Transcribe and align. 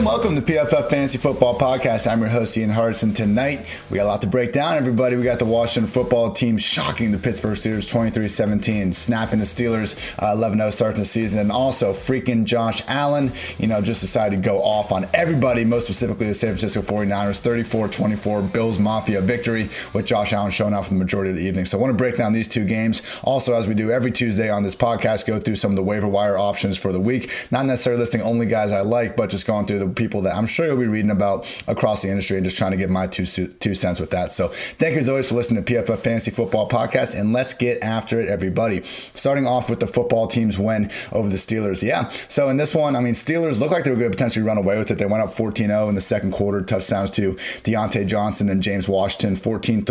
And 0.00 0.06
welcome 0.06 0.34
to 0.34 0.40
PFF 0.40 0.88
Fantasy 0.88 1.18
Football 1.18 1.58
Podcast. 1.58 2.10
I'm 2.10 2.20
your 2.20 2.30
host, 2.30 2.56
Ian 2.56 2.70
Hartitz. 2.70 3.14
Tonight, 3.14 3.66
we 3.90 3.98
got 3.98 4.04
a 4.04 4.08
lot 4.08 4.22
to 4.22 4.26
break 4.26 4.54
down, 4.54 4.78
everybody. 4.78 5.14
We 5.14 5.24
got 5.24 5.38
the 5.38 5.44
Washington 5.44 5.92
football 5.92 6.32
team 6.32 6.56
shocking 6.56 7.12
the 7.12 7.18
Pittsburgh 7.18 7.54
Steelers 7.54 7.86
23 7.90 8.26
17, 8.26 8.94
snapping 8.94 9.40
the 9.40 9.44
Steelers 9.44 10.14
11 10.22 10.58
uh, 10.58 10.64
0 10.64 10.70
starting 10.70 11.00
the 11.00 11.04
season, 11.04 11.38
and 11.38 11.52
also 11.52 11.92
freaking 11.92 12.46
Josh 12.46 12.82
Allen, 12.88 13.30
you 13.58 13.66
know, 13.66 13.82
just 13.82 14.00
decided 14.00 14.36
to 14.36 14.42
go 14.42 14.62
off 14.62 14.90
on 14.90 15.06
everybody, 15.12 15.66
most 15.66 15.84
specifically 15.84 16.28
the 16.28 16.34
San 16.34 16.56
Francisco 16.56 16.80
49ers 16.80 17.40
34 17.40 17.88
24 17.88 18.40
Bills 18.40 18.78
Mafia 18.78 19.20
victory 19.20 19.68
with 19.92 20.06
Josh 20.06 20.32
Allen 20.32 20.50
showing 20.50 20.72
out 20.72 20.84
for 20.84 20.94
the 20.94 20.98
majority 20.98 21.28
of 21.28 21.36
the 21.36 21.42
evening. 21.42 21.66
So 21.66 21.76
I 21.76 21.80
want 21.82 21.90
to 21.90 21.98
break 21.98 22.16
down 22.16 22.32
these 22.32 22.48
two 22.48 22.64
games. 22.64 23.02
Also, 23.22 23.52
as 23.52 23.66
we 23.66 23.74
do 23.74 23.90
every 23.90 24.12
Tuesday 24.12 24.48
on 24.48 24.62
this 24.62 24.74
podcast, 24.74 25.26
go 25.26 25.38
through 25.38 25.56
some 25.56 25.72
of 25.72 25.76
the 25.76 25.84
waiver 25.84 26.08
wire 26.08 26.38
options 26.38 26.78
for 26.78 26.90
the 26.90 27.00
week. 27.00 27.30
Not 27.50 27.66
necessarily 27.66 28.00
listing 28.00 28.22
only 28.22 28.46
guys 28.46 28.72
I 28.72 28.80
like, 28.80 29.14
but 29.14 29.28
just 29.28 29.46
going 29.46 29.66
through 29.66 29.80
the 29.80 29.89
people 29.90 30.22
that 30.22 30.34
I'm 30.34 30.46
sure 30.46 30.66
you'll 30.66 30.76
be 30.76 30.86
reading 30.86 31.10
about 31.10 31.46
across 31.66 32.02
the 32.02 32.08
industry 32.08 32.36
and 32.36 32.44
just 32.44 32.56
trying 32.56 32.72
to 32.72 32.76
get 32.76 32.90
my 32.90 33.06
two, 33.06 33.24
two 33.24 33.74
cents 33.74 34.00
with 34.00 34.10
that. 34.10 34.32
So 34.32 34.48
thank 34.48 34.94
you 34.94 35.00
as 35.00 35.08
always 35.08 35.28
for 35.28 35.34
listening 35.34 35.64
to 35.64 35.74
PFF 35.74 35.98
Fantasy 35.98 36.30
Football 36.30 36.68
Podcast, 36.68 37.18
and 37.18 37.32
let's 37.32 37.54
get 37.54 37.82
after 37.82 38.20
it, 38.20 38.28
everybody. 38.28 38.82
Starting 38.82 39.46
off 39.46 39.70
with 39.70 39.80
the 39.80 39.86
football 39.86 40.26
team's 40.26 40.58
win 40.58 40.90
over 41.12 41.28
the 41.28 41.36
Steelers. 41.36 41.82
Yeah, 41.82 42.08
so 42.28 42.48
in 42.48 42.56
this 42.56 42.74
one, 42.74 42.96
I 42.96 43.00
mean, 43.00 43.14
Steelers 43.14 43.60
look 43.60 43.70
like 43.70 43.84
they 43.84 43.90
were 43.90 43.96
going 43.96 44.10
to 44.10 44.16
potentially 44.16 44.44
run 44.44 44.58
away 44.58 44.78
with 44.78 44.90
it. 44.90 44.98
They 44.98 45.06
went 45.06 45.22
up 45.22 45.30
14-0 45.30 45.88
in 45.88 45.94
the 45.94 46.00
second 46.00 46.32
quarter, 46.32 46.62
touchdowns 46.62 47.10
to 47.12 47.34
Diontae 47.64 48.06
Johnson 48.06 48.48
and 48.48 48.62
James 48.62 48.88
Washington, 48.88 49.36
14-3 49.36 49.84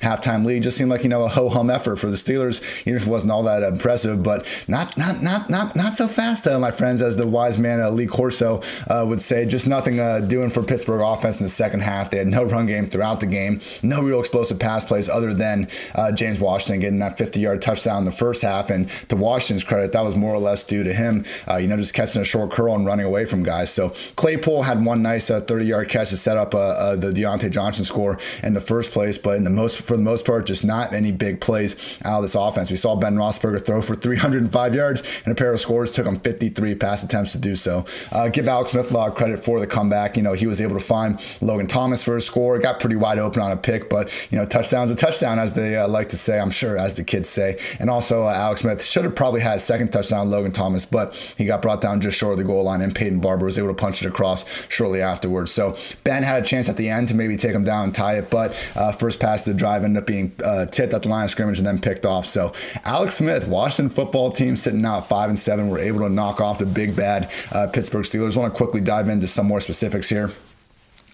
halftime 0.00 0.44
lead. 0.44 0.62
Just 0.62 0.76
seemed 0.76 0.90
like 0.90 1.02
you 1.02 1.08
know 1.08 1.24
a 1.24 1.28
ho 1.28 1.48
hum 1.48 1.70
effort 1.70 1.96
for 1.96 2.08
the 2.08 2.16
Steelers, 2.16 2.62
even 2.82 2.96
if 2.96 3.06
it 3.06 3.10
wasn't 3.10 3.32
all 3.32 3.42
that 3.44 3.62
impressive, 3.62 4.22
but 4.22 4.46
not 4.66 4.96
not 4.96 5.22
not 5.22 5.50
not 5.50 5.76
not 5.76 5.94
so 5.94 6.08
fast, 6.08 6.44
though, 6.44 6.58
my 6.58 6.70
friends, 6.70 7.02
as 7.02 7.16
the 7.16 7.26
wise 7.26 7.58
man 7.58 7.80
uh, 7.80 7.90
Lee 7.90 8.06
Corso 8.06 8.60
uh, 8.88 9.04
would 9.08 9.20
say. 9.20 9.37
Just 9.44 9.66
nothing 9.66 10.00
uh, 10.00 10.20
doing 10.20 10.50
for 10.50 10.62
Pittsburgh 10.62 11.00
offense 11.00 11.40
in 11.40 11.44
the 11.44 11.50
second 11.50 11.80
half. 11.80 12.10
They 12.10 12.18
had 12.18 12.26
no 12.26 12.44
run 12.44 12.66
game 12.66 12.86
throughout 12.86 13.20
the 13.20 13.26
game, 13.26 13.60
no 13.82 14.02
real 14.02 14.20
explosive 14.20 14.58
pass 14.58 14.84
plays 14.84 15.08
other 15.08 15.34
than 15.34 15.68
uh, 15.94 16.12
James 16.12 16.40
Washington 16.40 16.80
getting 16.80 16.98
that 17.00 17.18
50 17.18 17.40
yard 17.40 17.62
touchdown 17.62 17.98
in 17.98 18.04
the 18.04 18.12
first 18.12 18.42
half. 18.42 18.70
And 18.70 18.88
to 19.08 19.16
Washington's 19.16 19.64
credit, 19.64 19.92
that 19.92 20.02
was 20.02 20.16
more 20.16 20.34
or 20.34 20.38
less 20.38 20.64
due 20.64 20.84
to 20.84 20.92
him, 20.92 21.24
uh, 21.48 21.56
you 21.56 21.68
know, 21.68 21.76
just 21.76 21.94
catching 21.94 22.22
a 22.22 22.24
short 22.24 22.50
curl 22.50 22.74
and 22.74 22.86
running 22.86 23.06
away 23.06 23.24
from 23.24 23.42
guys. 23.42 23.70
So 23.72 23.90
Claypool 24.16 24.62
had 24.62 24.84
one 24.84 25.02
nice 25.02 25.28
30 25.28 25.52
uh, 25.52 25.58
yard 25.58 25.88
catch 25.88 26.10
to 26.10 26.16
set 26.16 26.36
up 26.36 26.54
uh, 26.54 26.58
uh, 26.58 26.96
the 26.96 27.10
Diontae 27.10 27.50
Johnson 27.50 27.84
score 27.84 28.18
in 28.42 28.54
the 28.54 28.60
first 28.60 28.90
place, 28.92 29.18
but 29.18 29.36
in 29.36 29.44
the 29.44 29.50
most 29.50 29.80
for 29.80 29.96
the 29.96 30.02
most 30.02 30.24
part, 30.24 30.46
just 30.46 30.64
not 30.64 30.92
any 30.92 31.12
big 31.12 31.40
plays 31.40 31.98
out 32.04 32.18
of 32.18 32.22
this 32.22 32.34
offense. 32.34 32.70
We 32.70 32.76
saw 32.76 32.96
Ben 32.96 33.16
Roethlisberger 33.16 33.64
throw 33.64 33.82
for 33.82 33.94
305 33.94 34.74
yards 34.74 35.02
and 35.24 35.32
a 35.32 35.34
pair 35.34 35.52
of 35.52 35.60
scores. 35.60 35.92
Took 35.92 36.06
him 36.06 36.18
53 36.18 36.74
pass 36.74 37.04
attempts 37.04 37.32
to 37.32 37.38
do 37.38 37.56
so. 37.56 37.84
give 38.32 38.48
Alex 38.48 38.72
Smith 38.72 38.90
a 38.90 38.94
lot 38.94 39.08
credit 39.18 39.38
for 39.38 39.60
the 39.60 39.66
comeback. 39.66 40.16
You 40.16 40.22
know, 40.22 40.32
he 40.32 40.46
was 40.46 40.60
able 40.60 40.78
to 40.78 40.84
find 40.84 41.20
Logan 41.40 41.66
Thomas 41.66 42.02
for 42.02 42.16
a 42.16 42.22
score. 42.22 42.56
It 42.56 42.62
got 42.62 42.80
pretty 42.80 42.96
wide 42.96 43.18
open 43.18 43.42
on 43.42 43.50
a 43.50 43.56
pick, 43.56 43.90
but 43.90 44.10
you 44.30 44.38
know, 44.38 44.46
touchdown's 44.46 44.90
a 44.90 44.96
touchdown, 44.96 45.38
as 45.38 45.54
they 45.54 45.76
uh, 45.76 45.88
like 45.88 46.08
to 46.10 46.16
say. 46.16 46.38
I'm 46.38 46.50
sure, 46.50 46.78
as 46.78 46.96
the 46.96 47.04
kids 47.04 47.28
say. 47.28 47.60
And 47.80 47.90
also, 47.90 48.24
uh, 48.24 48.32
Alex 48.32 48.62
Smith 48.62 48.84
should 48.84 49.04
have 49.04 49.16
probably 49.16 49.40
had 49.40 49.56
a 49.56 49.60
second 49.60 49.92
touchdown, 49.92 50.30
Logan 50.30 50.52
Thomas, 50.52 50.86
but 50.86 51.14
he 51.36 51.44
got 51.44 51.60
brought 51.60 51.80
down 51.80 52.00
just 52.00 52.16
short 52.16 52.32
of 52.32 52.38
the 52.38 52.44
goal 52.44 52.64
line, 52.64 52.80
and 52.80 52.94
Peyton 52.94 53.20
Barber 53.20 53.44
was 53.44 53.58
able 53.58 53.68
to 53.68 53.74
punch 53.74 54.02
it 54.02 54.06
across 54.06 54.44
shortly 54.68 55.02
afterwards. 55.02 55.50
So 55.50 55.76
Ben 56.04 56.22
had 56.22 56.42
a 56.42 56.46
chance 56.46 56.68
at 56.68 56.76
the 56.76 56.88
end 56.88 57.08
to 57.08 57.14
maybe 57.14 57.36
take 57.36 57.52
him 57.52 57.64
down 57.64 57.84
and 57.84 57.94
tie 57.94 58.16
it, 58.16 58.30
but 58.30 58.54
uh, 58.76 58.92
first 58.92 59.18
pass 59.18 59.44
to 59.44 59.52
the 59.52 59.58
drive 59.58 59.82
ended 59.82 60.02
up 60.02 60.06
being 60.06 60.32
uh, 60.44 60.66
tipped 60.66 60.94
at 60.94 61.02
the 61.02 61.08
line 61.08 61.24
of 61.24 61.30
scrimmage 61.30 61.58
and 61.58 61.66
then 61.66 61.80
picked 61.80 62.06
off. 62.06 62.24
So 62.24 62.52
Alex 62.84 63.16
Smith, 63.16 63.48
Washington 63.48 63.90
football 63.90 64.30
team 64.30 64.54
sitting 64.54 64.84
out 64.84 65.08
five 65.08 65.28
and 65.28 65.38
seven, 65.38 65.68
were 65.68 65.78
able 65.78 66.00
to 66.00 66.08
knock 66.08 66.40
off 66.40 66.58
the 66.58 66.66
big 66.66 66.94
bad 66.94 67.30
uh, 67.50 67.66
Pittsburgh 67.66 68.04
Steelers. 68.04 68.36
Want 68.36 68.52
to 68.52 68.56
quickly 68.56 68.80
dive 68.80 69.07
into 69.10 69.26
some 69.26 69.46
more 69.46 69.60
specifics 69.60 70.08
here 70.08 70.30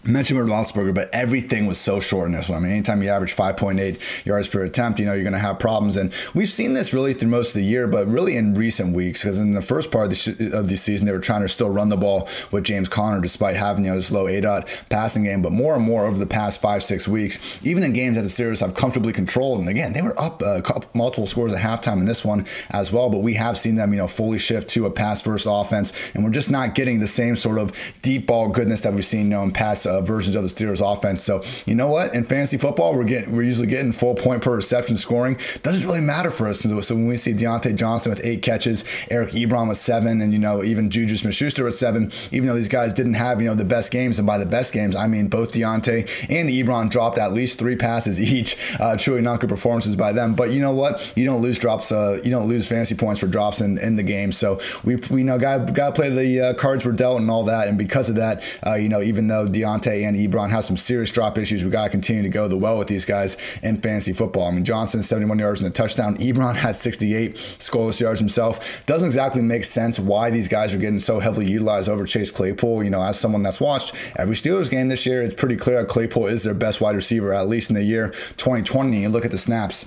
mentioned 0.06 0.38
with 0.38 0.48
Roethlisberger, 0.48 0.94
but 0.94 1.08
everything 1.12 1.66
was 1.66 1.78
so 1.78 2.00
short 2.00 2.26
in 2.26 2.32
this 2.32 2.48
one. 2.48 2.58
I 2.58 2.62
mean, 2.62 2.72
anytime 2.72 3.02
you 3.02 3.08
average 3.08 3.34
5.8 3.34 4.24
yards 4.24 4.48
per 4.48 4.62
attempt, 4.62 4.98
you 4.98 5.06
know, 5.06 5.12
you're 5.12 5.22
going 5.22 5.32
to 5.32 5.38
have 5.38 5.58
problems. 5.58 5.96
And 5.96 6.12
we've 6.34 6.48
seen 6.48 6.74
this 6.74 6.92
really 6.92 7.14
through 7.14 7.30
most 7.30 7.50
of 7.50 7.54
the 7.54 7.64
year, 7.64 7.86
but 7.86 8.06
really 8.06 8.36
in 8.36 8.54
recent 8.54 8.94
weeks, 8.94 9.22
because 9.22 9.38
in 9.38 9.52
the 9.52 9.62
first 9.62 9.90
part 9.90 10.04
of 10.04 10.10
the, 10.10 10.16
sh- 10.16 10.52
of 10.52 10.68
the 10.68 10.76
season, 10.76 11.06
they 11.06 11.12
were 11.12 11.18
trying 11.18 11.42
to 11.42 11.48
still 11.48 11.70
run 11.70 11.88
the 11.88 11.96
ball 11.96 12.28
with 12.50 12.64
James 12.64 12.88
Conner 12.88 13.20
despite 13.20 13.56
having, 13.56 13.84
you 13.84 13.90
know, 13.90 13.96
this 13.96 14.12
low 14.12 14.26
ADOT 14.26 14.88
passing 14.88 15.24
game. 15.24 15.42
But 15.42 15.52
more 15.52 15.74
and 15.74 15.84
more 15.84 16.04
over 16.04 16.18
the 16.18 16.26
past 16.26 16.60
five, 16.60 16.82
six 16.82 17.08
weeks, 17.08 17.38
even 17.64 17.82
in 17.82 17.92
games 17.92 18.16
that 18.16 18.22
the 18.22 18.28
Steelers 18.28 18.60
have 18.60 18.74
comfortably 18.74 19.12
controlled. 19.12 19.60
And 19.60 19.68
again, 19.68 19.92
they 19.92 20.02
were 20.02 20.18
up 20.20 20.42
uh, 20.42 20.60
multiple 20.92 21.26
scores 21.26 21.52
at 21.52 21.60
halftime 21.60 21.98
in 21.98 22.06
this 22.06 22.24
one 22.24 22.46
as 22.70 22.92
well. 22.92 23.10
But 23.10 23.18
we 23.18 23.34
have 23.34 23.56
seen 23.56 23.76
them, 23.76 23.92
you 23.92 23.98
know, 23.98 24.08
fully 24.08 24.38
shift 24.38 24.68
to 24.70 24.86
a 24.86 24.90
pass 24.90 25.22
first 25.22 25.46
offense. 25.48 25.92
And 26.14 26.24
we're 26.24 26.30
just 26.30 26.50
not 26.50 26.74
getting 26.74 27.00
the 27.00 27.06
same 27.06 27.36
sort 27.36 27.58
of 27.58 27.72
deep 28.02 28.26
ball 28.26 28.48
goodness 28.48 28.82
that 28.82 28.92
we've 28.92 29.04
seen, 29.04 29.24
you 29.24 29.30
know, 29.30 29.42
in 29.42 29.50
past 29.50 29.86
uh, 29.86 29.93
versions 30.02 30.36
of 30.36 30.42
the 30.42 30.48
Steelers 30.48 30.80
offense. 30.80 31.22
So 31.22 31.42
you 31.66 31.74
know 31.74 31.88
what? 31.88 32.14
In 32.14 32.24
fantasy 32.24 32.58
football, 32.58 32.94
we're 32.94 33.04
getting 33.04 33.34
we're 33.34 33.42
usually 33.42 33.66
getting 33.66 33.92
full 33.92 34.14
point 34.14 34.42
per 34.42 34.54
reception 34.56 34.96
scoring. 34.96 35.38
Doesn't 35.62 35.86
really 35.86 36.00
matter 36.00 36.30
for 36.30 36.48
us. 36.48 36.60
So 36.60 36.94
when 36.94 37.06
we 37.06 37.16
see 37.16 37.32
Diontae 37.32 37.76
Johnson 37.76 38.10
with 38.10 38.24
eight 38.24 38.42
catches, 38.42 38.84
Eric 39.10 39.30
Ebron 39.30 39.68
with 39.68 39.78
seven, 39.78 40.20
and 40.20 40.32
you 40.32 40.38
know 40.38 40.62
even 40.62 40.90
Juju 40.90 41.16
Smith-Schuster 41.16 41.64
with 41.64 41.74
seven, 41.74 42.12
even 42.32 42.46
though 42.48 42.54
these 42.54 42.68
guys 42.68 42.92
didn't 42.92 43.14
have 43.14 43.40
you 43.40 43.48
know 43.48 43.54
the 43.54 43.64
best 43.64 43.90
games, 43.90 44.18
and 44.18 44.26
by 44.26 44.38
the 44.38 44.46
best 44.46 44.72
games 44.72 44.96
I 44.96 45.06
mean 45.06 45.28
both 45.28 45.52
Diontae 45.52 46.08
and 46.30 46.48
Ebron 46.48 46.90
dropped 46.90 47.18
at 47.18 47.32
least 47.32 47.58
three 47.58 47.76
passes 47.76 48.20
each. 48.20 48.56
Uh, 48.80 48.96
truly 48.96 49.20
not 49.20 49.40
good 49.40 49.50
performances 49.50 49.96
by 49.96 50.12
them. 50.12 50.34
But 50.34 50.50
you 50.50 50.60
know 50.60 50.72
what? 50.72 51.12
You 51.16 51.24
don't 51.24 51.42
lose 51.42 51.58
drops. 51.58 51.92
Uh, 51.92 52.20
you 52.24 52.30
don't 52.30 52.48
lose 52.48 52.68
fantasy 52.68 52.94
points 52.94 53.20
for 53.20 53.26
drops 53.26 53.60
in, 53.60 53.78
in 53.78 53.96
the 53.96 54.02
game. 54.02 54.32
So 54.32 54.60
we 54.84 54.96
we 55.10 55.22
know 55.22 55.38
got 55.38 55.72
got 55.74 55.94
to 55.94 56.00
play 56.00 56.10
the 56.10 56.40
uh, 56.40 56.54
cards 56.54 56.84
were 56.84 56.92
dealt 56.92 57.20
and 57.20 57.30
all 57.30 57.44
that. 57.44 57.68
And 57.68 57.78
because 57.78 58.08
of 58.08 58.16
that, 58.16 58.42
uh, 58.66 58.74
you 58.74 58.88
know 58.88 59.02
even 59.02 59.28
though 59.28 59.46
And 59.86 60.16
Ebron 60.16 60.50
have 60.50 60.64
some 60.64 60.76
serious 60.76 61.10
drop 61.10 61.38
issues. 61.38 61.64
We 61.64 61.70
got 61.70 61.84
to 61.84 61.90
continue 61.90 62.22
to 62.22 62.28
go 62.28 62.48
the 62.48 62.56
well 62.56 62.78
with 62.78 62.88
these 62.88 63.04
guys 63.04 63.36
in 63.62 63.80
fantasy 63.80 64.12
football. 64.12 64.48
I 64.48 64.50
mean, 64.52 64.64
Johnson, 64.64 65.02
71 65.02 65.38
yards 65.38 65.60
and 65.60 65.70
a 65.70 65.72
touchdown. 65.72 66.16
Ebron 66.16 66.54
had 66.54 66.76
68 66.76 67.34
scoreless 67.34 68.00
yards 68.00 68.20
himself. 68.20 68.84
Doesn't 68.86 69.06
exactly 69.06 69.42
make 69.42 69.64
sense 69.64 69.98
why 69.98 70.30
these 70.30 70.48
guys 70.48 70.74
are 70.74 70.78
getting 70.78 70.98
so 70.98 71.20
heavily 71.20 71.46
utilized 71.46 71.88
over 71.88 72.04
Chase 72.04 72.30
Claypool. 72.30 72.84
You 72.84 72.90
know, 72.90 73.02
as 73.02 73.18
someone 73.18 73.42
that's 73.42 73.60
watched 73.60 73.94
every 74.16 74.34
Steelers 74.34 74.70
game 74.70 74.88
this 74.88 75.06
year, 75.06 75.22
it's 75.22 75.34
pretty 75.34 75.56
clear 75.56 75.80
that 75.80 75.88
Claypool 75.88 76.26
is 76.26 76.42
their 76.42 76.54
best 76.54 76.80
wide 76.80 76.94
receiver, 76.94 77.32
at 77.32 77.48
least 77.48 77.70
in 77.70 77.74
the 77.74 77.84
year 77.84 78.10
2020. 78.36 79.02
You 79.02 79.08
look 79.08 79.24
at 79.24 79.30
the 79.30 79.38
snaps 79.38 79.86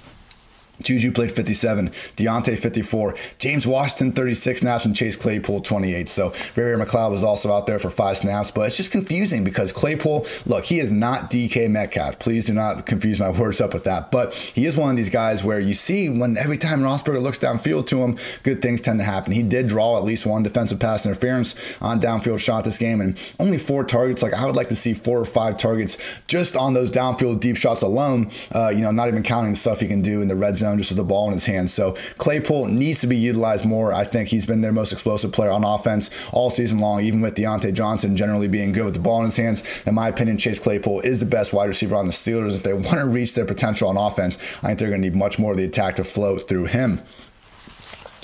Juju 0.81 1.11
played 1.11 1.31
57, 1.31 1.89
Diontae 2.15 2.57
54, 2.57 3.15
James 3.39 3.65
Washington 3.65 4.11
36 4.11 4.61
snaps, 4.61 4.85
and 4.85 4.95
Chase 4.95 5.15
Claypool 5.15 5.61
28. 5.61 6.09
So 6.09 6.29
Ray 6.55 6.73
McCloud 6.73 7.11
was 7.11 7.23
also 7.23 7.51
out 7.51 7.67
there 7.67 7.79
for 7.79 7.89
five 7.89 8.17
snaps, 8.17 8.51
but 8.51 8.67
it's 8.67 8.77
just 8.77 8.91
confusing 8.91 9.43
because 9.43 9.71
Claypool, 9.71 10.25
look, 10.45 10.65
he 10.65 10.79
is 10.79 10.91
not 10.91 11.31
DK 11.31 11.69
Metcalf. 11.69 12.19
Please 12.19 12.45
do 12.45 12.53
not 12.53 12.85
confuse 12.85 13.19
my 13.19 13.29
words 13.39 13.61
up 13.61 13.73
with 13.73 13.83
that. 13.85 14.11
But 14.11 14.33
he 14.33 14.65
is 14.65 14.77
one 14.77 14.89
of 14.89 14.97
these 14.97 15.09
guys 15.09 15.43
where 15.43 15.59
you 15.59 15.73
see 15.73 16.09
when 16.09 16.37
every 16.37 16.57
time 16.57 16.81
Roethlisberger 16.81 17.21
looks 17.21 17.39
downfield 17.39 17.87
to 17.87 18.03
him, 18.03 18.17
good 18.43 18.61
things 18.61 18.81
tend 18.81 18.99
to 18.99 19.05
happen. 19.05 19.33
He 19.33 19.43
did 19.43 19.67
draw 19.67 19.97
at 19.97 20.03
least 20.03 20.25
one 20.25 20.43
defensive 20.43 20.79
pass 20.79 21.05
interference 21.05 21.55
on 21.81 21.99
downfield 21.99 22.39
shot 22.39 22.63
this 22.63 22.77
game, 22.77 23.01
and 23.01 23.17
only 23.39 23.57
four 23.57 23.83
targets. 23.83 24.21
Like 24.21 24.33
I 24.33 24.45
would 24.45 24.55
like 24.55 24.69
to 24.69 24.75
see 24.75 24.93
four 24.93 25.19
or 25.19 25.25
five 25.25 25.57
targets 25.57 25.97
just 26.27 26.55
on 26.55 26.73
those 26.73 26.91
downfield 26.91 27.39
deep 27.39 27.57
shots 27.57 27.81
alone. 27.81 28.31
Uh, 28.53 28.69
you 28.69 28.81
know, 28.81 28.91
not 28.91 29.07
even 29.07 29.23
counting 29.23 29.51
the 29.51 29.57
stuff 29.57 29.79
he 29.79 29.87
can 29.87 30.01
do 30.01 30.21
in 30.21 30.27
the 30.27 30.35
red 30.35 30.55
zone 30.55 30.66
zone 30.67 30.77
just 30.77 30.91
with 30.91 30.97
the 30.97 31.03
ball 31.03 31.27
in 31.27 31.33
his 31.33 31.45
hands. 31.45 31.73
So 31.73 31.93
Claypool 32.17 32.67
needs 32.67 33.01
to 33.01 33.07
be 33.07 33.17
utilized 33.17 33.65
more. 33.65 33.93
I 33.93 34.03
think 34.03 34.29
he's 34.29 34.45
been 34.45 34.61
their 34.61 34.73
most 34.73 34.91
explosive 34.91 35.31
player 35.31 35.51
on 35.51 35.63
offense 35.63 36.09
all 36.31 36.49
season 36.49 36.79
long, 36.79 37.01
even 37.01 37.21
with 37.21 37.35
Diontae 37.35 37.73
Johnson 37.73 38.15
generally 38.17 38.47
being 38.47 38.71
good 38.71 38.85
with 38.85 38.93
the 38.93 38.99
ball 38.99 39.19
in 39.19 39.25
his 39.25 39.37
hands. 39.37 39.63
In 39.85 39.95
my 39.95 40.07
opinion, 40.07 40.37
Chase 40.37 40.59
Claypool 40.59 41.01
is 41.01 41.19
the 41.19 41.25
best 41.25 41.53
wide 41.53 41.65
receiver 41.65 41.95
on 41.95 42.07
the 42.07 42.13
Steelers. 42.13 42.55
If 42.55 42.63
they 42.63 42.73
want 42.87 42.99
to 42.99 43.07
reach 43.07 43.33
their 43.33 43.45
potential 43.45 43.89
on 43.89 43.97
offense, 43.97 44.37
I 44.61 44.67
think 44.67 44.79
they're 44.79 44.89
going 44.89 45.01
to 45.01 45.09
need 45.09 45.17
much 45.17 45.39
more 45.39 45.51
of 45.51 45.57
the 45.57 45.65
attack 45.65 45.95
to 45.95 46.03
flow 46.03 46.37
through 46.37 46.65
him. 46.65 47.01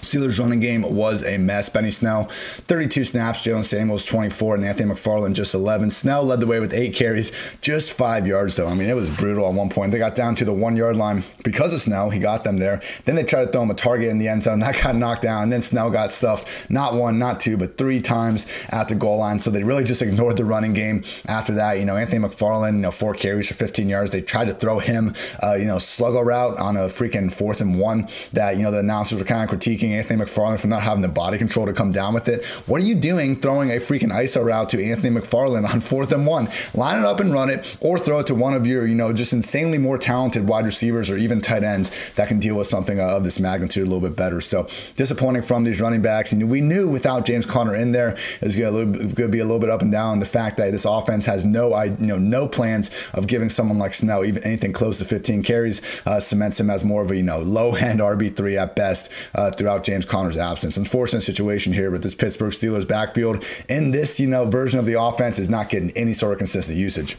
Steelers 0.03 0.39
running 0.39 0.59
game 0.59 0.81
was 0.81 1.23
a 1.23 1.37
mess. 1.37 1.69
Benny 1.69 1.91
Snell, 1.91 2.25
32 2.25 3.03
snaps. 3.05 3.45
Jaylen 3.45 3.63
Samuels, 3.63 4.05
24. 4.05 4.55
And 4.55 4.65
Anthony 4.65 4.93
McFarland, 4.93 5.33
just 5.33 5.53
11. 5.53 5.89
Snell 5.89 6.23
led 6.23 6.39
the 6.39 6.47
way 6.47 6.59
with 6.59 6.73
eight 6.73 6.93
carries, 6.93 7.31
just 7.61 7.93
five 7.93 8.27
yards, 8.27 8.55
though. 8.55 8.67
I 8.67 8.75
mean, 8.75 8.89
it 8.89 8.95
was 8.95 9.09
brutal 9.09 9.47
at 9.47 9.53
one 9.53 9.69
point. 9.69 9.91
They 9.91 9.97
got 9.97 10.15
down 10.15 10.35
to 10.35 10.45
the 10.45 10.53
one 10.53 10.75
yard 10.75 10.97
line 10.97 11.23
because 11.43 11.73
of 11.73 11.81
Snell. 11.81 12.09
He 12.09 12.19
got 12.19 12.43
them 12.43 12.57
there. 12.57 12.81
Then 13.05 13.15
they 13.15 13.23
tried 13.23 13.45
to 13.45 13.51
throw 13.51 13.63
him 13.63 13.71
a 13.71 13.75
target 13.75 14.09
in 14.09 14.17
the 14.19 14.27
end 14.27 14.43
zone. 14.43 14.59
That 14.63 14.81
got 14.81 14.95
knocked 14.95 15.23
down. 15.23 15.43
And 15.43 15.51
then 15.51 15.61
Snell 15.61 15.89
got 15.89 16.09
stuffed, 16.09 16.47
not 16.69 16.93
one, 16.93 17.19
not 17.19 17.41
two, 17.41 17.57
but 17.57 17.77
three 17.77 18.01
times 18.01 18.47
at 18.69 18.87
the 18.87 18.95
goal 18.95 19.17
line. 19.17 19.39
So 19.39 19.51
they 19.51 19.63
really 19.63 19.83
just 19.83 20.01
ignored 20.01 20.37
the 20.37 20.45
running 20.45 20.73
game 20.73 21.03
after 21.27 21.53
that. 21.55 21.79
You 21.79 21.85
know, 21.85 21.97
Anthony 21.97 22.25
McFarland, 22.25 22.75
you 22.75 22.79
know, 22.79 22.91
four 22.91 23.13
carries 23.13 23.49
for 23.49 23.55
15 23.55 23.89
yards. 23.89 24.11
They 24.11 24.21
tried 24.21 24.45
to 24.45 24.53
throw 24.53 24.79
him, 24.79 25.13
uh, 25.41 25.55
you 25.55 25.65
know, 25.65 25.75
sluggo 25.77 26.23
route 26.23 26.57
on 26.59 26.77
a 26.77 26.81
freaking 26.81 27.31
fourth 27.31 27.59
and 27.59 27.77
one 27.77 28.07
that, 28.31 28.55
you 28.55 28.63
know, 28.63 28.71
the 28.71 28.79
announcers 28.79 29.19
were 29.19 29.25
kind 29.25 29.43
of 29.43 29.59
critiquing 29.59 29.92
Anthony 29.93 30.23
McFarland 30.23 30.59
for 30.59 30.67
not 30.67 30.83
having 30.83 31.01
the 31.01 31.07
body 31.07 31.37
control 31.37 31.65
to 31.65 31.73
come 31.73 31.91
down 31.91 32.13
with 32.13 32.27
it. 32.27 32.45
What 32.65 32.81
are 32.81 32.85
you 32.85 32.95
doing 32.95 33.35
throwing 33.35 33.71
a 33.71 33.75
freaking 33.75 34.11
ISO 34.11 34.45
route 34.45 34.69
to 34.69 34.83
Anthony 34.83 35.19
McFarland 35.19 35.67
on 35.71 35.81
fourth 35.81 36.11
and 36.11 36.25
one? 36.25 36.49
Line 36.73 36.99
it 36.99 37.05
up 37.05 37.19
and 37.19 37.33
run 37.33 37.49
it, 37.49 37.77
or 37.79 37.99
throw 37.99 38.19
it 38.19 38.27
to 38.27 38.35
one 38.35 38.53
of 38.53 38.65
your, 38.65 38.85
you 38.85 38.95
know, 38.95 39.13
just 39.13 39.33
insanely 39.33 39.77
more 39.77 39.97
talented 39.97 40.47
wide 40.47 40.65
receivers 40.65 41.09
or 41.09 41.17
even 41.17 41.41
tight 41.41 41.63
ends 41.63 41.91
that 42.15 42.27
can 42.27 42.39
deal 42.39 42.55
with 42.55 42.67
something 42.67 42.99
of 42.99 43.23
this 43.23 43.39
magnitude 43.39 43.83
a 43.83 43.89
little 43.89 44.07
bit 44.07 44.15
better. 44.15 44.41
So 44.41 44.67
disappointing 44.95 45.43
from 45.43 45.63
these 45.63 45.81
running 45.81 46.01
backs. 46.01 46.31
And 46.31 46.49
we 46.49 46.61
knew 46.61 46.89
without 46.89 47.25
James 47.25 47.45
Conner 47.45 47.75
in 47.75 47.91
there, 47.91 48.17
it 48.41 48.41
was 48.41 48.57
going 48.57 49.15
to 49.15 49.27
be 49.29 49.39
a 49.39 49.43
little 49.45 49.59
bit 49.59 49.69
up 49.69 49.81
and 49.81 49.91
down. 49.91 50.19
The 50.19 50.25
fact 50.25 50.57
that 50.57 50.71
this 50.71 50.85
offense 50.85 51.25
has 51.25 51.45
no, 51.45 51.81
you 51.83 52.07
know, 52.07 52.17
no 52.17 52.47
plans 52.47 52.89
of 53.13 53.27
giving 53.27 53.49
someone 53.49 53.77
like 53.77 53.93
Snell 53.93 54.25
even 54.25 54.43
anything 54.43 54.73
close 54.73 54.99
to 54.99 55.05
15 55.05 55.43
carries 55.43 55.81
uh, 56.05 56.19
cements 56.19 56.59
him 56.59 56.69
as 56.69 56.83
more 56.83 57.03
of 57.03 57.11
a, 57.11 57.15
you 57.15 57.23
know, 57.23 57.39
low 57.39 57.75
end 57.75 57.99
RB3 57.99 58.57
at 58.57 58.75
best 58.75 59.11
uh, 59.35 59.51
throughout 59.51 59.82
James 59.83 60.05
Conner 60.05 60.23
Conner's 60.23 60.37
absence. 60.37 60.77
Unfortunate 60.77 61.21
situation 61.21 61.73
here 61.73 61.91
with 61.91 62.01
this 62.01 62.15
Pittsburgh 62.15 62.53
Steelers 62.53 62.87
backfield. 62.87 63.43
And 63.67 63.93
this, 63.93 64.21
you 64.21 64.27
know, 64.27 64.45
version 64.45 64.79
of 64.79 64.85
the 64.85 64.99
offense 64.99 65.37
is 65.37 65.49
not 65.49 65.69
getting 65.69 65.91
any 65.97 66.13
sort 66.13 66.31
of 66.31 66.37
consistent 66.37 66.77
usage 66.77 67.17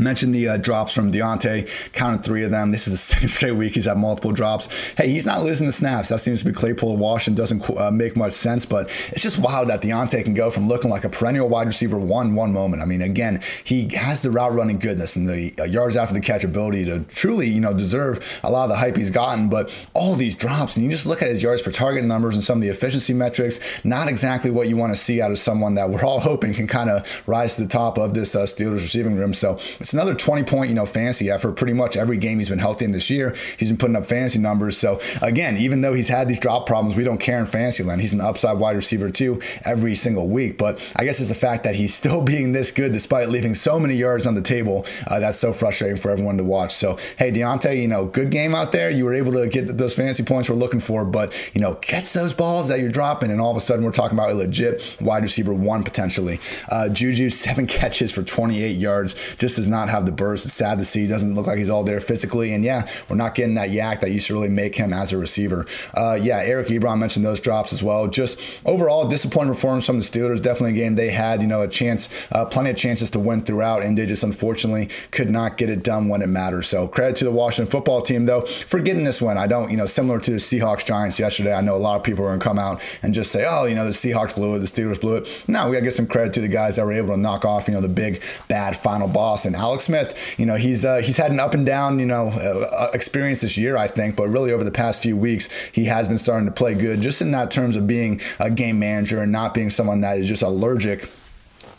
mentioned 0.00 0.34
the 0.34 0.48
uh, 0.48 0.56
drops 0.56 0.92
from 0.92 1.12
Diontae, 1.12 1.68
counted 1.92 2.24
three 2.24 2.44
of 2.44 2.50
them. 2.50 2.72
This 2.72 2.86
is 2.86 2.94
the 2.94 2.98
second 3.14 3.28
straight 3.28 3.52
week 3.52 3.74
he's 3.74 3.86
had 3.86 3.98
multiple 3.98 4.32
drops. 4.32 4.68
Hey, 4.94 5.08
he's 5.08 5.26
not 5.26 5.42
losing 5.42 5.66
the 5.66 5.72
snaps. 5.72 6.08
That 6.08 6.18
seems 6.18 6.40
to 6.40 6.46
be 6.46 6.52
Claypool 6.52 6.96
Washington. 6.96 7.40
Doesn't 7.40 7.68
uh, 7.78 7.90
make 7.90 8.16
much 8.16 8.32
sense, 8.32 8.64
but 8.64 8.88
it's 9.08 9.22
just 9.22 9.38
wild 9.38 9.68
that 9.68 9.82
Diontae 9.82 10.24
can 10.24 10.34
go 10.34 10.50
from 10.50 10.68
looking 10.68 10.90
like 10.90 11.04
a 11.04 11.08
perennial 11.08 11.48
wide 11.48 11.66
receiver 11.66 11.98
one 11.98 12.34
one 12.34 12.52
moment. 12.52 12.82
I 12.82 12.86
mean, 12.86 13.02
again, 13.02 13.42
he 13.64 13.88
has 13.94 14.22
the 14.22 14.30
route 14.30 14.52
running 14.52 14.78
goodness 14.78 15.16
and 15.16 15.28
the 15.28 15.54
uh, 15.58 15.64
yards 15.64 15.96
after 15.96 16.14
the 16.14 16.20
catch 16.20 16.44
ability 16.44 16.84
to 16.86 17.00
truly, 17.00 17.48
you 17.48 17.60
know, 17.60 17.74
deserve 17.74 18.40
a 18.42 18.50
lot 18.50 18.64
of 18.64 18.70
the 18.70 18.76
hype 18.76 18.96
he's 18.96 19.10
gotten. 19.10 19.48
But 19.48 19.70
all 19.94 20.14
these 20.14 20.36
drops, 20.36 20.76
and 20.76 20.84
you 20.84 20.90
just 20.90 21.06
look 21.06 21.22
at 21.22 21.28
his 21.28 21.42
yards 21.42 21.62
per 21.62 21.70
target 21.70 22.04
numbers 22.04 22.34
and 22.34 22.44
some 22.44 22.58
of 22.58 22.62
the 22.62 22.68
efficiency 22.68 23.12
metrics, 23.12 23.60
not 23.84 24.08
exactly 24.08 24.50
what 24.50 24.68
you 24.68 24.76
want 24.76 24.92
to 24.94 25.00
see 25.00 25.20
out 25.20 25.30
of 25.30 25.38
someone 25.38 25.74
that 25.74 25.90
we're 25.90 26.04
all 26.04 26.20
hoping 26.30 26.54
can 26.54 26.66
kind 26.66 26.90
of 26.90 27.22
rise 27.26 27.56
to 27.56 27.62
the 27.62 27.68
top 27.68 27.98
of 27.98 28.14
this 28.14 28.34
uh, 28.34 28.44
Steelers 28.44 28.74
receiving 28.74 29.16
room. 29.16 29.34
So 29.34 29.56
it's 29.90 29.94
another 29.94 30.14
20 30.14 30.44
point, 30.44 30.68
you 30.68 30.76
know, 30.76 30.86
fantasy 30.86 31.28
effort. 31.30 31.56
Pretty 31.56 31.72
much 31.72 31.96
every 31.96 32.16
game 32.16 32.38
he's 32.38 32.48
been 32.48 32.60
healthy 32.60 32.84
in 32.84 32.92
this 32.92 33.10
year, 33.10 33.34
he's 33.56 33.70
been 33.70 33.76
putting 33.76 33.96
up 33.96 34.06
fantasy 34.06 34.38
numbers. 34.38 34.78
So 34.78 35.00
again, 35.20 35.56
even 35.56 35.80
though 35.80 35.94
he's 35.94 36.06
had 36.06 36.28
these 36.28 36.38
drop 36.38 36.64
problems, 36.64 36.94
we 36.94 37.02
don't 37.02 37.18
care 37.18 37.40
in 37.40 37.46
fantasy 37.46 37.82
land. 37.82 38.00
He's 38.00 38.12
an 38.12 38.20
upside 38.20 38.58
wide 38.58 38.76
receiver 38.76 39.10
too 39.10 39.42
every 39.64 39.96
single 39.96 40.28
week. 40.28 40.58
But 40.58 40.80
I 40.94 41.02
guess 41.02 41.18
it's 41.18 41.28
the 41.30 41.34
fact 41.34 41.64
that 41.64 41.74
he's 41.74 41.92
still 42.00 42.22
being 42.22 42.52
this 42.52 42.70
good 42.70 42.92
despite 42.92 43.30
leaving 43.30 43.52
so 43.52 43.80
many 43.80 43.96
yards 43.96 44.28
on 44.28 44.34
the 44.34 44.42
table. 44.42 44.86
Uh, 45.08 45.18
that's 45.18 45.38
so 45.38 45.52
frustrating 45.52 45.96
for 45.96 46.12
everyone 46.12 46.36
to 46.36 46.44
watch. 46.44 46.72
So 46.72 46.96
hey, 47.18 47.32
Diontae, 47.32 47.82
you 47.82 47.88
know, 47.88 48.04
good 48.06 48.30
game 48.30 48.54
out 48.54 48.70
there. 48.70 48.90
You 48.90 49.04
were 49.04 49.14
able 49.14 49.32
to 49.32 49.48
get 49.48 49.76
those 49.76 49.96
fantasy 49.96 50.22
points 50.22 50.48
we're 50.48 50.54
looking 50.54 50.78
for, 50.78 51.04
but 51.04 51.34
you 51.52 51.60
know, 51.60 51.74
catch 51.74 52.12
those 52.12 52.32
balls 52.32 52.68
that 52.68 52.78
you're 52.78 52.90
dropping, 52.90 53.32
and 53.32 53.40
all 53.40 53.50
of 53.50 53.56
a 53.56 53.60
sudden 53.60 53.84
we're 53.84 53.90
talking 53.90 54.16
about 54.16 54.30
a 54.30 54.34
legit 54.34 54.96
wide 55.00 55.24
receiver 55.24 55.52
one 55.52 55.82
potentially. 55.82 56.38
Uh, 56.68 56.88
Juju 56.88 57.28
seven 57.30 57.66
catches 57.80 58.12
for 58.12 58.22
28 58.22 58.76
yards, 58.76 59.16
just 59.36 59.56
does 59.56 59.68
not 59.70 59.88
have 59.88 60.06
the 60.06 60.12
burst. 60.12 60.44
It's 60.44 60.54
sad 60.54 60.78
to 60.78 60.84
see. 60.84 61.02
He 61.02 61.06
doesn't 61.06 61.34
look 61.34 61.46
like 61.46 61.58
he's 61.58 61.70
all 61.70 61.84
there 61.84 62.00
physically. 62.00 62.52
And 62.52 62.64
yeah, 62.64 62.88
we're 63.08 63.16
not 63.16 63.34
getting 63.34 63.54
that 63.54 63.70
yak 63.70 64.00
that 64.00 64.10
used 64.10 64.26
to 64.26 64.34
really 64.34 64.48
make 64.48 64.76
him 64.76 64.92
as 64.92 65.12
a 65.12 65.18
receiver. 65.18 65.66
Uh, 65.94 66.18
yeah, 66.20 66.38
Eric 66.38 66.68
Ebron 66.68 66.98
mentioned 66.98 67.24
those 67.24 67.40
drops 67.40 67.72
as 67.72 67.82
well. 67.82 68.06
Just 68.08 68.38
overall, 68.66 69.08
disappointing 69.08 69.52
performance 69.52 69.86
from 69.86 69.98
the 69.98 70.04
Steelers. 70.04 70.42
Definitely 70.42 70.80
a 70.80 70.84
game 70.84 70.94
they 70.96 71.10
had, 71.10 71.42
you 71.42 71.48
know, 71.48 71.62
a 71.62 71.68
chance, 71.68 72.08
uh, 72.32 72.44
plenty 72.44 72.70
of 72.70 72.76
chances 72.76 73.10
to 73.10 73.18
win 73.18 73.42
throughout, 73.42 73.82
and 73.82 73.96
they 73.96 74.06
just 74.06 74.22
unfortunately 74.22 74.88
could 75.10 75.30
not 75.30 75.56
get 75.56 75.70
it 75.70 75.82
done 75.82 76.08
when 76.08 76.22
it 76.22 76.28
matters. 76.28 76.66
So 76.66 76.86
credit 76.88 77.16
to 77.16 77.24
the 77.24 77.30
Washington 77.30 77.70
football 77.70 78.02
team, 78.02 78.26
though, 78.26 78.42
for 78.42 78.80
getting 78.80 79.04
this 79.04 79.22
win. 79.22 79.38
I 79.38 79.46
don't, 79.46 79.70
you 79.70 79.76
know, 79.76 79.86
similar 79.86 80.20
to 80.20 80.30
the 80.30 80.38
Seahawks 80.38 80.84
Giants 80.84 81.18
yesterday, 81.18 81.54
I 81.54 81.60
know 81.60 81.76
a 81.76 81.78
lot 81.78 81.96
of 81.96 82.02
people 82.02 82.24
are 82.24 82.28
going 82.28 82.40
to 82.40 82.44
come 82.44 82.58
out 82.58 82.82
and 83.02 83.14
just 83.14 83.30
say, 83.30 83.46
oh, 83.48 83.64
you 83.66 83.74
know, 83.74 83.84
the 83.84 83.90
Seahawks 83.90 84.34
blew 84.34 84.54
it, 84.54 84.58
the 84.60 84.66
Steelers 84.66 85.00
blew 85.00 85.16
it. 85.16 85.44
No, 85.46 85.68
we 85.68 85.76
got 85.76 85.80
to 85.80 85.84
give 85.84 85.92
some 85.92 86.06
credit 86.06 86.32
to 86.34 86.40
the 86.40 86.48
guys 86.48 86.76
that 86.76 86.84
were 86.84 86.92
able 86.92 87.14
to 87.14 87.20
knock 87.20 87.44
off, 87.44 87.68
you 87.68 87.74
know, 87.74 87.80
the 87.80 87.88
big, 87.88 88.22
bad 88.48 88.76
final 88.76 89.08
boss. 89.08 89.44
And 89.44 89.54
Alex 89.60 89.84
Smith. 89.84 90.16
You 90.38 90.46
know, 90.46 90.56
he's 90.56 90.84
uh, 90.84 90.96
he's 90.96 91.16
had 91.16 91.30
an 91.30 91.38
up 91.38 91.54
and 91.54 91.66
down, 91.66 91.98
you 91.98 92.06
know, 92.06 92.28
uh, 92.28 92.90
experience 92.94 93.42
this 93.42 93.56
year, 93.56 93.76
I 93.76 93.88
think, 93.88 94.16
but 94.16 94.28
really 94.28 94.52
over 94.52 94.64
the 94.64 94.70
past 94.70 95.02
few 95.02 95.16
weeks, 95.16 95.48
he 95.72 95.84
has 95.84 96.08
been 96.08 96.18
starting 96.18 96.46
to 96.46 96.52
play 96.52 96.74
good, 96.74 97.00
just 97.00 97.20
in 97.20 97.30
that 97.32 97.50
terms 97.50 97.76
of 97.76 97.86
being 97.86 98.20
a 98.38 98.50
game 98.50 98.78
manager 98.78 99.22
and 99.22 99.30
not 99.30 99.54
being 99.54 99.70
someone 99.70 100.00
that 100.00 100.18
is 100.18 100.26
just 100.28 100.42
allergic 100.42 101.08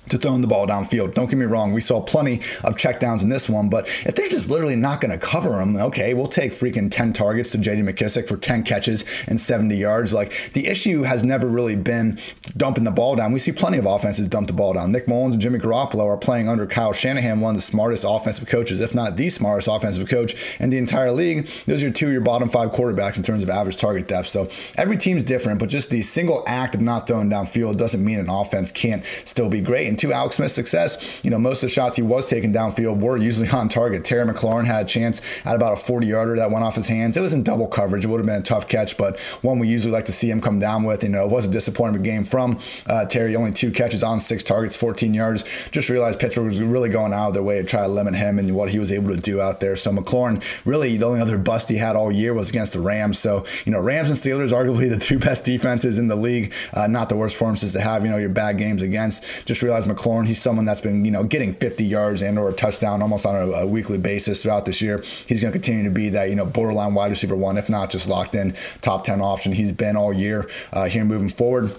to 0.10 0.18
throwing 0.18 0.42
the 0.42 0.48
ball 0.48 0.68
downfield. 0.68 1.14
Don't 1.14 1.30
get 1.30 1.38
me 1.38 1.46
wrong, 1.46 1.74
we 1.74 1.82
saw 1.82 2.02
plenty 2.02 2.36
of 2.64 2.76
checkdowns 2.76 3.22
in 3.22 3.30
this 3.30 3.48
one, 3.48 3.70
but 3.70 3.88
if 4.06 4.16
they're 4.16 4.28
just 4.28 4.50
literally 4.50 4.76
not 4.76 5.00
going 5.00 5.12
to 5.12 5.18
cover 5.18 5.52
them, 5.52 5.76
okay, 5.78 6.14
we'll 6.14 6.28
take 6.28 6.52
freaking 6.52 6.90
10 6.92 7.14
targets 7.14 7.52
to 7.52 7.58
JD 7.58 7.88
McKissic 7.90 8.28
for 8.28 8.38
10 8.38 8.64
catches 8.64 9.06
and 9.28 9.40
70 9.40 9.76
yards. 9.76 10.14
Like 10.14 10.52
the 10.54 10.68
issue 10.68 11.04
has 11.04 11.24
never 11.24 11.48
really 11.48 11.76
been 11.76 12.20
dumping 12.58 12.84
the 12.84 12.92
ball 12.92 13.16
down. 13.16 13.32
We 13.32 13.40
see 13.40 13.52
plenty 13.52 13.78
of 13.78 13.86
offenses 13.86 14.28
dump 14.28 14.48
the 14.48 14.54
ball 14.54 14.74
down. 14.74 14.92
Nick 14.92 15.08
Mullens 15.08 15.34
and 15.34 15.42
Jimmy 15.42 15.60
Garoppolo 15.60 16.06
are 16.06 16.18
playing 16.18 16.50
under 16.50 16.66
Kyle 16.66 16.94
Shanahan, 16.94 17.40
one 17.40 17.56
of 17.56 17.58
the 17.58 17.62
smartest 17.62 18.06
offensive 18.08 18.48
coaches, 18.48 18.82
if 18.82 18.96
not 18.96 19.18
the 19.18 19.30
smartest 19.30 19.68
offensive 19.68 20.10
coach 20.10 20.36
in 20.60 20.70
the 20.70 20.78
entire 20.78 21.12
league. 21.12 21.46
Those 21.68 21.84
are 21.84 21.92
two 21.92 22.08
of 22.08 22.12
your 22.12 22.22
bottom 22.22 22.50
five 22.50 22.72
quarterbacks 22.72 23.18
in 23.18 23.24
terms 23.24 23.44
of 23.44 23.50
average 23.50 23.78
target 23.78 24.08
depth. 24.08 24.28
So 24.28 24.50
every 24.76 24.98
team's 24.98 25.24
different, 25.24 25.60
but 25.60 25.70
just 25.70 25.90
the 25.90 26.02
single 26.02 26.44
act 26.48 26.76
of 26.76 26.82
not 26.82 27.08
throwing 27.08 27.30
downfield 27.30 27.78
doesn't 27.78 28.04
mean 28.04 28.20
an 28.20 28.30
offense 28.30 28.72
can't 28.72 29.06
still 29.26 29.50
be 29.50 29.62
great. 29.62 29.91
And 29.92 30.00
to 30.00 30.14
Alex 30.14 30.38
Smith's 30.38 30.54
success, 30.54 31.20
you 31.22 31.30
know, 31.30 31.38
most 31.38 31.62
of 31.62 31.68
the 31.68 31.74
shots 31.74 31.98
he 31.98 32.02
was 32.02 32.26
taking 32.26 32.54
downfield 32.54 33.02
were 33.02 33.18
usually 33.18 33.50
on 33.50 33.68
target. 33.68 34.06
Terry 34.06 34.26
McLaurin 34.26 34.64
had 34.64 34.86
a 34.86 34.88
chance 34.88 35.22
at 35.44 35.54
about 35.54 35.74
a 35.74 35.76
40 35.76 36.08
yarder 36.08 36.38
that 36.38 36.50
went 36.50 36.64
off 36.64 36.76
his 36.76 36.88
hands. 36.88 37.18
It 37.18 37.22
was 37.22 37.34
in 37.34 37.44
double 37.44 37.68
coverage. 37.68 38.06
It 38.06 38.08
would 38.08 38.20
have 38.20 38.26
been 38.26 38.40
a 38.40 38.42
tough 38.42 38.70
catch, 38.70 38.96
but 38.96 39.20
one 39.42 39.60
we 39.60 39.68
usually 39.68 39.92
like 39.92 40.06
to 40.06 40.14
see 40.14 40.32
him 40.32 40.40
come 40.40 40.60
down 40.62 40.86
with. 40.86 41.04
You 41.04 41.10
know, 41.10 41.26
it 41.26 41.30
was 41.30 41.46
a 41.46 41.52
disappointing 41.52 42.02
game 42.04 42.24
from 42.24 42.58
uh, 42.88 43.04
Terry. 43.04 43.36
Only 43.36 43.52
two 43.52 43.70
catches 43.70 44.02
on 44.02 44.22
six 44.22 44.46
targets, 44.46 44.78
14 44.78 45.14
yards. 45.14 45.44
Just 45.72 45.90
realized 45.90 46.22
Pittsburgh 46.22 46.46
was 46.46 46.62
really 46.62 46.88
going 46.88 47.12
out 47.12 47.28
of 47.28 47.34
their 47.34 47.44
way 47.44 47.58
to 47.58 47.68
try 47.68 47.82
to 47.82 47.90
limit 47.90 48.16
him 48.16 48.40
and 48.40 48.56
what 48.56 48.70
he 48.70 48.80
was 48.80 48.94
able 48.94 49.14
to 49.14 49.22
do 49.22 49.42
out 49.42 49.60
there. 49.60 49.76
So 49.76 49.92
McLaurin, 49.92 50.42
really, 50.64 50.96
the 50.96 51.06
only 51.06 51.20
other 51.20 51.38
bust 51.38 51.68
he 51.68 51.76
had 51.76 51.98
all 51.98 52.14
year 52.14 52.34
was 52.34 52.50
against 52.50 52.72
the 52.72 52.80
Rams. 52.80 53.20
So, 53.20 53.44
you 53.66 53.74
know, 53.74 53.82
Rams 53.82 54.10
and 54.10 54.18
Steelers, 54.18 54.52
arguably 54.52 54.90
the 54.90 54.98
two 55.02 55.20
best 55.20 55.44
defenses 55.44 56.00
in 56.00 56.08
the 56.08 56.16
league. 56.16 56.54
Uh, 56.74 56.88
not 56.88 57.10
the 57.10 57.18
worst 57.18 57.36
performances 57.36 57.74
to 57.74 57.82
have, 57.82 58.06
you 58.06 58.10
know, 58.10 58.18
your 58.22 58.30
bad 58.30 58.58
games 58.58 58.82
against. 58.82 59.46
Just 59.46 59.62
realized 59.62 59.81
McLaurin 59.86 60.28
He's 60.28 60.42
someone 60.42 60.66
that's 60.66 60.82
been, 60.82 61.06
you 61.06 61.12
know, 61.12 61.24
getting 61.24 61.54
50 61.54 61.84
yards 61.84 62.22
and 62.22 62.38
or 62.38 62.50
a 62.50 62.54
touchdown 62.54 63.02
almost 63.02 63.26
on 63.26 63.36
a, 63.36 63.52
a 63.52 63.68
weekly 63.68 63.98
basis 63.98 64.42
throughout 64.42 64.66
this 64.66 64.82
year. 64.82 65.04
He's 65.28 65.42
going 65.42 65.52
to 65.52 65.60
continue 65.60 65.84
to 65.84 65.92
be 65.92 66.10
that, 66.10 66.30
you 66.30 66.36
know, 66.36 66.46
borderline 66.46 66.94
wide 66.94 67.12
receiver 67.12 67.36
one, 67.36 67.58
if 67.58 67.70
not 67.70 67.90
just 67.90 68.08
locked 68.08 68.36
in 68.36 68.56
top 68.82 69.04
10 69.04 69.22
option. 69.22 69.54
He's 69.54 69.72
been 69.72 69.96
all 69.96 70.14
year 70.14 70.50
uh, 70.72 70.86
here 70.86 71.06
moving 71.06 71.30
forward. 71.30 71.76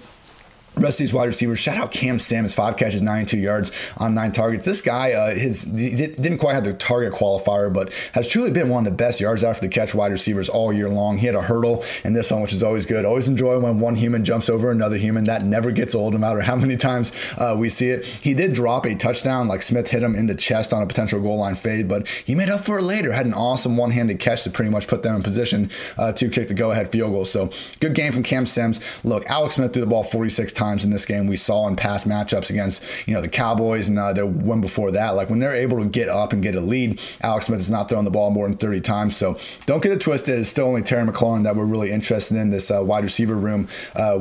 Rest 0.76 0.96
of 0.96 1.04
these 1.04 1.12
wide 1.12 1.26
receivers, 1.26 1.58
shout 1.58 1.76
out 1.76 1.92
Cam 1.92 2.18
Sims, 2.18 2.54
five 2.54 2.76
catches, 2.76 3.02
92 3.02 3.36
yards 3.36 3.72
on 3.98 4.14
nine 4.14 4.32
targets. 4.32 4.64
This 4.64 4.80
guy, 4.80 5.12
uh, 5.12 5.34
his 5.34 5.64
didn't 5.64 6.38
quite 6.38 6.54
have 6.54 6.64
the 6.64 6.72
target 6.72 7.12
qualifier, 7.12 7.72
but 7.72 7.92
has 8.12 8.26
truly 8.26 8.50
been 8.50 8.68
one 8.68 8.86
of 8.86 8.92
the 8.92 8.96
best 8.96 9.20
yards 9.20 9.44
after 9.44 9.60
the 9.60 9.68
catch 9.68 9.94
wide 9.94 10.12
receivers 10.12 10.48
all 10.48 10.72
year 10.72 10.88
long. 10.88 11.18
He 11.18 11.26
had 11.26 11.34
a 11.34 11.42
hurdle 11.42 11.84
in 12.04 12.14
this 12.14 12.30
one, 12.30 12.40
which 12.40 12.52
is 12.52 12.62
always 12.62 12.86
good. 12.86 13.04
Always 13.04 13.28
enjoy 13.28 13.58
when 13.60 13.80
one 13.80 13.96
human 13.96 14.24
jumps 14.24 14.48
over 14.48 14.70
another 14.70 14.96
human. 14.96 15.24
That 15.24 15.42
never 15.42 15.70
gets 15.70 15.94
old, 15.94 16.14
no 16.14 16.18
matter 16.18 16.40
how 16.40 16.56
many 16.56 16.76
times 16.76 17.12
uh, 17.36 17.54
we 17.58 17.68
see 17.68 17.90
it. 17.90 18.06
He 18.06 18.34
did 18.34 18.54
drop 18.54 18.86
a 18.86 18.94
touchdown, 18.94 19.48
like 19.48 19.62
Smith 19.62 19.90
hit 19.90 20.02
him 20.02 20.14
in 20.14 20.26
the 20.26 20.34
chest 20.34 20.72
on 20.72 20.82
a 20.82 20.86
potential 20.86 21.20
goal 21.20 21.38
line 21.38 21.54
fade, 21.54 21.88
but 21.88 22.08
he 22.08 22.34
made 22.34 22.48
up 22.48 22.64
for 22.64 22.78
it 22.78 22.82
later. 22.82 23.12
Had 23.12 23.26
an 23.26 23.34
awesome 23.34 23.76
one 23.76 23.90
handed 23.90 24.18
catch 24.20 24.44
to 24.44 24.50
pretty 24.50 24.70
much 24.70 24.86
put 24.86 25.02
them 25.02 25.14
in 25.14 25.22
position 25.22 25.70
uh, 25.98 26.12
to 26.12 26.28
kick 26.28 26.48
the 26.48 26.54
go 26.54 26.70
ahead 26.70 26.88
field 26.90 27.12
goal. 27.12 27.24
So 27.24 27.50
good 27.80 27.94
game 27.94 28.12
from 28.12 28.22
Cam 28.22 28.46
Sims. 28.46 28.80
Look, 29.04 29.26
Alex 29.26 29.56
Smith 29.56 29.72
threw 29.72 29.80
the 29.80 29.86
ball 29.86 30.02
46 30.02 30.52
times 30.52 30.61
in 30.62 30.90
this 30.90 31.04
game. 31.04 31.26
We 31.26 31.36
saw 31.36 31.66
in 31.66 31.74
past 31.74 32.06
matchups 32.06 32.48
against 32.48 32.82
you 33.06 33.14
know 33.14 33.20
the 33.20 33.28
Cowboys 33.28 33.88
and 33.88 33.98
uh, 33.98 34.12
the 34.12 34.26
one 34.26 34.60
before 34.60 34.92
that. 34.92 35.10
Like 35.10 35.28
when 35.28 35.40
they're 35.40 35.54
able 35.54 35.78
to 35.78 35.84
get 35.84 36.08
up 36.08 36.32
and 36.32 36.42
get 36.42 36.54
a 36.54 36.60
lead, 36.60 37.00
Alex 37.20 37.46
Smith 37.46 37.60
is 37.60 37.70
not 37.70 37.88
throwing 37.88 38.04
the 38.04 38.10
ball 38.10 38.30
more 38.30 38.48
than 38.48 38.56
30 38.56 38.80
times. 38.80 39.16
So 39.16 39.36
don't 39.66 39.82
get 39.82 39.92
it 39.92 40.00
twisted. 40.00 40.38
It's 40.38 40.48
still 40.48 40.66
only 40.66 40.82
Terry 40.82 41.06
McLaurin 41.06 41.42
that 41.44 41.56
we're 41.56 41.64
really 41.64 41.90
interested 41.90 42.36
in 42.36 42.50
this 42.50 42.70
uh, 42.70 42.82
wide 42.84 43.02
receiver 43.02 43.34
room 43.34 43.68
uh, 43.96 44.20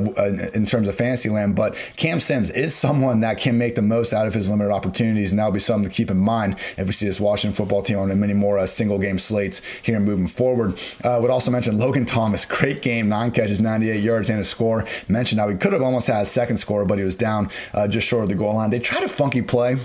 in 0.54 0.66
terms 0.66 0.88
of 0.88 0.96
fantasy 0.96 1.28
land. 1.28 1.54
But 1.54 1.76
Cam 1.96 2.18
Sims 2.18 2.50
is 2.50 2.74
someone 2.74 3.20
that 3.20 3.38
can 3.38 3.56
make 3.56 3.76
the 3.76 3.82
most 3.82 4.12
out 4.12 4.26
of 4.26 4.34
his 4.34 4.50
limited 4.50 4.72
opportunities, 4.72 5.30
and 5.30 5.38
that'll 5.38 5.52
be 5.52 5.60
something 5.60 5.88
to 5.88 5.94
keep 5.94 6.10
in 6.10 6.18
mind 6.18 6.58
if 6.76 6.86
we 6.86 6.92
see 6.92 7.06
this 7.06 7.20
Washington 7.20 7.56
football 7.56 7.82
team 7.82 7.98
on 7.98 8.18
many 8.18 8.34
more 8.34 8.58
uh, 8.58 8.66
single 8.66 8.98
game 8.98 9.18
slates 9.18 9.62
here 9.82 10.00
moving 10.00 10.26
forward. 10.26 10.78
Uh, 11.04 11.18
would 11.20 11.30
also 11.30 11.50
mention 11.50 11.78
Logan 11.78 12.06
Thomas, 12.06 12.44
great 12.44 12.82
game, 12.82 13.08
nine 13.08 13.30
catches, 13.30 13.60
98 13.60 14.02
yards, 14.02 14.30
and 14.30 14.40
a 14.40 14.44
score. 14.44 14.86
Mentioned 15.08 15.40
how 15.40 15.48
he 15.48 15.56
could 15.56 15.72
have 15.72 15.82
almost 15.82 16.06
had 16.06 16.26
second 16.32 16.56
score, 16.56 16.84
but 16.84 16.98
he 16.98 17.04
was 17.04 17.16
down 17.16 17.50
uh, 17.74 17.86
just 17.86 18.06
short 18.06 18.24
of 18.24 18.28
the 18.28 18.34
goal 18.34 18.54
line. 18.54 18.70
They 18.70 18.78
tried 18.78 19.04
a 19.04 19.08
funky 19.08 19.42
play 19.42 19.76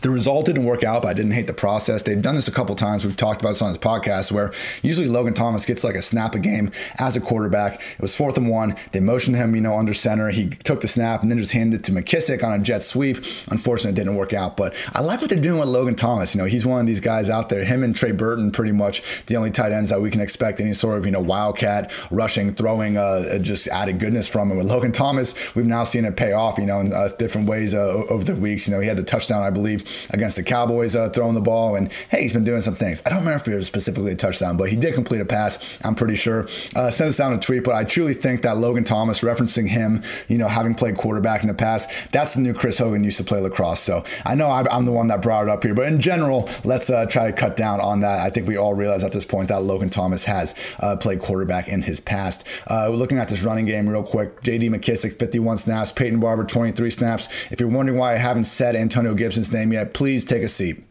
the 0.00 0.10
result 0.10 0.46
didn't 0.46 0.64
work 0.64 0.84
out, 0.84 1.02
but 1.02 1.08
I 1.08 1.14
didn't 1.14 1.32
hate 1.32 1.46
the 1.46 1.52
process. 1.52 2.02
They've 2.02 2.20
done 2.20 2.34
this 2.34 2.48
a 2.48 2.52
couple 2.52 2.74
times. 2.76 3.04
We've 3.04 3.16
talked 3.16 3.40
about 3.40 3.50
this 3.50 3.62
on 3.62 3.72
this 3.72 3.78
podcast 3.78 4.30
where 4.30 4.52
usually 4.82 5.08
Logan 5.08 5.34
Thomas 5.34 5.66
gets 5.66 5.84
like 5.84 5.94
a 5.94 6.02
snap 6.02 6.34
a 6.34 6.38
game 6.38 6.70
as 6.98 7.16
a 7.16 7.20
quarterback. 7.20 7.80
It 7.80 8.00
was 8.00 8.16
fourth 8.16 8.36
and 8.36 8.48
one. 8.48 8.76
They 8.92 9.00
motioned 9.00 9.36
him, 9.36 9.54
you 9.54 9.60
know, 9.60 9.76
under 9.76 9.94
center. 9.94 10.30
He 10.30 10.50
took 10.50 10.80
the 10.80 10.88
snap 10.88 11.22
and 11.22 11.30
then 11.30 11.38
just 11.38 11.52
handed 11.52 11.80
it 11.80 11.84
to 11.84 11.92
McKissic 11.92 12.42
on 12.42 12.52
a 12.52 12.62
jet 12.62 12.82
sweep. 12.82 13.18
Unfortunately, 13.48 13.92
it 13.92 13.96
didn't 13.96 14.16
work 14.16 14.32
out. 14.32 14.56
But 14.56 14.74
I 14.92 15.00
like 15.00 15.20
what 15.20 15.30
they're 15.30 15.40
doing 15.40 15.60
with 15.60 15.68
Logan 15.68 15.94
Thomas. 15.94 16.34
You 16.34 16.40
know, 16.40 16.46
he's 16.46 16.66
one 16.66 16.80
of 16.80 16.86
these 16.86 17.00
guys 17.00 17.28
out 17.28 17.48
there. 17.48 17.64
Him 17.64 17.82
and 17.82 17.94
Trey 17.94 18.12
Burton, 18.12 18.50
pretty 18.50 18.72
much 18.72 19.24
the 19.26 19.36
only 19.36 19.50
tight 19.50 19.72
ends 19.72 19.90
that 19.90 20.00
we 20.00 20.10
can 20.10 20.20
expect 20.20 20.60
any 20.60 20.74
sort 20.74 20.98
of, 20.98 21.06
you 21.06 21.12
know, 21.12 21.20
wildcat 21.20 21.90
rushing, 22.10 22.54
throwing, 22.54 22.96
uh, 22.96 23.38
just 23.38 23.68
added 23.68 23.98
goodness 23.98 24.28
from 24.28 24.50
him. 24.50 24.58
With 24.58 24.66
Logan 24.66 24.92
Thomas, 24.92 25.54
we've 25.54 25.66
now 25.66 25.84
seen 25.84 26.04
it 26.04 26.16
pay 26.16 26.32
off, 26.32 26.58
you 26.58 26.66
know, 26.66 26.80
in 26.80 26.92
uh, 26.92 27.08
different 27.18 27.48
ways 27.48 27.74
uh, 27.74 28.04
over 28.08 28.24
the 28.24 28.34
weeks. 28.34 28.68
You 28.68 28.74
know, 28.74 28.80
he 28.80 28.88
had 28.88 28.96
the 28.96 29.02
touchdown, 29.02 29.42
I 29.42 29.50
believe, 29.50 29.87
against 30.10 30.36
the 30.36 30.42
Cowboys 30.42 30.96
uh, 30.96 31.08
throwing 31.10 31.34
the 31.34 31.40
ball. 31.40 31.76
And 31.76 31.92
hey, 32.10 32.22
he's 32.22 32.32
been 32.32 32.44
doing 32.44 32.62
some 32.62 32.76
things. 32.76 33.02
I 33.06 33.10
don't 33.10 33.20
remember 33.20 33.40
if 33.40 33.48
it 33.48 33.54
was 33.54 33.66
specifically 33.66 34.12
a 34.12 34.16
touchdown, 34.16 34.56
but 34.56 34.68
he 34.70 34.76
did 34.76 34.94
complete 34.94 35.20
a 35.20 35.24
pass, 35.24 35.78
I'm 35.84 35.94
pretty 35.94 36.16
sure. 36.16 36.48
Uh, 36.74 36.90
sent 36.90 37.08
us 37.08 37.16
down 37.16 37.32
a 37.32 37.38
tweet, 37.38 37.64
but 37.64 37.74
I 37.74 37.84
truly 37.84 38.14
think 38.14 38.42
that 38.42 38.56
Logan 38.56 38.84
Thomas, 38.84 39.20
referencing 39.20 39.68
him, 39.68 40.02
you 40.28 40.38
know, 40.38 40.48
having 40.48 40.74
played 40.74 40.96
quarterback 40.96 41.42
in 41.42 41.48
the 41.48 41.54
past, 41.54 41.88
that's 42.12 42.34
the 42.34 42.40
new 42.40 42.54
Chris 42.54 42.78
Hogan 42.78 43.04
used 43.04 43.18
to 43.18 43.24
play 43.24 43.40
lacrosse. 43.40 43.80
So 43.80 44.04
I 44.24 44.34
know 44.34 44.50
I'm 44.50 44.84
the 44.84 44.92
one 44.92 45.08
that 45.08 45.22
brought 45.22 45.44
it 45.44 45.48
up 45.48 45.62
here, 45.62 45.74
but 45.74 45.86
in 45.86 46.00
general, 46.00 46.48
let's 46.64 46.90
uh, 46.90 47.06
try 47.06 47.26
to 47.26 47.32
cut 47.32 47.56
down 47.56 47.80
on 47.80 48.00
that. 48.00 48.20
I 48.20 48.30
think 48.30 48.46
we 48.48 48.56
all 48.56 48.74
realize 48.74 49.04
at 49.04 49.12
this 49.12 49.24
point 49.24 49.48
that 49.48 49.62
Logan 49.62 49.90
Thomas 49.90 50.24
has 50.24 50.54
uh, 50.80 50.96
played 50.96 51.20
quarterback 51.20 51.68
in 51.68 51.82
his 51.82 52.00
past. 52.00 52.46
Uh, 52.68 52.88
looking 52.88 53.18
at 53.18 53.28
this 53.28 53.42
running 53.42 53.66
game 53.66 53.88
real 53.88 54.02
quick, 54.02 54.42
JD 54.42 54.70
McKissic, 54.70 55.18
51 55.18 55.58
snaps, 55.58 55.92
Peyton 55.92 56.20
Barber, 56.20 56.44
23 56.44 56.90
snaps. 56.90 57.28
If 57.50 57.60
you're 57.60 57.68
wondering 57.68 57.98
why 57.98 58.14
I 58.14 58.16
haven't 58.16 58.44
said 58.44 58.74
Antonio 58.74 59.14
Gibson's 59.14 59.52
name 59.52 59.72
yet, 59.72 59.77
please 59.84 60.24
take 60.24 60.42
a 60.42 60.48
seat. 60.48 60.84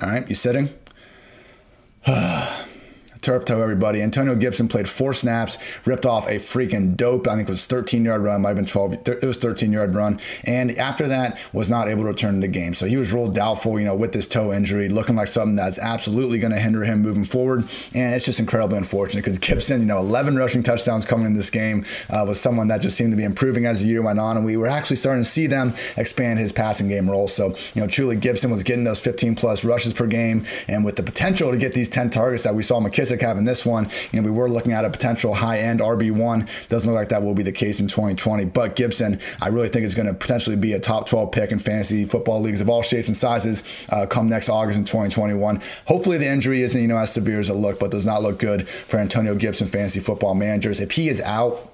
All 0.00 0.08
right, 0.08 0.28
you 0.28 0.34
sitting? 0.34 0.70
turf 3.22 3.44
toe 3.44 3.62
everybody. 3.62 4.02
Antonio 4.02 4.34
Gibson 4.34 4.68
played 4.68 4.88
four 4.88 5.14
snaps, 5.14 5.56
ripped 5.86 6.04
off 6.04 6.28
a 6.28 6.34
freaking 6.34 6.96
dope. 6.96 7.28
I 7.28 7.36
think 7.36 7.48
it 7.48 7.52
was 7.52 7.64
13 7.64 8.04
yard 8.04 8.22
run, 8.22 8.42
might 8.42 8.48
have 8.48 8.56
been 8.56 8.66
12. 8.66 9.08
It 9.08 9.22
was 9.22 9.38
13 9.38 9.72
yard 9.72 9.94
run, 9.94 10.20
and 10.44 10.72
after 10.72 11.06
that 11.08 11.38
was 11.52 11.70
not 11.70 11.88
able 11.88 12.02
to 12.02 12.08
return 12.08 12.40
the 12.40 12.48
game. 12.48 12.74
So 12.74 12.86
he 12.86 12.96
was 12.96 13.12
ruled 13.12 13.34
doubtful, 13.34 13.78
you 13.78 13.84
know, 13.84 13.94
with 13.94 14.12
this 14.12 14.26
toe 14.26 14.52
injury, 14.52 14.88
looking 14.88 15.14
like 15.14 15.28
something 15.28 15.56
that's 15.56 15.78
absolutely 15.78 16.38
going 16.38 16.52
to 16.52 16.58
hinder 16.58 16.82
him 16.82 17.00
moving 17.00 17.24
forward. 17.24 17.60
And 17.94 18.14
it's 18.14 18.24
just 18.24 18.40
incredibly 18.40 18.78
unfortunate 18.78 19.20
because 19.20 19.38
Gibson, 19.38 19.80
you 19.80 19.86
know, 19.86 19.98
11 19.98 20.36
rushing 20.36 20.62
touchdowns 20.62 21.06
coming 21.06 21.26
in 21.26 21.34
this 21.34 21.50
game 21.50 21.84
uh, 22.10 22.24
was 22.26 22.40
someone 22.40 22.68
that 22.68 22.80
just 22.80 22.96
seemed 22.96 23.12
to 23.12 23.16
be 23.16 23.24
improving 23.24 23.66
as 23.66 23.82
the 23.82 23.86
year 23.86 24.02
went 24.02 24.18
on, 24.18 24.36
and 24.36 24.44
we 24.44 24.56
were 24.56 24.66
actually 24.66 24.96
starting 24.96 25.22
to 25.22 25.28
see 25.28 25.46
them 25.46 25.74
expand 25.96 26.40
his 26.40 26.50
passing 26.50 26.88
game 26.88 27.08
role. 27.08 27.28
So 27.28 27.54
you 27.74 27.80
know, 27.80 27.86
truly 27.86 28.16
Gibson 28.16 28.50
was 28.50 28.64
getting 28.64 28.84
those 28.84 29.00
15 29.00 29.36
plus 29.36 29.64
rushes 29.64 29.92
per 29.92 30.06
game, 30.06 30.44
and 30.66 30.84
with 30.84 30.96
the 30.96 31.02
potential 31.04 31.52
to 31.52 31.56
get 31.56 31.74
these 31.74 31.88
10 31.88 32.10
targets 32.10 32.42
that 32.42 32.54
we 32.54 32.64
saw 32.64 32.80
McKissic 32.80 33.11
Isaac 33.12 33.20
having 33.20 33.44
this 33.44 33.66
one, 33.66 33.90
you 34.10 34.20
know, 34.20 34.24
we 34.24 34.30
were 34.30 34.48
looking 34.48 34.72
at 34.72 34.86
a 34.86 34.90
potential 34.90 35.34
high 35.34 35.58
end 35.58 35.80
RB1. 35.80 36.68
Doesn't 36.70 36.90
look 36.90 36.98
like 36.98 37.10
that 37.10 37.22
will 37.22 37.34
be 37.34 37.42
the 37.42 37.52
case 37.52 37.78
in 37.78 37.86
2020. 37.86 38.46
But 38.46 38.74
Gibson, 38.74 39.20
I 39.42 39.48
really 39.48 39.68
think 39.68 39.84
is 39.84 39.94
going 39.94 40.06
to 40.06 40.14
potentially 40.14 40.56
be 40.56 40.72
a 40.72 40.80
top 40.80 41.06
12 41.08 41.30
pick 41.30 41.52
in 41.52 41.58
fantasy 41.58 42.06
football 42.06 42.40
leagues 42.40 42.62
of 42.62 42.70
all 42.70 42.82
shapes 42.82 43.08
and 43.08 43.16
sizes 43.16 43.86
uh, 43.90 44.06
come 44.06 44.28
next 44.28 44.48
August 44.48 44.78
in 44.78 44.84
2021. 44.84 45.60
Hopefully 45.86 46.16
the 46.16 46.26
injury 46.26 46.62
isn't, 46.62 46.80
you 46.80 46.88
know, 46.88 46.96
as 46.96 47.12
severe 47.12 47.38
as 47.38 47.50
it 47.50 47.54
looked, 47.54 47.80
but 47.80 47.90
does 47.90 48.06
not 48.06 48.22
look 48.22 48.38
good 48.38 48.66
for 48.66 48.96
Antonio 48.96 49.34
Gibson 49.34 49.68
fantasy 49.68 50.00
football 50.00 50.34
managers. 50.34 50.80
If 50.80 50.92
he 50.92 51.10
is 51.10 51.20
out, 51.20 51.71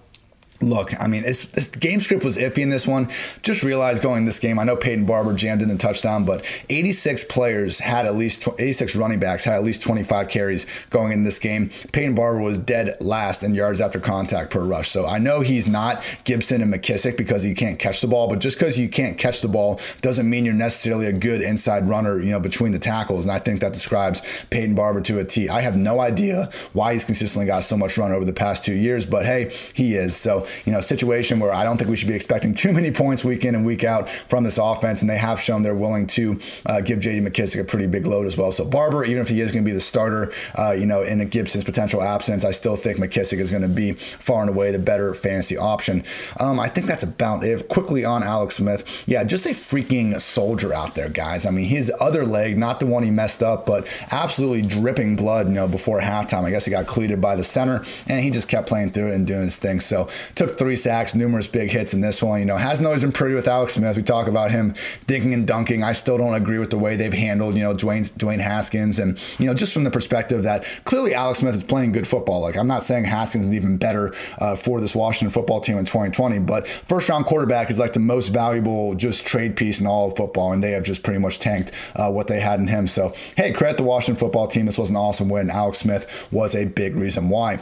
Look, 0.61 1.01
I 1.01 1.07
mean, 1.07 1.23
it's, 1.25 1.47
this 1.47 1.69
game 1.69 2.01
script 2.01 2.25
was 2.25 2.37
iffy 2.37 2.59
in 2.59 2.71
this 2.71 2.85
one. 2.85 3.09
Just 3.43 3.63
realized 3.63 4.03
going 4.03 4.25
this 4.25 4.41
game, 4.41 4.59
I 4.59 4.65
know 4.65 4.75
Peyton 4.75 5.07
Barber 5.07 5.33
jammed 5.33 5.63
in 5.63 5.69
the 5.69 5.79
touchdown, 5.79 6.25
but 6.25 6.45
86 6.69 7.25
players 7.25 7.79
had 7.79 8.07
at 8.07 8.17
least 8.17 8.49
86 8.59 8.97
running 8.97 9.21
backs 9.21 9.45
had 9.45 9.55
at 9.55 9.63
least 9.63 9.83
25 9.83 10.29
carries 10.29 10.67
going 10.91 11.13
in 11.13 11.23
this 11.23 11.39
game. 11.39 11.71
Peyton 11.93 12.17
Barber 12.17 12.41
was 12.41 12.59
dead 12.59 12.97
last 13.01 13.45
in 13.45 13.55
yards 13.55 13.81
after 13.81 14.01
contact 14.01 14.51
per 14.51 14.65
rush. 14.65 14.89
So 14.89 15.07
I 15.07 15.19
know 15.19 15.43
he's 15.43 15.69
not 15.69 16.03
Gibson 16.25 16.61
and 16.61 16.75
McKissic 16.75 17.17
because 17.17 17.45
he 17.45 17.55
can't 17.55 17.79
catch 17.79 18.01
the 18.01 18.09
ball, 18.09 18.27
but 18.27 18.41
just 18.41 18.59
because 18.59 18.81
you 18.81 18.89
can't 18.89 19.17
catch 19.17 19.43
the 19.43 19.49
ball 19.49 19.81
doesn't 20.01 20.29
mean 20.29 20.45
you're 20.45 20.55
necessarily 20.55 21.07
a 21.07 21.13
good 21.13 21.41
inside 21.41 21.89
runner, 21.89 22.19
you 22.19 22.33
know, 22.33 22.41
between 22.41 22.73
the 22.73 22.81
tackles. 22.81 23.25
And 23.25 23.31
I 23.31 23.39
think 23.39 23.61
that 23.61 23.75
describes 23.75 24.23
Peyton 24.51 24.75
Barber 24.75 25.03
to 25.03 25.21
a 25.21 25.25
T. 25.25 25.49
I 25.49 25.61
have 25.61 25.77
no 25.77 26.01
idea 26.01 26.51
why 26.73 26.95
he's 26.95 27.05
consistently 27.05 27.47
got 27.47 27.63
so 27.63 27.77
much 27.77 27.97
run 27.97 28.11
over 28.11 28.25
the 28.25 28.33
past 28.33 28.65
two 28.65 28.75
years, 28.75 29.07
but 29.07 29.25
hey, 29.25 29.55
he 29.73 29.95
is. 29.95 30.17
So 30.17 30.48
you 30.65 30.73
know, 30.73 30.81
situation 30.81 31.41
where 31.41 31.53
I 31.53 31.65
don't 31.65 31.79
think 31.79 31.91
we 31.91 31.97
should 31.97 32.09
be 32.09 32.15
expecting 32.15 32.55
too 32.55 32.73
many 32.73 32.91
points 32.91 33.25
week 33.25 33.45
in 33.45 33.55
and 33.55 33.65
week 33.65 33.85
out 33.85 34.09
from 34.09 34.45
this 34.45 34.59
offense. 34.59 35.01
And 35.01 35.11
they 35.11 35.19
have 35.19 35.41
shown 35.41 35.63
they're 35.63 35.75
willing 35.75 36.07
to 36.09 36.41
uh, 36.67 36.81
give 36.81 37.01
J.D. 37.01 37.27
McKissic 37.27 37.61
a 37.61 37.65
pretty 37.65 37.87
big 37.87 38.07
load 38.07 38.27
as 38.27 38.37
well. 38.37 38.53
So 38.53 38.65
Barber, 38.65 39.05
even 39.05 39.23
if 39.23 39.29
he 39.29 39.41
is 39.41 39.53
going 39.53 39.65
to 39.65 39.69
be 39.69 39.75
the 39.75 39.81
starter, 39.81 40.33
uh, 40.57 40.73
you 40.73 40.87
know, 40.87 41.03
in 41.03 41.27
Gibson's 41.29 41.65
potential 41.65 42.03
absence, 42.03 42.45
I 42.45 42.51
still 42.51 42.77
think 42.77 42.99
McKissic 42.99 43.39
is 43.39 43.51
going 43.51 43.63
to 43.63 43.69
be 43.69 43.93
far 43.93 44.43
and 44.43 44.51
away 44.51 44.71
the 44.71 44.79
better 44.79 45.15
fantasy 45.15 45.57
option. 45.57 46.05
Um, 46.41 46.61
I 46.61 46.69
think 46.69 46.87
that's 46.87 47.03
about 47.03 47.45
it. 47.45 47.69
Quickly 47.69 48.05
on 48.05 48.23
Alex 48.23 48.57
Smith, 48.57 49.05
yeah, 49.07 49.25
just 49.25 49.47
a 49.47 49.51
freaking 49.51 50.21
soldier 50.21 50.73
out 50.73 50.95
there, 50.95 51.09
guys. 51.09 51.47
I 51.47 51.51
mean, 51.51 51.67
his 51.67 51.93
other 52.01 52.25
leg, 52.25 52.59
not 52.59 52.81
the 52.81 52.87
one 52.87 53.03
he 53.03 53.11
messed 53.11 53.43
up, 53.43 53.67
but 53.67 53.87
absolutely 54.11 54.63
dripping 54.63 55.17
blood, 55.17 55.49
you 55.49 55.55
know, 55.55 55.69
before 55.69 56.01
halftime. 56.01 56.45
I 56.45 56.51
guess 56.51 56.65
he 56.65 56.71
got 56.71 56.87
cleated 56.87 57.21
by 57.21 57.37
the 57.37 57.45
center, 57.45 57.85
and 58.07 58.23
he 58.23 58.31
just 58.31 58.49
kept 58.49 58.69
playing 58.69 58.91
through 58.91 59.13
it 59.13 59.15
and 59.15 59.27
doing 59.27 59.43
his 59.43 59.57
thing. 59.57 59.81
So 59.81 60.09
took 60.39 60.57
three 60.57 60.77
sacks, 60.77 61.17
numerous 61.17 61.49
big 61.49 61.69
hits 61.69 61.93
in 61.93 62.01
this 62.01 62.23
one. 62.23 62.39
You 62.39 62.47
know, 62.47 62.57
hasn't 62.57 62.87
always 62.87 63.03
been 63.03 63.11
pretty 63.11 63.35
with 63.35 63.49
Alex 63.49 63.75
Smith. 63.75 63.97
We 63.97 64.05
talk 64.05 64.29
about 64.29 64.53
him 64.53 64.73
dinking 65.07 65.35
and 65.35 65.47
dunking. 65.47 65.83
I 65.83 65.93
still 65.93 66.17
don't 66.17 66.35
agree 66.35 66.59
with 66.59 66.71
the 66.71 66.79
way 66.79 66.95
they've 66.95 67.13
handled, 67.13 67.57
you 67.57 67.63
know, 67.63 67.75
Dwayne, 67.75 68.09
Dwayne 68.13 68.39
Haskins. 68.39 69.01
And, 69.01 69.21
you 69.41 69.47
know, 69.47 69.55
just 69.55 69.75
from 69.75 69.83
the 69.83 69.91
perspective 69.91 70.45
that 70.45 70.65
clearly 70.85 71.13
Alex 71.13 71.41
Smith 71.41 71.57
is 71.57 71.65
playing 71.65 71.91
good 71.91 72.07
football. 72.07 72.41
Like, 72.41 72.57
I'm 72.57 72.69
not 72.69 72.85
saying 72.85 73.05
Haskins 73.05 73.47
is 73.47 73.55
even 73.55 73.79
better 73.79 74.15
uh, 74.39 74.55
for 74.55 74.81
this 74.81 74.95
Washington 74.95 75.31
football 75.31 75.61
team 75.61 75.77
in 75.77 75.85
2020, 75.85 76.39
but 76.39 76.69
first 76.69 77.09
round 77.09 77.27
quarterback 77.27 77.69
is 77.69 77.81
like 77.81 77.93
the 77.93 78.01
most 78.01 78.29
valuable 78.29 78.95
just 78.95 79.27
trade 79.27 79.57
piece 79.57 79.81
in 79.81 79.89
all 79.89 80.07
of 80.07 80.17
football. 80.17 80.53
And 80.53 80.63
they 80.63 80.71
have 80.71 80.85
just 80.85 81.03
pretty 81.03 81.19
much 81.19 81.41
tanked 81.41 81.73
uh, 81.97 82.11
what 82.13 82.29
they 82.29 82.39
had 82.39 82.61
in 82.61 82.69
him. 82.69 82.87
So, 82.87 83.13
hey, 83.37 83.53
credit 83.53 83.77
the 83.77 83.83
Washington 83.83 84.21
football 84.21 84.47
team. 84.47 84.67
This 84.67 84.79
was 84.79 84.89
an 84.89 84.97
awesome 84.97 85.29
win. 85.29 85.51
Alex 85.51 85.79
Smith 85.79 86.29
was 86.31 86.55
a 86.55 86.65
big 86.65 86.95
reason 86.95 87.29
why. 87.29 87.61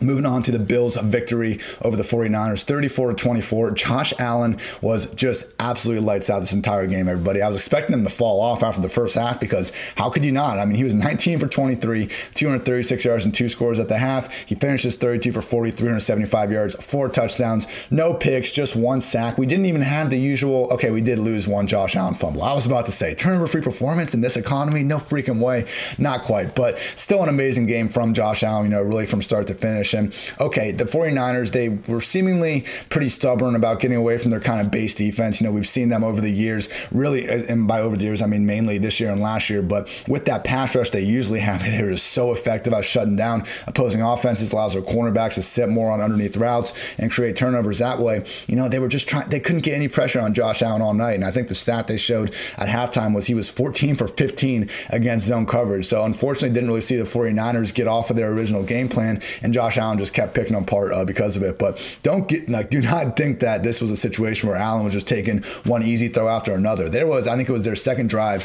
Moving 0.00 0.26
on 0.26 0.42
to 0.44 0.50
the 0.50 0.58
Bills' 0.58 0.96
victory 0.96 1.58
over 1.82 1.96
the 1.96 2.02
49ers, 2.02 2.62
34 2.62 3.14
24. 3.14 3.70
Josh 3.72 4.14
Allen 4.18 4.58
was 4.80 5.12
just 5.14 5.46
absolutely 5.58 6.04
lights 6.04 6.30
out 6.30 6.40
this 6.40 6.52
entire 6.52 6.86
game, 6.86 7.08
everybody. 7.08 7.42
I 7.42 7.48
was 7.48 7.56
expecting 7.56 7.94
him 7.94 8.04
to 8.04 8.10
fall 8.10 8.40
off 8.40 8.62
after 8.62 8.80
the 8.80 8.88
first 8.88 9.14
half 9.14 9.40
because 9.40 9.72
how 9.96 10.10
could 10.10 10.24
you 10.24 10.32
not? 10.32 10.58
I 10.58 10.64
mean, 10.64 10.76
he 10.76 10.84
was 10.84 10.94
19 10.94 11.38
for 11.38 11.46
23, 11.46 12.06
236 12.34 13.04
yards 13.04 13.24
and 13.24 13.34
two 13.34 13.48
scores 13.48 13.78
at 13.78 13.88
the 13.88 13.98
half. 13.98 14.32
He 14.46 14.54
finishes 14.54 14.96
32 14.96 15.32
for 15.32 15.42
40, 15.42 15.70
375 15.72 16.52
yards, 16.52 16.74
four 16.74 17.08
touchdowns, 17.08 17.66
no 17.90 18.14
picks, 18.14 18.52
just 18.52 18.76
one 18.76 19.00
sack. 19.00 19.38
We 19.38 19.46
didn't 19.46 19.66
even 19.66 19.82
have 19.82 20.10
the 20.10 20.18
usual, 20.18 20.70
okay, 20.72 20.90
we 20.90 21.00
did 21.00 21.18
lose 21.18 21.46
one 21.46 21.66
Josh 21.66 21.96
Allen 21.96 22.14
fumble. 22.14 22.42
I 22.42 22.52
was 22.54 22.66
about 22.66 22.86
to 22.86 22.92
say, 22.92 23.14
turnover 23.14 23.46
free 23.46 23.60
performance 23.60 24.14
in 24.14 24.20
this 24.20 24.36
economy? 24.36 24.82
No 24.82 24.98
freaking 24.98 25.40
way. 25.40 25.66
Not 25.98 26.22
quite, 26.22 26.54
but 26.54 26.78
still 26.94 27.22
an 27.22 27.28
amazing 27.28 27.66
game 27.66 27.88
from 27.88 28.14
Josh 28.14 28.42
Allen, 28.42 28.64
you 28.64 28.70
know, 28.70 28.82
really 28.82 29.06
from 29.06 29.22
start 29.22 29.46
to 29.48 29.54
finish. 29.54 29.89
Situation. 29.90 30.12
Okay, 30.40 30.72
the 30.72 30.84
49ers, 30.84 31.52
they 31.52 31.68
were 31.68 32.00
seemingly 32.00 32.64
pretty 32.88 33.08
stubborn 33.08 33.54
about 33.54 33.80
getting 33.80 33.96
away 33.96 34.18
from 34.18 34.30
their 34.30 34.40
kind 34.40 34.60
of 34.60 34.70
base 34.70 34.94
defense. 34.94 35.40
You 35.40 35.46
know, 35.46 35.52
we've 35.52 35.66
seen 35.66 35.88
them 35.88 36.04
over 36.04 36.20
the 36.20 36.30
years, 36.30 36.68
really, 36.90 37.28
uh, 37.28 37.42
and 37.48 37.66
by 37.66 37.80
over 37.80 37.96
the 37.96 38.04
years, 38.04 38.22
I 38.22 38.26
mean 38.26 38.46
mainly 38.46 38.78
this 38.78 39.00
year 39.00 39.10
and 39.10 39.20
last 39.20 39.50
year, 39.50 39.62
but 39.62 39.88
with 40.08 40.24
that 40.26 40.44
pass 40.44 40.74
rush 40.74 40.90
they 40.90 41.02
usually 41.02 41.40
have, 41.40 41.60
they're 41.80 41.96
so 41.96 42.32
effective 42.32 42.72
at 42.72 42.84
shutting 42.84 43.16
down 43.16 43.44
opposing 43.66 44.02
offenses, 44.02 44.52
allows 44.52 44.74
their 44.74 44.82
cornerbacks 44.82 45.34
to 45.34 45.42
sit 45.42 45.68
more 45.68 45.90
on 45.90 46.00
underneath 46.00 46.36
routes 46.36 46.72
and 46.98 47.10
create 47.10 47.36
turnovers 47.36 47.78
that 47.78 47.98
way. 47.98 48.24
You 48.46 48.56
know, 48.56 48.68
they 48.68 48.78
were 48.78 48.88
just 48.88 49.08
trying, 49.08 49.28
they 49.28 49.40
couldn't 49.40 49.62
get 49.62 49.74
any 49.74 49.88
pressure 49.88 50.20
on 50.20 50.34
Josh 50.34 50.62
Allen 50.62 50.82
all 50.82 50.94
night. 50.94 51.14
And 51.14 51.24
I 51.24 51.30
think 51.30 51.48
the 51.48 51.54
stat 51.54 51.86
they 51.86 51.96
showed 51.96 52.34
at 52.56 52.68
halftime 52.68 53.14
was 53.14 53.26
he 53.26 53.34
was 53.34 53.48
14 53.48 53.96
for 53.96 54.08
15 54.08 54.68
against 54.90 55.26
zone 55.26 55.46
coverage. 55.46 55.86
So 55.86 56.04
unfortunately, 56.04 56.50
didn't 56.50 56.68
really 56.68 56.80
see 56.80 56.96
the 56.96 57.04
49ers 57.04 57.74
get 57.74 57.86
off 57.86 58.10
of 58.10 58.16
their 58.16 58.32
original 58.32 58.62
game 58.62 58.88
plan, 58.88 59.22
and 59.42 59.52
Josh 59.52 59.78
Just 59.98 60.14
kept 60.14 60.34
picking 60.34 60.54
them 60.54 60.64
apart 60.64 60.92
uh, 60.92 61.04
because 61.04 61.36
of 61.36 61.42
it. 61.42 61.58
But 61.58 61.98
don't 62.02 62.28
get 62.28 62.48
like, 62.48 62.70
do 62.70 62.80
not 62.80 63.16
think 63.16 63.40
that 63.40 63.62
this 63.62 63.80
was 63.80 63.90
a 63.90 63.96
situation 63.96 64.48
where 64.48 64.58
Allen 64.58 64.84
was 64.84 64.92
just 64.92 65.08
taking 65.08 65.42
one 65.64 65.82
easy 65.82 66.08
throw 66.08 66.28
after 66.28 66.54
another. 66.54 66.88
There 66.88 67.06
was, 67.06 67.26
I 67.26 67.36
think 67.36 67.48
it 67.48 67.52
was 67.52 67.64
their 67.64 67.76
second 67.76 68.08
drive 68.08 68.44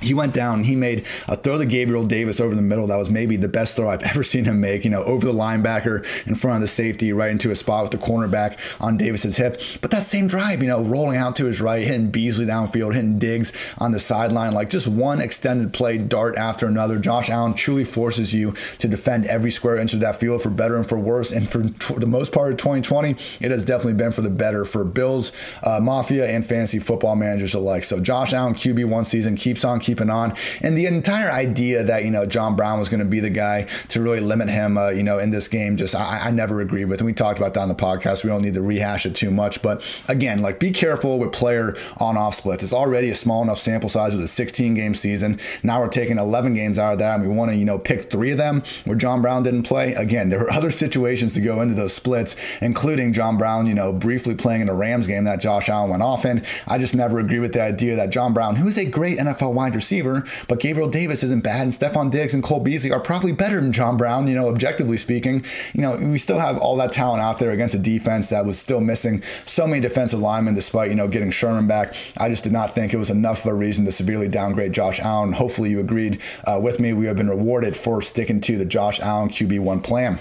he 0.00 0.14
went 0.14 0.34
down 0.34 0.64
he 0.64 0.76
made 0.76 1.04
a 1.26 1.36
throw 1.36 1.58
to 1.58 1.66
Gabriel 1.66 2.04
Davis 2.04 2.40
over 2.40 2.54
the 2.54 2.62
middle. 2.62 2.86
That 2.86 2.96
was 2.96 3.10
maybe 3.10 3.36
the 3.36 3.48
best 3.48 3.76
throw 3.76 3.90
I've 3.90 4.02
ever 4.10 4.22
seen 4.22 4.44
him 4.44 4.60
make. 4.60 4.84
You 4.84 4.90
know, 4.90 5.02
over 5.02 5.26
the 5.26 5.32
linebacker 5.32 6.04
in 6.26 6.34
front 6.34 6.56
of 6.56 6.60
the 6.62 6.68
safety, 6.68 7.12
right 7.12 7.30
into 7.30 7.50
a 7.50 7.56
spot 7.56 7.82
with 7.82 7.92
the 7.92 8.06
cornerback 8.06 8.58
on 8.80 8.96
Davis's 8.96 9.36
hip. 9.36 9.60
But 9.80 9.90
that 9.90 10.02
same 10.02 10.26
drive, 10.26 10.60
you 10.60 10.68
know, 10.68 10.82
rolling 10.82 11.16
out 11.16 11.36
to 11.36 11.46
his 11.46 11.60
right, 11.60 11.82
hitting 11.82 12.10
Beasley 12.10 12.46
downfield, 12.46 12.94
hitting 12.94 13.18
Diggs 13.18 13.52
on 13.78 13.92
the 13.92 13.98
sideline, 13.98 14.52
like 14.52 14.70
just 14.70 14.86
one 14.86 15.20
extended 15.20 15.72
play 15.72 15.98
dart 15.98 16.36
after 16.36 16.66
another. 16.66 16.98
Josh 16.98 17.30
Allen 17.30 17.54
truly 17.54 17.84
forces 17.84 18.34
you 18.34 18.52
to 18.78 18.88
defend 18.88 19.26
every 19.26 19.50
square 19.50 19.76
inch 19.76 19.94
of 19.94 20.00
that 20.00 20.16
field 20.16 20.42
for 20.42 20.50
better 20.50 20.76
and 20.76 20.86
for 20.86 20.98
worse. 20.98 21.32
And 21.32 21.48
for 21.48 21.62
the 21.98 22.06
most 22.06 22.32
part 22.32 22.52
of 22.52 22.58
2020, 22.58 23.16
it 23.40 23.50
has 23.50 23.64
definitely 23.64 23.94
been 23.94 24.12
for 24.12 24.22
the 24.22 24.30
better 24.30 24.64
for 24.64 24.84
Bills, 24.84 25.32
uh, 25.62 25.80
Mafia, 25.80 26.26
and 26.26 26.44
fantasy 26.44 26.78
football 26.78 27.16
managers 27.16 27.54
alike. 27.54 27.84
So 27.84 28.00
Josh 28.00 28.32
Allen, 28.32 28.54
QB 28.54 28.84
one 28.86 29.04
season, 29.04 29.36
keeps 29.36 29.64
on 29.64 29.80
keeping 29.88 30.10
on. 30.10 30.34
And 30.60 30.76
the 30.76 30.84
entire 30.84 31.32
idea 31.32 31.82
that, 31.82 32.04
you 32.04 32.10
know, 32.10 32.26
John 32.26 32.54
Brown 32.54 32.78
was 32.78 32.90
going 32.90 33.00
to 33.00 33.06
be 33.06 33.20
the 33.20 33.30
guy 33.30 33.62
to 33.88 34.02
really 34.02 34.20
limit 34.20 34.50
him, 34.50 34.76
uh, 34.76 34.90
you 34.90 35.02
know, 35.02 35.18
in 35.18 35.30
this 35.30 35.48
game, 35.48 35.78
just 35.78 35.94
I, 35.94 36.26
I 36.26 36.30
never 36.30 36.60
agreed 36.60 36.84
with. 36.84 37.00
And 37.00 37.06
we 37.06 37.14
talked 37.14 37.38
about 37.38 37.54
that 37.54 37.60
on 37.60 37.68
the 37.68 37.74
podcast. 37.74 38.22
We 38.22 38.28
don't 38.28 38.42
need 38.42 38.52
to 38.52 38.60
rehash 38.60 39.06
it 39.06 39.14
too 39.14 39.30
much. 39.30 39.62
But 39.62 39.82
again, 40.06 40.42
like 40.42 40.60
be 40.60 40.72
careful 40.72 41.18
with 41.18 41.32
player 41.32 41.74
on 41.96 42.18
off 42.18 42.34
splits. 42.34 42.62
It's 42.62 42.72
already 42.72 43.08
a 43.08 43.14
small 43.14 43.42
enough 43.42 43.56
sample 43.56 43.88
size 43.88 44.14
with 44.14 44.22
a 44.22 44.28
16 44.28 44.74
game 44.74 44.94
season. 44.94 45.40
Now 45.62 45.80
we're 45.80 45.88
taking 45.88 46.18
11 46.18 46.52
games 46.52 46.78
out 46.78 46.92
of 46.92 46.98
that 46.98 47.18
and 47.18 47.26
we 47.26 47.34
want 47.34 47.50
to, 47.50 47.56
you 47.56 47.64
know, 47.64 47.78
pick 47.78 48.10
three 48.10 48.30
of 48.30 48.36
them 48.36 48.62
where 48.84 48.96
John 48.96 49.22
Brown 49.22 49.42
didn't 49.42 49.62
play. 49.62 49.94
Again, 49.94 50.28
there 50.28 50.40
were 50.40 50.50
other 50.58 50.70
situations 50.70 51.32
to 51.32 51.40
go 51.40 51.62
into 51.62 51.72
those 51.72 51.94
splits, 51.94 52.36
including 52.60 53.14
John 53.14 53.38
Brown, 53.38 53.64
you 53.64 53.74
know, 53.74 53.90
briefly 53.90 54.34
playing 54.34 54.60
in 54.60 54.68
a 54.68 54.74
Rams 54.74 55.06
game 55.06 55.24
that 55.24 55.40
Josh 55.40 55.70
Allen 55.70 55.88
went 55.88 56.02
off 56.02 56.26
in. 56.26 56.44
I 56.66 56.76
just 56.76 56.94
never 56.94 57.18
agree 57.18 57.38
with 57.38 57.54
the 57.54 57.62
idea 57.62 57.96
that 57.96 58.10
John 58.10 58.34
Brown, 58.34 58.56
who 58.56 58.68
is 58.68 58.76
a 58.76 58.84
great 58.84 59.16
NFL 59.16 59.54
wide 59.54 59.72
receiver, 59.78 60.24
but 60.48 60.60
Gabriel 60.60 60.88
Davis 60.88 61.22
isn't 61.22 61.44
bad, 61.44 61.62
and 61.62 61.72
Stefon 61.72 62.10
Diggs 62.10 62.34
and 62.34 62.42
Cole 62.42 62.60
Beasley 62.60 62.90
are 62.90 63.00
probably 63.00 63.32
better 63.32 63.60
than 63.60 63.72
John 63.72 63.96
Brown, 63.96 64.26
you 64.26 64.34
know, 64.34 64.48
objectively 64.48 64.96
speaking. 64.96 65.44
You 65.72 65.82
know, 65.82 65.96
we 65.96 66.18
still 66.18 66.38
have 66.38 66.58
all 66.58 66.76
that 66.76 66.92
talent 66.92 67.22
out 67.22 67.38
there 67.38 67.52
against 67.52 67.74
a 67.74 67.78
defense 67.78 68.28
that 68.28 68.44
was 68.44 68.58
still 68.58 68.80
missing 68.80 69.22
so 69.44 69.66
many 69.66 69.80
defensive 69.80 70.20
linemen 70.20 70.54
despite, 70.54 70.90
you 70.90 70.96
know, 70.96 71.08
getting 71.08 71.30
Sherman 71.30 71.66
back. 71.68 71.94
I 72.16 72.28
just 72.28 72.44
did 72.44 72.52
not 72.52 72.74
think 72.74 72.92
it 72.92 72.98
was 72.98 73.10
enough 73.10 73.40
of 73.40 73.52
a 73.52 73.54
reason 73.54 73.84
to 73.84 73.92
severely 73.92 74.28
downgrade 74.28 74.72
Josh 74.72 75.00
Allen. 75.00 75.32
Hopefully 75.32 75.70
you 75.70 75.80
agreed 75.80 76.20
uh, 76.44 76.58
with 76.62 76.80
me. 76.80 76.92
We 76.92 77.06
have 77.06 77.16
been 77.16 77.28
rewarded 77.28 77.76
for 77.76 78.02
sticking 78.02 78.40
to 78.42 78.58
the 78.58 78.64
Josh 78.64 79.00
Allen 79.00 79.28
QB1 79.28 79.82
plan. 79.84 80.18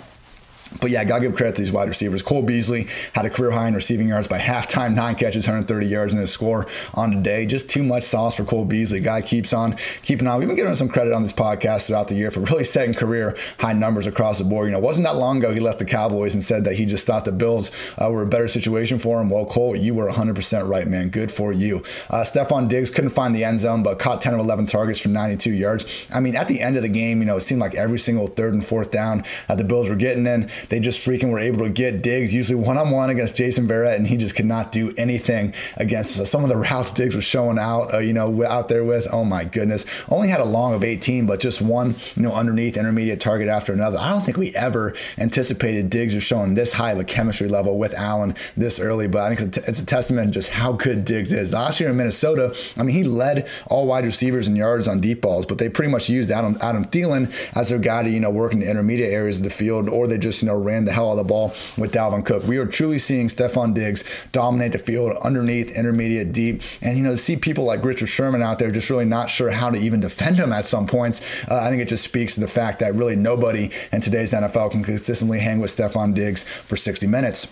But 0.81 0.91
yeah, 0.91 1.03
gotta 1.03 1.21
give 1.21 1.35
credit 1.35 1.55
to 1.55 1.61
these 1.61 1.71
wide 1.71 1.87
receivers. 1.87 2.21
Cole 2.21 2.41
Beasley 2.41 2.87
had 3.13 3.25
a 3.25 3.29
career 3.29 3.51
high 3.51 3.67
in 3.67 3.73
receiving 3.73 4.09
yards 4.09 4.27
by 4.27 4.39
halftime, 4.39 4.93
nine 4.95 5.15
catches, 5.15 5.47
130 5.47 5.85
yards 5.85 6.13
in 6.13 6.19
his 6.19 6.31
score 6.31 6.67
on 6.93 7.11
the 7.11 7.21
day. 7.21 7.45
Just 7.45 7.69
too 7.69 7.83
much 7.83 8.03
sauce 8.03 8.35
for 8.35 8.43
Cole 8.43 8.65
Beasley. 8.65 8.99
Guy 8.99 9.21
keeps 9.21 9.53
on 9.53 9.75
keeping 10.01 10.27
on. 10.27 10.39
We've 10.39 10.47
been 10.47 10.57
giving 10.57 10.71
him 10.71 10.77
some 10.77 10.89
credit 10.89 11.13
on 11.13 11.21
this 11.21 11.33
podcast 11.33 11.87
throughout 11.87 12.07
the 12.07 12.15
year 12.15 12.31
for 12.31 12.41
really 12.41 12.63
setting 12.77 12.93
career 12.93 13.37
high 13.59 13.73
numbers 13.73 14.07
across 14.07 14.37
the 14.37 14.43
board. 14.43 14.67
You 14.67 14.71
know, 14.71 14.79
wasn't 14.79 15.05
that 15.05 15.15
long 15.15 15.37
ago 15.37 15.53
he 15.53 15.59
left 15.59 15.79
the 15.79 15.85
Cowboys 15.85 16.33
and 16.33 16.43
said 16.43 16.65
that 16.65 16.75
he 16.75 16.85
just 16.85 17.05
thought 17.07 17.25
the 17.25 17.31
Bills 17.31 17.71
uh, 17.97 18.09
were 18.11 18.21
a 18.21 18.27
better 18.27 18.47
situation 18.47 18.99
for 18.99 19.21
him. 19.21 19.29
Well, 19.29 19.45
Cole, 19.45 19.75
you 19.75 19.93
were 19.93 20.09
100% 20.09 20.67
right, 20.67 20.87
man. 20.87 21.09
Good 21.09 21.31
for 21.31 21.51
you. 21.51 21.77
Uh, 22.09 22.23
Stefon 22.23 22.67
Diggs 22.67 22.89
couldn't 22.89 23.11
find 23.11 23.35
the 23.35 23.43
end 23.43 23.59
zone, 23.59 23.83
but 23.83 23.99
caught 23.99 24.21
10 24.21 24.33
of 24.33 24.39
11 24.39 24.67
targets 24.67 24.99
for 24.99 25.09
92 25.09 25.51
yards. 25.51 26.07
I 26.13 26.19
mean, 26.19 26.35
at 26.35 26.47
the 26.47 26.61
end 26.61 26.75
of 26.75 26.83
the 26.83 26.89
game, 26.89 27.19
you 27.19 27.25
know, 27.25 27.37
it 27.37 27.41
seemed 27.41 27.61
like 27.61 27.75
every 27.75 27.99
single 27.99 28.27
third 28.27 28.53
and 28.53 28.63
fourth 28.63 28.91
down 28.91 29.23
that 29.47 29.57
the 29.57 29.63
Bills 29.63 29.89
were 29.89 29.95
getting 29.95 30.27
in, 30.27 30.49
they 30.69 30.79
just 30.79 31.05
freaking 31.05 31.31
were 31.31 31.39
able 31.39 31.59
to 31.59 31.69
get 31.69 32.01
Diggs 32.01 32.33
usually 32.33 32.55
one 32.55 32.77
on 32.77 32.91
one 32.91 33.09
against 33.09 33.35
Jason 33.35 33.67
Verrett, 33.67 33.95
and 33.95 34.07
he 34.07 34.17
just 34.17 34.35
could 34.35 34.45
not 34.45 34.71
do 34.71 34.93
anything 34.97 35.53
against 35.75 36.15
so 36.15 36.25
some 36.25 36.43
of 36.43 36.49
the 36.49 36.55
routes 36.55 36.91
Diggs 36.91 37.15
was 37.15 37.23
showing 37.23 37.59
out, 37.59 37.93
uh, 37.93 37.97
you 37.99 38.13
know, 38.13 38.43
out 38.45 38.69
there 38.69 38.83
with. 38.83 39.07
Oh 39.11 39.23
my 39.23 39.45
goodness, 39.45 39.85
only 40.09 40.29
had 40.29 40.39
a 40.39 40.45
long 40.45 40.73
of 40.73 40.83
18, 40.83 41.25
but 41.25 41.39
just 41.39 41.61
one, 41.61 41.95
you 42.15 42.23
know, 42.23 42.33
underneath 42.33 42.77
intermediate 42.77 43.19
target 43.19 43.47
after 43.47 43.73
another. 43.73 43.97
I 43.99 44.09
don't 44.09 44.23
think 44.23 44.37
we 44.37 44.55
ever 44.55 44.95
anticipated 45.17 45.89
Diggs 45.89 46.13
was 46.13 46.23
showing 46.23 46.55
this 46.55 46.73
high 46.73 46.91
of 46.91 46.99
a 46.99 47.03
chemistry 47.03 47.47
level 47.47 47.77
with 47.77 47.93
Allen 47.93 48.35
this 48.55 48.79
early, 48.79 49.07
but 49.07 49.31
I 49.31 49.35
think 49.35 49.57
it's 49.57 49.81
a 49.81 49.85
testament 49.85 50.33
just 50.33 50.49
how 50.49 50.71
good 50.73 51.05
Diggs 51.05 51.33
is. 51.33 51.53
Last 51.53 51.79
year 51.79 51.89
in 51.89 51.97
Minnesota, 51.97 52.55
I 52.75 52.83
mean, 52.83 52.95
he 52.95 53.03
led 53.03 53.47
all 53.67 53.87
wide 53.87 54.05
receivers 54.05 54.47
in 54.47 54.55
yards 54.55 54.87
on 54.87 54.99
deep 54.99 55.21
balls, 55.21 55.45
but 55.45 55.57
they 55.57 55.69
pretty 55.69 55.91
much 55.91 56.09
used 56.09 56.31
Adam 56.31 56.57
Adam 56.61 56.85
Thielen 56.85 57.31
as 57.55 57.69
their 57.69 57.79
guy 57.79 58.03
to 58.03 58.09
you 58.09 58.19
know 58.19 58.29
work 58.29 58.53
in 58.53 58.59
the 58.59 58.69
intermediate 58.69 59.11
areas 59.11 59.37
of 59.37 59.43
the 59.43 59.49
field, 59.49 59.89
or 59.89 60.07
they 60.07 60.17
just 60.17 60.43
you 60.47 60.53
know 60.53 60.59
ran 60.59 60.85
the 60.85 60.93
hell 60.93 61.09
out 61.09 61.11
of 61.11 61.17
the 61.17 61.23
ball 61.25 61.49
with 61.77 61.91
Dalvin 61.91 62.25
Cook. 62.25 62.43
We 62.43 62.57
are 62.57 62.65
truly 62.65 62.99
seeing 62.99 63.27
Stefon 63.27 63.73
Diggs 63.73 64.03
dominate 64.31 64.71
the 64.71 64.79
field 64.79 65.17
underneath, 65.23 65.75
intermediate, 65.75 66.31
deep. 66.31 66.61
And, 66.81 66.97
you 66.97 67.03
know, 67.03 67.11
to 67.11 67.17
see 67.17 67.35
people 67.35 67.65
like 67.65 67.83
Richard 67.83 68.07
Sherman 68.07 68.41
out 68.41 68.59
there 68.59 68.71
just 68.71 68.89
really 68.89 69.05
not 69.05 69.29
sure 69.29 69.49
how 69.49 69.69
to 69.69 69.77
even 69.77 69.99
defend 69.99 70.37
him 70.37 70.53
at 70.53 70.65
some 70.65 70.87
points, 70.87 71.21
uh, 71.49 71.55
I 71.57 71.69
think 71.69 71.81
it 71.81 71.89
just 71.89 72.03
speaks 72.03 72.35
to 72.35 72.39
the 72.39 72.47
fact 72.47 72.79
that 72.79 72.95
really 72.95 73.15
nobody 73.15 73.71
in 73.91 74.01
today's 74.01 74.31
NFL 74.31 74.71
can 74.71 74.83
consistently 74.83 75.39
hang 75.39 75.59
with 75.59 75.75
Stefon 75.75 76.13
Diggs 76.13 76.43
for 76.43 76.77
60 76.77 77.07
minutes. 77.07 77.47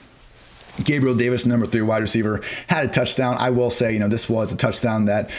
Gabriel 0.84 1.16
Davis, 1.16 1.46
number 1.46 1.66
three 1.66 1.82
wide 1.82 2.02
receiver, 2.02 2.42
had 2.68 2.86
a 2.86 2.88
touchdown. 2.90 3.38
I 3.40 3.50
will 3.50 3.70
say, 3.70 3.94
you 3.94 4.00
know, 4.00 4.10
this 4.10 4.30
was 4.30 4.52
a 4.52 4.58
touchdown 4.58 5.06
that 5.06 5.30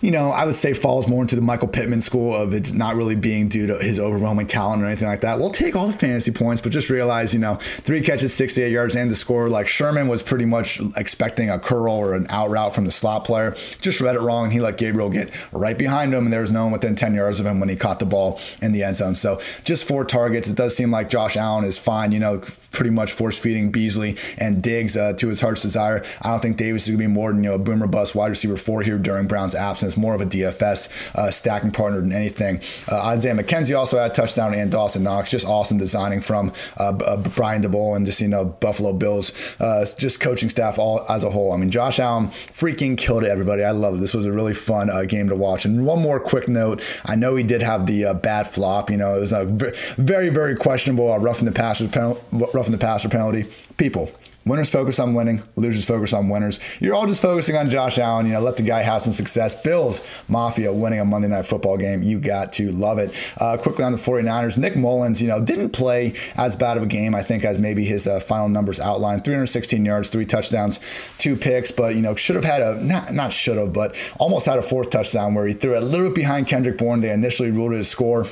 you 0.00 0.10
know, 0.10 0.30
I 0.30 0.44
would 0.44 0.56
say 0.56 0.74
falls 0.74 1.08
more 1.08 1.22
into 1.22 1.36
the 1.36 1.42
Michael 1.42 1.68
Pittman 1.68 2.00
school 2.00 2.34
of 2.34 2.52
it's 2.52 2.72
not 2.72 2.96
really 2.96 3.14
being 3.14 3.48
due 3.48 3.66
to 3.66 3.78
his 3.78 3.98
overwhelming 3.98 4.46
talent 4.46 4.82
or 4.82 4.86
anything 4.86 5.08
like 5.08 5.22
that. 5.22 5.38
We'll 5.38 5.50
take 5.50 5.76
all 5.76 5.86
the 5.86 5.92
fantasy 5.92 6.30
points, 6.30 6.60
but 6.60 6.72
just 6.72 6.90
realize, 6.90 7.32
you 7.32 7.40
know, 7.40 7.56
three 7.56 8.00
catches, 8.00 8.34
68 8.34 8.70
yards, 8.70 8.96
and 8.96 9.10
the 9.10 9.16
score. 9.16 9.48
Like 9.48 9.66
Sherman 9.66 10.08
was 10.08 10.22
pretty 10.22 10.44
much 10.44 10.80
expecting 10.96 11.50
a 11.50 11.58
curl 11.58 11.92
or 11.92 12.14
an 12.14 12.26
out 12.30 12.50
route 12.50 12.74
from 12.74 12.84
the 12.84 12.90
slot 12.90 13.24
player. 13.24 13.54
Just 13.80 14.00
read 14.00 14.16
it 14.16 14.20
wrong, 14.20 14.44
and 14.44 14.52
he 14.52 14.60
let 14.60 14.78
Gabriel 14.78 15.10
get 15.10 15.32
right 15.52 15.76
behind 15.76 16.12
him, 16.12 16.24
and 16.24 16.32
there 16.32 16.40
was 16.40 16.50
no 16.50 16.64
one 16.64 16.72
within 16.72 16.94
10 16.94 17.14
yards 17.14 17.40
of 17.40 17.46
him 17.46 17.60
when 17.60 17.68
he 17.68 17.76
caught 17.76 17.98
the 17.98 18.06
ball 18.06 18.40
in 18.62 18.72
the 18.72 18.82
end 18.82 18.96
zone. 18.96 19.14
So 19.14 19.40
just 19.64 19.86
four 19.86 20.04
targets. 20.04 20.48
It 20.48 20.56
does 20.56 20.76
seem 20.76 20.90
like 20.90 21.08
Josh 21.08 21.36
Allen 21.36 21.64
is 21.64 21.78
fine, 21.78 22.12
you 22.12 22.20
know, 22.20 22.42
pretty 22.72 22.90
much 22.90 23.12
force 23.12 23.38
feeding 23.38 23.70
Beasley 23.70 24.16
and 24.38 24.62
Diggs 24.62 24.96
uh, 24.96 25.12
to 25.14 25.28
his 25.28 25.40
heart's 25.40 25.62
desire. 25.62 26.04
I 26.22 26.30
don't 26.30 26.40
think 26.40 26.56
Davis 26.56 26.82
is 26.82 26.88
going 26.88 26.98
to 26.98 27.08
be 27.08 27.12
more 27.12 27.32
than, 27.32 27.42
you 27.42 27.50
know, 27.50 27.56
a 27.56 27.58
boomer 27.58 27.86
bust 27.86 28.14
wide 28.14 28.28
receiver 28.28 28.56
four 28.56 28.82
here 28.82 28.98
during 28.98 29.26
Brown's 29.26 29.54
absence, 29.54 29.85
more 29.94 30.14
of 30.14 30.22
a 30.22 30.26
DFS 30.26 31.14
uh, 31.14 31.30
stacking 31.30 31.70
partner 31.70 32.00
than 32.00 32.12
anything. 32.12 32.60
Uh, 32.90 33.08
Isaiah 33.08 33.34
McKenzie 33.34 33.76
also 33.76 33.98
had 33.98 34.12
a 34.12 34.14
touchdown 34.14 34.54
and 34.54 34.70
Dawson 34.70 35.02
Knox. 35.02 35.30
Just 35.30 35.46
awesome 35.46 35.76
designing 35.76 36.22
from 36.22 36.52
uh, 36.78 36.96
uh 37.04 37.16
Brian 37.16 37.62
Daboll 37.62 37.94
and 37.94 38.06
just, 38.06 38.20
you 38.20 38.28
know, 38.28 38.46
Buffalo 38.46 38.94
Bills, 38.94 39.32
uh, 39.60 39.84
just 39.98 40.20
coaching 40.20 40.48
staff 40.48 40.78
all 40.78 41.04
as 41.10 41.24
a 41.24 41.30
whole. 41.30 41.52
I 41.52 41.58
mean, 41.58 41.70
Josh 41.70 42.00
Allen 42.00 42.28
freaking 42.28 42.96
killed 42.96 43.24
it, 43.24 43.28
everybody. 43.28 43.62
I 43.62 43.72
love 43.72 43.96
it. 43.96 43.98
This 43.98 44.14
was 44.14 44.24
a 44.24 44.32
really 44.32 44.54
fun 44.54 44.88
uh, 44.88 45.04
game 45.04 45.28
to 45.28 45.36
watch. 45.36 45.66
And 45.66 45.84
one 45.84 46.00
more 46.00 46.20
quick 46.20 46.48
note 46.48 46.82
I 47.04 47.16
know 47.16 47.36
he 47.36 47.42
did 47.44 47.60
have 47.62 47.86
the 47.86 48.14
bad 48.14 48.46
flop. 48.46 48.90
You 48.90 48.96
know, 48.96 49.16
it 49.16 49.20
was 49.20 49.32
a 49.32 49.44
very, 49.44 50.30
very 50.30 50.56
questionable 50.56 51.16
roughing 51.18 51.44
the 51.46 51.52
passer 51.52 53.08
penalty. 53.08 53.46
People, 53.76 54.10
Winners 54.46 54.70
focus 54.70 55.00
on 55.00 55.14
winning, 55.14 55.42
losers 55.56 55.84
focus 55.84 56.12
on 56.12 56.28
winners. 56.28 56.60
You're 56.78 56.94
all 56.94 57.06
just 57.06 57.20
focusing 57.20 57.56
on 57.56 57.68
Josh 57.68 57.98
Allen. 57.98 58.26
You 58.26 58.34
know, 58.34 58.40
let 58.40 58.56
the 58.56 58.62
guy 58.62 58.80
have 58.80 59.02
some 59.02 59.12
success. 59.12 59.60
Bills, 59.60 60.06
Mafia 60.28 60.72
winning 60.72 61.00
a 61.00 61.04
Monday 61.04 61.26
night 61.26 61.46
football 61.46 61.76
game. 61.76 62.04
You 62.04 62.20
got 62.20 62.52
to 62.54 62.70
love 62.70 62.98
it. 62.98 63.12
Uh, 63.38 63.56
quickly 63.56 63.82
on 63.82 63.90
the 63.90 63.98
49ers, 63.98 64.56
Nick 64.56 64.76
Mullens, 64.76 65.20
you 65.20 65.26
know, 65.26 65.44
didn't 65.44 65.70
play 65.70 66.14
as 66.36 66.54
bad 66.54 66.76
of 66.76 66.84
a 66.84 66.86
game, 66.86 67.12
I 67.12 67.24
think, 67.24 67.44
as 67.44 67.58
maybe 67.58 67.84
his 67.84 68.06
uh, 68.06 68.20
final 68.20 68.48
numbers 68.48 68.78
outlined 68.78 69.24
316 69.24 69.84
yards, 69.84 70.10
three 70.10 70.26
touchdowns, 70.26 70.78
two 71.18 71.34
picks, 71.34 71.72
but, 71.72 71.96
you 71.96 72.02
know, 72.02 72.14
should 72.14 72.36
have 72.36 72.44
had 72.44 72.62
a, 72.62 72.80
not, 72.80 73.12
not 73.12 73.32
should 73.32 73.58
have, 73.58 73.72
but 73.72 73.96
almost 74.20 74.46
had 74.46 74.60
a 74.60 74.62
fourth 74.62 74.90
touchdown 74.90 75.34
where 75.34 75.48
he 75.48 75.54
threw 75.54 75.74
it 75.74 75.82
a 75.82 75.86
little 75.86 76.06
bit 76.06 76.14
behind 76.14 76.46
Kendrick 76.46 76.78
Bourne. 76.78 77.00
They 77.00 77.10
initially 77.10 77.50
ruled 77.50 77.72
it 77.72 77.80
a 77.80 77.84
score 77.84 78.26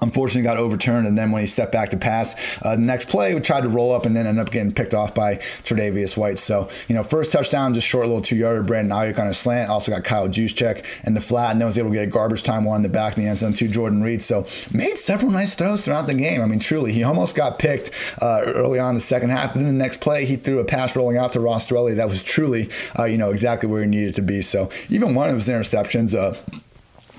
unfortunately 0.00 0.42
got 0.42 0.56
overturned 0.56 1.06
and 1.06 1.18
then 1.18 1.30
when 1.30 1.42
he 1.42 1.46
stepped 1.46 1.72
back 1.72 1.90
to 1.90 1.96
pass 1.96 2.34
uh, 2.62 2.74
the 2.74 2.80
next 2.80 3.08
play 3.08 3.38
tried 3.40 3.62
to 3.62 3.68
roll 3.68 3.92
up 3.92 4.06
and 4.06 4.16
then 4.16 4.26
ended 4.26 4.46
up 4.46 4.52
getting 4.52 4.72
picked 4.72 4.94
off 4.94 5.14
by 5.14 5.36
Tre'Davious 5.36 6.16
White. 6.16 6.38
So 6.38 6.68
you 6.88 6.94
know 6.94 7.02
first 7.02 7.32
touchdown 7.32 7.74
just 7.74 7.86
short 7.86 8.06
little 8.06 8.22
two 8.22 8.36
yarder 8.36 8.62
Brandon 8.62 8.96
Aiyuk 8.96 9.18
on 9.18 9.26
a 9.26 9.34
slant. 9.34 9.70
Also 9.70 9.92
got 9.92 10.04
Kyle 10.04 10.28
Juszczyk 10.28 10.84
in 11.04 11.14
the 11.14 11.20
flat 11.20 11.50
and 11.50 11.60
then 11.60 11.66
was 11.66 11.78
able 11.78 11.90
to 11.90 11.94
get 11.94 12.08
a 12.08 12.10
garbage 12.10 12.42
time 12.42 12.64
one 12.64 12.76
in 12.76 12.82
the 12.82 12.88
back 12.88 13.12
of 13.12 13.22
the 13.22 13.26
end 13.26 13.38
zone 13.38 13.52
to 13.54 13.68
Jordan 13.68 14.02
Reed. 14.02 14.22
So 14.22 14.46
made 14.72 14.96
several 14.96 15.30
nice 15.30 15.54
throws 15.54 15.84
throughout 15.84 16.06
the 16.06 16.14
game. 16.14 16.40
I 16.40 16.46
mean 16.46 16.58
truly 16.58 16.92
he 16.92 17.02
almost 17.02 17.36
got 17.36 17.58
picked 17.58 17.90
uh, 18.20 18.42
early 18.44 18.78
on 18.78 18.90
in 18.90 18.94
the 18.96 19.00
second 19.00 19.30
half 19.30 19.54
and 19.54 19.66
then 19.66 19.78
the 19.78 19.84
next 19.84 20.00
play 20.00 20.24
he 20.24 20.36
threw 20.36 20.58
a 20.58 20.64
pass 20.64 20.94
rolling 20.96 21.16
out 21.16 21.32
to 21.32 21.40
Ross 21.40 21.68
that 21.72 22.08
was 22.08 22.22
truly 22.22 22.68
uh, 22.98 23.04
you 23.04 23.16
know 23.16 23.30
exactly 23.30 23.68
where 23.68 23.82
he 23.82 23.88
needed 23.88 24.14
to 24.14 24.22
be. 24.22 24.42
So 24.42 24.70
even 24.90 25.14
one 25.14 25.30
of 25.30 25.36
his 25.36 25.48
interceptions 25.48 26.14
uh, 26.14 26.36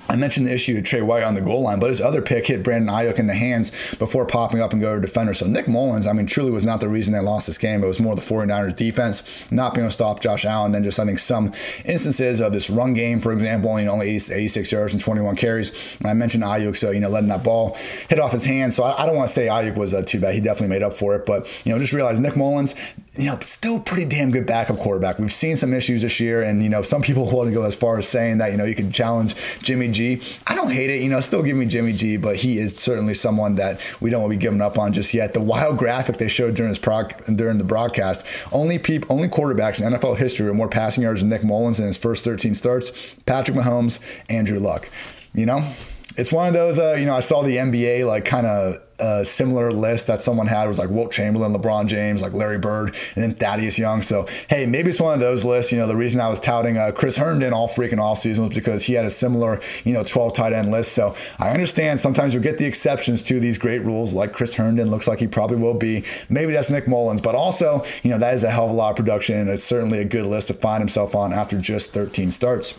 I 0.08 0.16
mentioned 0.16 0.46
the 0.46 0.52
issue 0.52 0.76
of 0.76 0.84
Tre 0.84 1.00
White 1.00 1.24
on 1.24 1.34
the 1.34 1.40
goal 1.40 1.62
line, 1.62 1.80
but 1.80 1.88
his 1.88 2.00
other 2.00 2.20
pick 2.20 2.46
hit 2.46 2.62
Brandon 2.62 2.94
Aiyuk 2.94 3.18
in 3.18 3.26
the 3.26 3.34
hands 3.34 3.70
before 3.96 4.26
popping 4.26 4.60
up 4.60 4.72
and 4.72 4.80
go 4.80 4.94
to 4.94 5.00
defender. 5.00 5.32
So 5.34 5.46
Nick 5.46 5.66
Mullens, 5.66 6.06
I 6.06 6.12
mean, 6.12 6.26
truly 6.26 6.50
was 6.50 6.64
not 6.64 6.80
the 6.80 6.88
reason 6.88 7.14
they 7.14 7.20
lost 7.20 7.46
this 7.46 7.58
game. 7.58 7.82
It 7.82 7.86
was 7.86 8.00
more 8.00 8.14
the 8.14 8.20
49ers 8.20 8.76
defense 8.76 9.22
not 9.50 9.74
being 9.74 9.84
able 9.84 9.90
to 9.90 9.94
stop 9.94 10.20
Josh 10.20 10.44
Allen. 10.44 10.72
Then 10.72 10.84
just 10.84 10.98
I 11.00 11.06
think 11.06 11.18
some 11.18 11.52
instances 11.84 12.40
of 12.40 12.52
this 12.52 12.68
run 12.68 12.94
game, 12.94 13.20
for 13.20 13.32
example, 13.32 13.78
you 13.78 13.86
know, 13.86 13.92
only 13.92 14.10
86 14.10 14.70
yards 14.70 14.92
and 14.92 15.00
21 15.00 15.36
carries. 15.36 15.96
And 16.00 16.10
I 16.10 16.14
mentioned 16.14 16.44
Aiyuk, 16.44 16.76
so, 16.76 16.90
you 16.90 17.00
know, 17.00 17.08
letting 17.08 17.30
that 17.30 17.42
ball 17.42 17.76
hit 18.08 18.20
off 18.20 18.32
his 18.32 18.44
hands. 18.44 18.76
So 18.76 18.84
I, 18.84 19.02
I 19.02 19.06
don't 19.06 19.16
want 19.16 19.28
to 19.28 19.34
say 19.34 19.46
Aiyuk 19.46 19.76
was 19.76 19.94
uh, 19.94 20.02
too 20.02 20.20
bad. 20.20 20.34
He 20.34 20.40
definitely 20.40 20.68
made 20.68 20.82
up 20.82 20.94
for 20.94 21.16
it. 21.16 21.24
But, 21.24 21.62
you 21.64 21.72
know, 21.72 21.78
just 21.78 21.92
realize 21.92 22.20
Nick 22.20 22.36
Mullens, 22.36 22.74
you 23.16 23.26
know, 23.26 23.38
still 23.40 23.78
pretty 23.78 24.06
damn 24.06 24.32
good 24.32 24.44
backup 24.44 24.76
quarterback. 24.78 25.20
We've 25.20 25.32
seen 25.32 25.56
some 25.56 25.72
issues 25.72 26.02
this 26.02 26.18
year, 26.18 26.42
and 26.42 26.62
you 26.62 26.68
know, 26.68 26.82
some 26.82 27.00
people 27.00 27.30
want 27.30 27.48
to 27.48 27.54
go 27.54 27.62
as 27.62 27.74
far 27.74 27.96
as 27.96 28.08
saying 28.08 28.38
that 28.38 28.50
you 28.50 28.56
know 28.56 28.64
you 28.64 28.74
can 28.74 28.90
challenge 28.90 29.36
Jimmy 29.60 29.88
G. 29.88 30.20
I 30.46 30.56
don't 30.56 30.72
hate 30.72 30.90
it, 30.90 31.00
you 31.00 31.08
know, 31.08 31.20
still 31.20 31.42
give 31.42 31.56
me 31.56 31.66
Jimmy 31.66 31.92
G, 31.92 32.16
but 32.16 32.36
he 32.36 32.58
is 32.58 32.74
certainly 32.74 33.14
someone 33.14 33.54
that 33.54 33.80
we 34.00 34.10
don't 34.10 34.22
want 34.22 34.32
to 34.32 34.38
be 34.38 34.42
giving 34.42 34.60
up 34.60 34.78
on 34.78 34.92
just 34.92 35.14
yet. 35.14 35.32
The 35.32 35.40
wild 35.40 35.78
graphic 35.78 36.16
they 36.16 36.28
showed 36.28 36.54
during 36.54 36.70
this 36.70 36.78
prog- 36.78 37.24
during 37.36 37.58
the 37.58 37.64
broadcast, 37.64 38.24
only 38.52 38.78
peop- 38.78 39.08
only 39.08 39.28
quarterbacks 39.28 39.80
in 39.80 39.92
NFL 39.92 40.16
history 40.16 40.46
with 40.46 40.56
more 40.56 40.68
passing 40.68 41.04
yards 41.04 41.20
than 41.20 41.30
Nick 41.30 41.44
Mullens 41.44 41.78
in 41.78 41.86
his 41.86 41.96
first 41.96 42.24
13 42.24 42.54
starts: 42.54 42.90
Patrick 43.26 43.56
Mahomes, 43.56 44.00
Andrew 44.28 44.58
Luck. 44.58 44.88
You 45.34 45.46
know, 45.46 45.68
it's 46.16 46.32
one 46.32 46.46
of 46.46 46.54
those. 46.54 46.78
Uh, 46.78 46.94
you 46.98 47.06
know, 47.06 47.16
I 47.16 47.20
saw 47.20 47.42
the 47.42 47.56
NBA 47.56 48.06
like 48.06 48.24
kind 48.24 48.46
of 48.46 48.80
a 48.98 49.24
similar 49.24 49.72
list 49.72 50.06
that 50.06 50.22
someone 50.22 50.46
had 50.46 50.68
was 50.68 50.78
like 50.78 50.88
Wilt 50.88 51.10
Chamberlain, 51.10 51.52
LeBron 51.52 51.86
James, 51.86 52.22
like 52.22 52.32
Larry 52.32 52.58
Bird, 52.58 52.94
and 53.16 53.24
then 53.24 53.34
Thaddeus 53.34 53.78
Young. 53.78 54.02
So, 54.02 54.26
hey, 54.48 54.66
maybe 54.66 54.90
it's 54.90 55.00
one 55.00 55.14
of 55.14 55.20
those 55.20 55.44
lists. 55.44 55.72
You 55.72 55.78
know, 55.78 55.88
the 55.88 55.96
reason 55.96 56.20
I 56.20 56.28
was 56.28 56.38
touting 56.38 56.76
uh, 56.76 56.92
Chris 56.92 57.16
Herndon 57.16 57.52
all 57.52 57.68
freaking 57.68 57.98
off 57.98 58.18
season 58.18 58.46
was 58.46 58.56
because 58.56 58.84
he 58.84 58.92
had 58.92 59.04
a 59.04 59.10
similar, 59.10 59.60
you 59.84 59.92
know, 59.92 60.04
12 60.04 60.34
tight 60.34 60.52
end 60.52 60.70
list. 60.70 60.92
So 60.92 61.16
I 61.38 61.50
understand 61.50 61.98
sometimes 61.98 62.34
you'll 62.34 62.42
get 62.42 62.58
the 62.58 62.66
exceptions 62.66 63.22
to 63.24 63.40
these 63.40 63.58
great 63.58 63.80
rules, 63.80 64.14
like 64.14 64.32
Chris 64.32 64.54
Herndon 64.54 64.90
looks 64.90 65.08
like 65.08 65.18
he 65.18 65.26
probably 65.26 65.56
will 65.56 65.74
be. 65.74 66.04
Maybe 66.28 66.52
that's 66.52 66.70
Nick 66.70 66.86
Mullens, 66.86 67.20
but 67.20 67.34
also, 67.34 67.84
you 68.02 68.10
know, 68.10 68.18
that 68.18 68.34
is 68.34 68.44
a 68.44 68.50
hell 68.50 68.66
of 68.66 68.70
a 68.70 68.74
lot 68.74 68.90
of 68.90 68.96
production, 68.96 69.36
and 69.36 69.50
it's 69.50 69.64
certainly 69.64 69.98
a 69.98 70.04
good 70.04 70.26
list 70.26 70.48
to 70.48 70.54
find 70.54 70.80
himself 70.80 71.14
on 71.14 71.32
after 71.32 71.58
just 71.58 71.92
13 71.92 72.30
starts. 72.30 72.74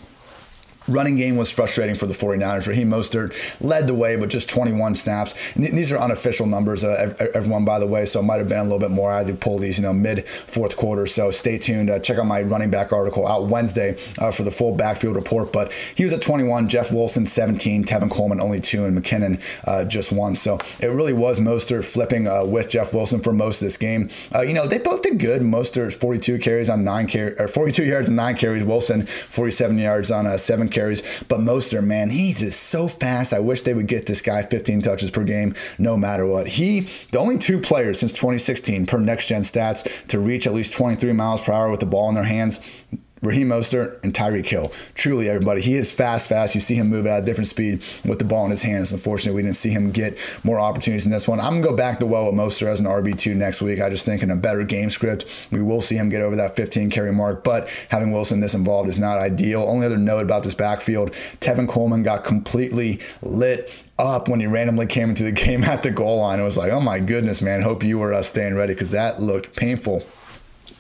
Running 0.88 1.16
game 1.16 1.36
was 1.36 1.50
frustrating 1.50 1.96
for 1.96 2.06
the 2.06 2.14
49ers. 2.14 2.68
Raheem 2.68 2.90
Mostert 2.90 3.34
led 3.60 3.88
the 3.88 3.96
way, 3.96 4.16
but 4.16 4.30
just 4.30 4.48
21 4.50 4.94
snaps. 4.94 5.34
And 5.56 5.64
these 5.64 5.92
are 5.92 5.98
unofficial 5.98 6.46
numbers, 6.46 6.84
uh, 6.84 7.14
everyone, 7.34 7.66
by 7.66 7.80
the 7.80 7.88
way, 7.88 8.06
so 8.06 8.20
it 8.20 8.24
might 8.24 8.38
have 8.38 8.48
been 8.48 8.60
a 8.60 8.64
little 8.64 8.80
bit 8.80 8.92
more. 8.92 9.12
I 9.12 9.20
had 9.20 9.28
to 9.28 9.34
pull 9.34 9.58
these, 9.58 9.78
you 9.78 9.84
know, 9.84 9.94
mid 9.94 10.28
fourth 10.28 10.78
quarter. 10.78 11.08
So 11.08 11.32
stay 11.32 11.58
tuned. 11.58 11.90
Uh, 11.90 11.98
check 11.98 12.20
out 12.20 12.28
my 12.28 12.42
running 12.42 12.70
back 12.70 12.94
article 12.94 13.28
out 13.28 13.48
Wednesday 13.48 13.98
uh, 14.20 14.32
for 14.32 14.44
the 14.44 14.52
full 14.52 14.76
backfield 14.76 15.16
report. 15.16 15.52
But 15.52 15.72
he 15.72 16.04
was 16.04 16.14
at 16.14 16.22
21, 16.22 16.70
Jeff 16.70 16.94
Wilson 16.94 17.26
17, 17.26 17.86
Tevin 17.86 18.12
Coleman 18.12 18.40
only 18.40 18.62
two, 18.62 18.86
and 18.86 18.98
McKinnon 18.98 19.42
uh, 19.68 19.86
just 19.86 20.12
one. 20.12 20.36
So 20.36 20.60
it 20.80 20.88
really 20.88 21.14
was 21.14 21.40
Mostert 21.40 21.84
flipping 21.86 22.28
uh, 22.28 22.46
with 22.46 22.70
Jeff 22.70 22.94
Wilson 22.94 23.22
for 23.22 23.34
most 23.34 23.62
of 23.62 23.66
this 23.66 23.78
game. 23.78 24.10
Uh, 24.34 24.42
you 24.42 24.54
know, 24.54 24.68
they 24.68 24.78
both 24.78 25.02
did 25.02 25.20
good. 25.20 25.42
Mostert 25.42 25.94
42 25.94 26.38
carries 26.38 26.70
on 26.70 26.84
nine 26.84 27.08
carries, 27.08 27.40
or 27.40 27.48
42 27.48 27.84
yards 27.84 28.08
and 28.08 28.16
nine 28.16 28.36
carries. 28.36 28.64
Wilson 28.64 29.06
47 29.06 29.78
yards 29.80 30.12
on 30.12 30.38
seven 30.38 30.70
carries. 30.76 31.02
But 31.28 31.40
Mostert, 31.40 31.84
man, 31.84 32.12
he's 32.12 32.40
just 32.42 32.62
so 32.62 32.88
fast. 32.88 33.34
I 33.34 33.40
wish 33.40 33.62
they 33.62 33.74
would 33.74 33.88
get 33.88 34.06
this 34.06 34.22
guy 34.22 34.44
15 34.44 34.82
touches 34.84 35.10
per 35.10 35.24
game, 35.24 35.56
no 35.80 35.98
matter 35.98 36.26
what. 36.28 36.48
He, 36.48 36.82
the 37.12 37.18
only 37.18 37.38
two 37.38 37.60
players 37.60 38.00
since 38.00 38.12
2016 38.14 38.86
per 38.86 39.00
next 39.00 39.28
gen 39.28 39.42
stats 39.42 40.08
to 40.08 40.20
reach 40.20 40.46
at 40.46 40.54
least 40.54 40.74
23 40.74 41.14
miles 41.14 41.42
per 41.42 41.54
hour 41.54 41.72
with 41.72 41.80
the 41.80 41.86
ball 41.86 42.10
in 42.10 42.16
their 42.16 42.26
hands. 42.26 42.60
Raheem 43.26 43.50
Mostert 43.50 44.04
and 44.04 44.14
Tyreek 44.14 44.46
Hill. 44.46 44.72
Truly, 44.94 45.28
everybody, 45.30 45.62
he 45.62 45.76
is 45.76 45.94
fast, 45.94 46.30
fast. 46.30 46.56
You 46.56 46.62
see 46.62 46.76
him 46.76 46.88
move 46.88 47.06
at 47.08 47.24
a 47.24 47.26
different 47.26 47.48
speed 47.48 47.84
with 48.06 48.20
the 48.20 48.26
ball 48.26 48.46
in 48.46 48.52
his 48.52 48.62
hands. 48.62 48.92
Unfortunately, 48.92 49.36
we 49.36 49.42
didn't 49.42 49.56
see 49.58 49.72
him 49.72 49.92
get 49.92 50.18
more 50.44 50.60
opportunities 50.60 51.06
in 51.06 51.12
this 51.12 51.28
one. 51.28 51.40
I'm 51.40 51.54
going 51.54 51.64
to 51.64 51.70
go 51.70 51.76
back 51.76 52.00
to 52.00 52.06
well 52.06 52.26
with 52.26 52.36
Mostert 52.36 52.68
as 52.68 52.80
an 52.80 52.86
RB2 52.86 53.36
next 53.36 53.62
week. 53.62 53.82
I 53.82 53.90
just 53.90 54.06
think 54.06 54.24
in 54.24 54.32
a 54.32 54.36
better 54.36 54.64
game 54.64 54.90
script, 54.90 55.48
we 55.52 55.62
will 55.62 55.82
see 55.82 55.96
him 55.96 56.10
get 56.10 56.22
over 56.22 56.36
that 56.36 56.56
15 56.56 56.90
carry 56.90 57.12
mark, 57.12 57.44
but 57.44 57.68
having 57.90 58.12
Wilson 58.12 58.40
this 58.40 58.54
involved 58.54 58.90
is 58.90 59.00
not 59.00 59.18
ideal. 59.18 59.64
Only 59.64 59.88
other 59.88 59.98
note 59.98 60.22
about 60.22 60.44
this 60.44 60.56
backfield, 60.56 61.12
Tevin 61.42 61.68
Coleman 61.68 62.04
got 62.04 62.24
completely 62.24 63.00
lit 63.22 63.84
up 63.98 64.28
when 64.28 64.40
he 64.40 64.46
randomly 64.46 64.86
came 64.86 65.10
into 65.10 65.24
the 65.24 65.32
game 65.46 65.64
at 65.64 65.84
the 65.84 65.92
goal 65.92 66.20
line. 66.20 66.40
It 66.40 66.44
was 66.44 66.58
like, 66.58 66.72
oh 66.72 66.82
my 66.82 67.00
goodness, 67.00 67.42
man. 67.42 67.62
Hope 67.62 67.84
you 67.84 68.00
were 68.00 68.14
uh, 68.14 68.22
staying 68.22 68.56
ready 68.56 68.74
because 68.74 68.92
that 68.92 69.22
looked 69.22 69.56
painful 69.56 70.04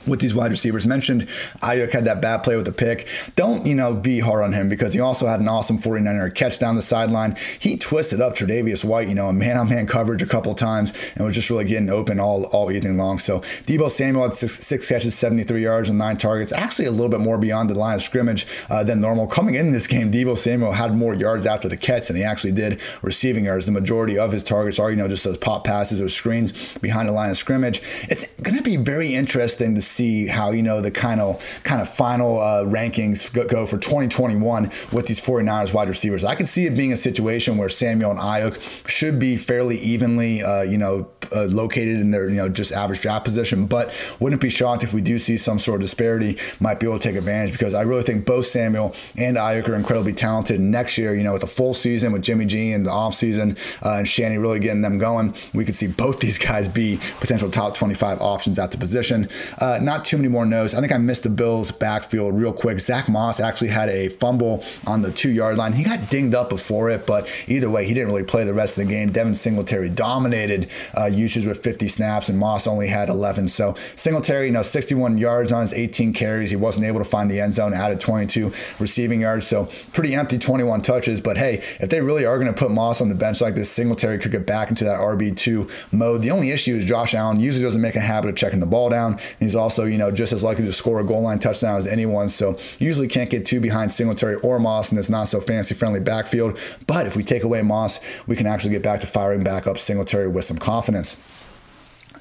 with 0.07 0.19
these 0.19 0.33
wide 0.33 0.51
receivers. 0.51 0.85
Mentioned 0.85 1.27
Aiyuk 1.61 1.91
had 1.91 2.05
that 2.05 2.21
bad 2.21 2.39
play 2.39 2.55
with 2.55 2.65
the 2.65 2.71
pick. 2.71 3.07
Don't, 3.35 3.65
you 3.65 3.75
know, 3.75 3.93
be 3.93 4.19
hard 4.19 4.43
on 4.43 4.53
him 4.53 4.69
because 4.69 4.93
he 4.93 4.99
also 4.99 5.27
had 5.27 5.39
an 5.39 5.47
awesome 5.47 5.77
49er 5.77 6.33
catch 6.33 6.59
down 6.59 6.75
the 6.75 6.81
sideline. 6.81 7.35
He 7.59 7.77
twisted 7.77 8.21
up 8.21 8.33
Tre'Davious 8.33 8.83
White, 8.83 9.07
you 9.07 9.15
know, 9.15 9.27
a 9.27 9.33
man-on-man 9.33 9.87
coverage 9.87 10.21
a 10.21 10.27
couple 10.27 10.53
times 10.53 10.93
and 11.15 11.25
was 11.25 11.35
just 11.35 11.49
really 11.49 11.65
getting 11.65 11.89
open 11.89 12.19
all, 12.19 12.45
all 12.45 12.71
evening 12.71 12.97
long. 12.97 13.19
So 13.19 13.39
Deebo 13.65 13.89
Samuel 13.89 14.23
had 14.23 14.33
six, 14.33 14.53
six 14.53 14.87
catches, 14.87 15.15
73 15.15 15.63
yards 15.63 15.89
and 15.89 15.97
nine 15.97 16.17
targets. 16.17 16.51
Actually 16.51 16.85
a 16.85 16.91
little 16.91 17.09
bit 17.09 17.19
more 17.19 17.37
beyond 17.37 17.69
the 17.69 17.75
line 17.75 17.95
of 17.95 18.01
scrimmage 18.01 18.45
uh, 18.69 18.83
than 18.83 19.01
normal. 19.01 19.27
Coming 19.27 19.55
in 19.55 19.71
this 19.71 19.87
game, 19.87 20.11
Deebo 20.11 20.37
Samuel 20.37 20.73
had 20.73 20.93
more 20.93 21.13
yards 21.13 21.45
after 21.45 21.67
the 21.67 21.77
catch 21.77 22.07
than 22.07 22.15
he 22.15 22.23
actually 22.23 22.51
did 22.51 22.79
receiving 23.01 23.45
yards. 23.45 23.65
The 23.65 23.71
majority 23.71 24.17
of 24.17 24.31
his 24.31 24.43
targets 24.43 24.79
are, 24.79 24.89
you 24.89 24.95
know, 24.97 25.07
just 25.07 25.23
those 25.23 25.37
pop 25.37 25.63
passes 25.63 26.01
or 26.01 26.09
screens 26.09 26.77
behind 26.77 27.09
the 27.09 27.13
line 27.13 27.29
of 27.29 27.37
scrimmage. 27.37 27.81
It's 28.03 28.27
going 28.41 28.57
to 28.57 28.63
be 28.63 28.77
very 28.77 29.13
interesting 29.13 29.75
to 29.75 29.81
see 29.81 29.94
see 29.95 30.27
how 30.27 30.51
you 30.51 30.61
know 30.61 30.81
the 30.81 30.91
kind 30.91 31.21
of 31.21 31.43
kind 31.63 31.81
of 31.81 31.89
final 31.89 32.39
uh, 32.39 32.63
rankings 32.63 33.31
go, 33.31 33.45
go, 33.45 33.65
for 33.65 33.77
2021 33.77 34.71
with 34.91 35.07
these 35.07 35.21
49ers 35.21 35.73
wide 35.73 35.87
receivers. 35.87 36.23
I 36.23 36.35
can 36.35 36.45
see 36.45 36.65
it 36.65 36.75
being 36.75 36.93
a 36.93 36.97
situation 36.97 37.57
where 37.57 37.69
Samuel 37.69 38.11
and 38.11 38.19
Aiyuk 38.19 38.87
should 38.87 39.19
be 39.19 39.37
fairly 39.37 39.77
evenly, 39.77 40.43
uh, 40.43 40.63
you 40.63 40.77
know, 40.77 41.07
uh, 41.35 41.45
located 41.45 41.99
in 41.99 42.11
their 42.11 42.29
you 42.29 42.35
know 42.35 42.49
just 42.49 42.71
average 42.71 43.01
draft 43.01 43.25
position. 43.25 43.65
But 43.65 43.93
wouldn't 44.19 44.41
be 44.41 44.49
shocked 44.49 44.83
if 44.83 44.93
we 44.93 45.01
do 45.01 45.19
see 45.19 45.37
some 45.37 45.59
sort 45.59 45.81
of 45.81 45.81
disparity. 45.81 46.37
Might 46.59 46.79
be 46.79 46.87
able 46.87 46.99
to 46.99 47.07
take 47.07 47.17
advantage 47.17 47.51
because 47.51 47.73
I 47.73 47.81
really 47.81 48.03
think 48.03 48.25
both 48.25 48.45
Samuel 48.45 48.93
and 49.15 49.37
Aiyuk 49.37 49.67
are 49.69 49.75
incredibly 49.75 50.13
talented. 50.13 50.59
Next 50.59 50.97
year, 50.97 51.15
you 51.15 51.23
know, 51.23 51.33
with 51.33 51.43
a 51.43 51.47
full 51.47 51.73
season 51.73 52.11
with 52.11 52.21
Jimmy 52.21 52.45
G 52.45 52.71
and 52.71 52.85
the 52.85 52.91
off 52.91 53.13
season 53.13 53.57
uh, 53.83 53.95
and 53.95 54.07
Shanny 54.07 54.37
really 54.37 54.59
getting 54.59 54.81
them 54.81 54.97
going, 54.97 55.35
we 55.53 55.65
could 55.65 55.75
see 55.75 55.87
both 55.87 56.19
these 56.25 56.37
guys 56.37 56.67
be 56.67 56.99
potential 57.19 57.49
top 57.49 57.75
25 57.75 58.21
options 58.21 58.59
at 58.59 58.71
the 58.71 58.77
position. 58.77 59.29
Uh, 59.59 59.79
not 59.85 60.05
too 60.05 60.17
many 60.17 60.29
more 60.29 60.45
notes. 60.45 60.73
I 60.73 60.81
think 60.81 60.91
I 60.91 60.97
missed 60.97 61.23
the 61.23 61.29
Bills 61.29 61.71
backfield 61.71 62.35
real 62.35 62.53
quick. 62.53 62.79
Zach 62.79 63.07
Moss 63.07 63.39
actually 63.39 63.69
had 63.69 63.89
a 63.89 64.09
fumble 64.09 64.63
on 64.85 65.01
the 65.01 65.11
two 65.11 65.31
yard 65.31 65.57
line. 65.57 65.73
He 65.73 65.83
got 65.83 66.09
dinged 66.09 66.35
up 66.35 66.49
before 66.49 66.89
it, 66.89 67.05
but 67.05 67.27
either 67.47 67.69
way, 67.69 67.85
he 67.85 67.93
didn't 67.93 68.09
really 68.09 68.23
play 68.23 68.43
the 68.43 68.53
rest 68.53 68.77
of 68.77 68.87
the 68.87 68.93
game. 68.93 69.11
Devin 69.11 69.35
Singletary 69.35 69.89
dominated 69.89 70.69
uh, 70.97 71.05
usage 71.05 71.45
with 71.45 71.63
50 71.63 71.87
snaps, 71.87 72.29
and 72.29 72.37
Moss 72.37 72.67
only 72.67 72.87
had 72.87 73.09
11. 73.09 73.47
So 73.47 73.75
Singletary, 73.95 74.47
you 74.47 74.51
know, 74.51 74.61
61 74.61 75.17
yards 75.17 75.51
on 75.51 75.61
his 75.61 75.73
18 75.73 76.13
carries. 76.13 76.49
He 76.49 76.55
wasn't 76.55 76.85
able 76.85 76.99
to 76.99 77.05
find 77.05 77.29
the 77.29 77.39
end 77.39 77.53
zone, 77.53 77.73
added 77.73 77.99
22 77.99 78.51
receiving 78.79 79.21
yards. 79.21 79.47
So 79.47 79.69
pretty 79.93 80.15
empty 80.15 80.37
21 80.37 80.81
touches. 80.81 81.21
But 81.21 81.37
hey, 81.37 81.63
if 81.79 81.89
they 81.89 82.01
really 82.01 82.25
are 82.25 82.37
going 82.39 82.53
to 82.53 82.59
put 82.59 82.71
Moss 82.71 83.01
on 83.01 83.09
the 83.09 83.15
bench 83.15 83.41
like 83.41 83.55
this, 83.55 83.69
Singletary 83.69 84.19
could 84.19 84.31
get 84.31 84.45
back 84.45 84.69
into 84.69 84.83
that 84.85 84.99
RB2 84.99 85.69
mode. 85.91 86.21
The 86.21 86.31
only 86.31 86.51
issue 86.51 86.75
is 86.75 86.85
Josh 86.85 87.13
Allen 87.13 87.39
usually 87.39 87.63
doesn't 87.63 87.81
make 87.81 87.95
a 87.95 87.99
habit 87.99 88.29
of 88.29 88.35
checking 88.35 88.59
the 88.59 88.65
ball 88.65 88.89
down. 88.89 89.19
He's 89.39 89.55
also, 89.55 89.74
you 89.83 89.97
know, 89.97 90.11
just 90.11 90.31
as 90.31 90.43
likely 90.43 90.63
to 90.65 90.71
score 90.71 91.01
a 91.01 91.03
goal 91.03 91.21
line 91.21 91.39
touchdown 91.39 91.77
as 91.77 91.85
anyone. 91.85 92.29
So 92.29 92.57
usually 92.79 93.09
can't 93.09 93.29
get 93.29 93.45
too 93.45 93.59
behind 93.59 93.91
Singletary 93.91 94.35
or 94.35 94.59
Moss 94.59 94.91
in 94.91 94.95
this 94.95 95.09
not 95.09 95.27
so 95.27 95.41
fancy 95.41 95.75
friendly 95.75 95.99
backfield. 95.99 96.57
But 96.87 97.05
if 97.05 97.15
we 97.15 97.23
take 97.23 97.43
away 97.43 97.61
Moss, 97.61 97.99
we 98.25 98.35
can 98.35 98.47
actually 98.47 98.71
get 98.71 98.83
back 98.83 99.01
to 99.01 99.07
firing 99.07 99.43
back 99.43 99.67
up 99.67 99.77
Singletary 99.77 100.27
with 100.27 100.45
some 100.45 100.57
confidence. 100.57 101.17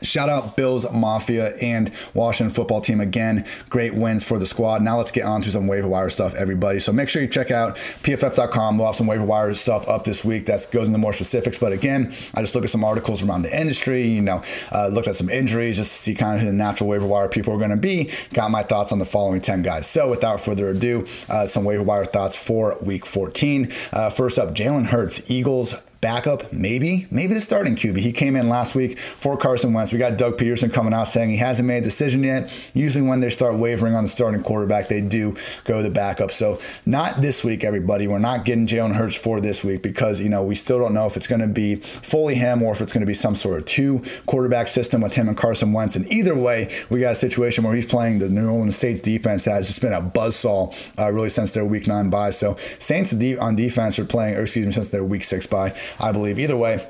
Shout 0.04 0.28
out 0.28 0.56
Bills 0.56 0.90
Mafia 0.92 1.56
and 1.62 1.90
Washington 2.12 2.54
football 2.54 2.80
team 2.80 3.00
again. 3.00 3.46
Great 3.68 3.94
wins 3.94 4.24
for 4.24 4.38
the 4.38 4.46
squad. 4.46 4.82
Now 4.82 4.98
let's 4.98 5.10
get 5.10 5.24
on 5.24 5.40
to 5.42 5.50
some 5.50 5.66
waiver 5.66 5.88
wire 5.88 6.10
stuff, 6.10 6.34
everybody. 6.34 6.78
So 6.80 6.92
make 6.92 7.08
sure 7.08 7.22
you 7.22 7.28
check 7.28 7.50
out 7.50 7.76
pff.com. 8.02 8.78
We'll 8.78 8.86
have 8.86 8.96
some 8.96 9.06
waiver 9.06 9.24
wire 9.24 9.54
stuff 9.54 9.88
up 9.88 10.04
this 10.04 10.24
week 10.24 10.46
that 10.46 10.66
goes 10.70 10.86
into 10.86 10.98
more 10.98 11.12
specifics. 11.12 11.58
But 11.58 11.72
again, 11.72 12.12
I 12.34 12.40
just 12.40 12.54
look 12.54 12.64
at 12.64 12.70
some 12.70 12.84
articles 12.84 13.22
around 13.22 13.42
the 13.42 13.58
industry, 13.58 14.06
you 14.06 14.22
know, 14.22 14.42
uh, 14.72 14.88
looked 14.88 15.08
at 15.08 15.16
some 15.16 15.30
injuries 15.30 15.76
just 15.76 15.92
to 15.92 15.98
see 15.98 16.14
kind 16.14 16.36
of 16.36 16.40
who 16.40 16.46
the 16.46 16.52
natural 16.52 16.88
waiver 16.88 17.06
wire 17.06 17.28
people 17.28 17.54
are 17.54 17.58
going 17.58 17.70
to 17.70 17.76
be. 17.76 18.10
Got 18.32 18.50
my 18.50 18.62
thoughts 18.62 18.92
on 18.92 18.98
the 18.98 19.04
following 19.04 19.40
10 19.40 19.62
guys. 19.62 19.86
So 19.86 20.10
without 20.10 20.40
further 20.40 20.68
ado, 20.68 21.06
uh, 21.28 21.46
some 21.46 21.64
waiver 21.64 21.82
wire 21.82 22.04
thoughts 22.04 22.36
for 22.36 22.76
week 22.82 23.06
14. 23.06 23.72
Uh, 23.92 24.10
first 24.10 24.38
up, 24.38 24.54
Jalen 24.54 24.86
Hurts, 24.86 25.30
Eagles 25.30 25.74
backup, 26.04 26.52
maybe, 26.52 27.06
maybe 27.10 27.32
the 27.32 27.40
starting 27.40 27.76
QB. 27.76 27.96
He 27.96 28.12
came 28.12 28.36
in 28.36 28.50
last 28.50 28.74
week 28.74 28.98
for 28.98 29.38
Carson 29.38 29.72
Wentz. 29.72 29.90
We 29.90 29.98
got 29.98 30.18
Doug 30.18 30.36
Pederson 30.36 30.70
coming 30.70 30.92
out 30.92 31.08
saying 31.08 31.30
he 31.30 31.38
hasn't 31.38 31.66
made 31.66 31.78
a 31.78 31.80
decision 31.80 32.22
yet. 32.22 32.70
Usually, 32.74 33.00
when 33.00 33.20
they 33.20 33.30
start 33.30 33.54
wavering 33.54 33.94
on 33.94 34.02
the 34.02 34.10
starting 34.10 34.42
quarterback, 34.42 34.88
they 34.88 35.00
do 35.00 35.34
go 35.64 35.82
the 35.82 35.88
backup. 35.88 36.30
So, 36.30 36.60
not 36.84 37.22
this 37.22 37.42
week, 37.42 37.64
everybody. 37.64 38.06
We're 38.06 38.18
not 38.18 38.44
getting 38.44 38.66
Jalen 38.66 38.94
Hurts 38.96 39.16
for 39.16 39.40
this 39.40 39.64
week 39.64 39.82
because, 39.82 40.20
you 40.20 40.28
know, 40.28 40.44
we 40.44 40.54
still 40.54 40.78
don't 40.78 40.92
know 40.92 41.06
if 41.06 41.16
it's 41.16 41.26
going 41.26 41.40
to 41.40 41.48
be 41.48 41.76
fully 41.76 42.34
him 42.34 42.62
or 42.62 42.72
if 42.72 42.82
it's 42.82 42.92
going 42.92 43.00
to 43.00 43.06
be 43.06 43.14
some 43.14 43.34
sort 43.34 43.60
of 43.60 43.64
two 43.64 44.02
quarterback 44.26 44.68
system 44.68 45.00
with 45.00 45.14
him 45.14 45.26
and 45.26 45.38
Carson 45.38 45.72
Wentz. 45.72 45.96
And 45.96 46.06
either 46.12 46.36
way, 46.36 46.70
we 46.90 47.00
got 47.00 47.12
a 47.12 47.14
situation 47.14 47.64
where 47.64 47.74
he's 47.74 47.86
playing 47.86 48.18
the 48.18 48.28
New 48.28 48.50
Orleans 48.50 48.76
Saints 48.76 49.00
defense 49.00 49.46
that 49.46 49.52
has 49.52 49.68
just 49.68 49.80
been 49.80 49.94
a 49.94 50.02
buzzsaw 50.02 50.70
uh, 50.98 51.10
really 51.10 51.30
since 51.30 51.52
their 51.52 51.64
week 51.64 51.86
nine 51.86 52.10
bye. 52.10 52.28
So, 52.28 52.58
Saints 52.78 53.14
on 53.40 53.56
defense 53.56 53.98
are 53.98 54.04
playing, 54.04 54.34
or 54.34 54.42
excuse 54.42 54.66
me, 54.66 54.72
since 54.72 54.88
their 54.88 55.02
week 55.02 55.24
six 55.24 55.46
bye, 55.46 55.74
I 55.98 56.12
believe. 56.12 56.38
Either 56.38 56.56
way, 56.56 56.86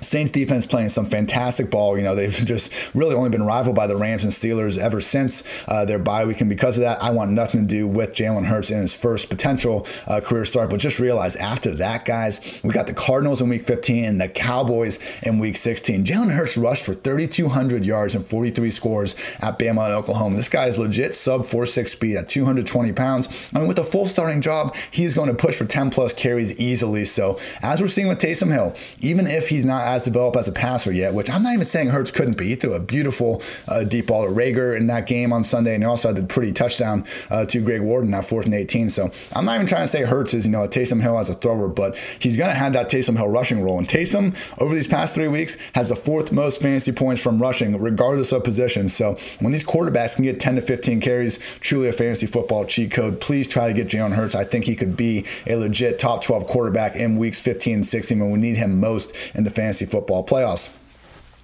Saints 0.00 0.30
defense 0.30 0.66
playing 0.66 0.88
some 0.90 1.06
fantastic 1.06 1.70
ball. 1.70 1.96
You 1.96 2.04
know, 2.04 2.14
they've 2.14 2.32
just 2.44 2.72
really 2.94 3.14
only 3.14 3.30
been 3.30 3.42
rivaled 3.42 3.76
by 3.76 3.86
the 3.86 3.96
Rams 3.96 4.24
and 4.24 4.32
Steelers 4.32 4.78
ever 4.78 5.00
since 5.00 5.42
uh, 5.68 5.84
their 5.84 5.98
bye 5.98 6.24
week. 6.24 6.40
And 6.40 6.48
because 6.48 6.76
of 6.76 6.82
that, 6.82 7.02
I 7.02 7.10
want 7.10 7.32
nothing 7.32 7.62
to 7.62 7.66
do 7.66 7.86
with 7.86 8.14
Jalen 8.14 8.46
Hurts 8.46 8.70
in 8.70 8.80
his 8.80 8.94
first 8.94 9.28
potential 9.28 9.86
uh, 10.06 10.20
career 10.20 10.44
start. 10.44 10.70
But 10.70 10.80
just 10.80 10.98
realize 10.98 11.36
after 11.36 11.74
that, 11.76 12.04
guys, 12.04 12.60
we 12.62 12.72
got 12.72 12.86
the 12.86 12.94
Cardinals 12.94 13.40
in 13.40 13.48
week 13.48 13.62
15 13.62 14.04
and 14.04 14.20
the 14.20 14.28
Cowboys 14.28 14.98
in 15.22 15.38
week 15.38 15.56
16. 15.56 16.04
Jalen 16.04 16.32
Hurts 16.32 16.56
rushed 16.56 16.84
for 16.84 16.94
3,200 16.94 17.84
yards 17.84 18.14
and 18.14 18.24
43 18.24 18.70
scores 18.70 19.14
at 19.40 19.58
Bama 19.58 19.84
and 19.84 19.94
Oklahoma. 19.94 20.36
This 20.36 20.48
guy 20.48 20.66
is 20.66 20.78
legit 20.78 21.14
sub 21.14 21.42
4.6 21.42 21.88
speed 21.88 22.16
at 22.16 22.28
220 22.28 22.92
pounds. 22.92 23.50
I 23.54 23.58
mean, 23.58 23.68
with 23.68 23.78
a 23.78 23.84
full 23.84 24.06
starting 24.06 24.40
job, 24.40 24.76
he's 24.90 25.14
going 25.14 25.28
to 25.28 25.34
push 25.34 25.56
for 25.56 25.64
10 25.64 25.90
plus 25.90 26.12
carries 26.12 26.58
easily. 26.58 27.04
So, 27.04 27.38
as 27.62 27.80
we're 27.80 27.88
seeing 27.88 28.08
with 28.08 28.20
Taysom 28.20 28.52
Hill, 28.52 28.74
even 29.00 29.26
if 29.26 29.48
he's 29.48 29.64
not 29.64 29.82
as 29.88 30.04
developed 30.04 30.36
as 30.36 30.46
a 30.46 30.52
passer 30.52 30.92
yet, 30.92 31.14
which 31.14 31.30
I'm 31.30 31.42
not 31.42 31.54
even 31.54 31.64
saying 31.64 31.88
Hurts 31.88 32.10
couldn't 32.10 32.36
be. 32.36 32.48
He 32.48 32.54
threw 32.56 32.74
a 32.74 32.80
beautiful 32.80 33.42
uh, 33.66 33.84
deep 33.84 34.08
ball 34.08 34.26
to 34.26 34.30
Reagor 34.30 34.76
in 34.76 34.86
that 34.88 35.06
game 35.06 35.32
on 35.32 35.44
Sunday, 35.44 35.74
and 35.74 35.82
he 35.82 35.86
also 35.88 36.08
had 36.08 36.16
the 36.16 36.24
pretty 36.24 36.52
touchdown 36.52 37.06
uh, 37.30 37.46
to 37.46 37.60
Greg 37.60 37.80
Warden 37.80 38.10
that 38.10 38.24
fourth 38.26 38.44
and 38.44 38.54
18. 38.54 38.90
So 38.90 39.10
I'm 39.34 39.46
not 39.46 39.54
even 39.54 39.66
trying 39.66 39.84
to 39.84 39.88
say 39.88 40.04
Hurts 40.04 40.34
is, 40.34 40.44
you 40.44 40.52
know, 40.52 40.64
a 40.64 40.68
Taysom 40.68 41.00
Hill 41.00 41.18
as 41.18 41.28
a 41.28 41.34
thrower, 41.34 41.68
but 41.68 41.96
he's 42.18 42.36
going 42.36 42.50
to 42.50 42.54
have 42.54 42.74
that 42.74 42.90
Taysom 42.90 43.16
Hill 43.16 43.28
rushing 43.28 43.62
role. 43.62 43.78
And 43.78 43.88
Taysom, 43.88 44.36
over 44.60 44.74
these 44.74 44.88
past 44.88 45.14
three 45.14 45.28
weeks, 45.28 45.56
has 45.74 45.88
the 45.88 45.96
fourth 45.96 46.32
most 46.32 46.60
fantasy 46.60 46.92
points 46.92 47.22
from 47.22 47.40
rushing, 47.40 47.80
regardless 47.80 48.32
of 48.32 48.44
position. 48.44 48.88
So 48.88 49.16
when 49.40 49.52
these 49.52 49.64
quarterbacks 49.64 50.16
can 50.16 50.24
get 50.24 50.38
10 50.38 50.56
to 50.56 50.60
15 50.60 51.00
carries, 51.00 51.38
truly 51.60 51.88
a 51.88 51.92
fantasy 51.92 52.26
football 52.26 52.66
cheat 52.66 52.90
code. 52.90 53.20
Please 53.20 53.48
try 53.48 53.66
to 53.68 53.72
get 53.72 53.88
Jalen 53.88 54.12
Hurts. 54.12 54.34
I 54.34 54.44
think 54.44 54.66
he 54.66 54.76
could 54.76 54.96
be 54.96 55.24
a 55.46 55.56
legit 55.56 55.98
top 55.98 56.22
12 56.22 56.46
quarterback 56.46 56.94
in 56.96 57.16
weeks 57.16 57.40
15 57.40 57.74
and 57.76 57.86
16 57.86 58.18
when 58.18 58.30
we 58.30 58.38
need 58.38 58.56
him 58.56 58.80
most 58.80 59.14
in 59.34 59.44
the 59.44 59.50
fantasy 59.50 59.77
football 59.86 60.24
playoffs. 60.24 60.70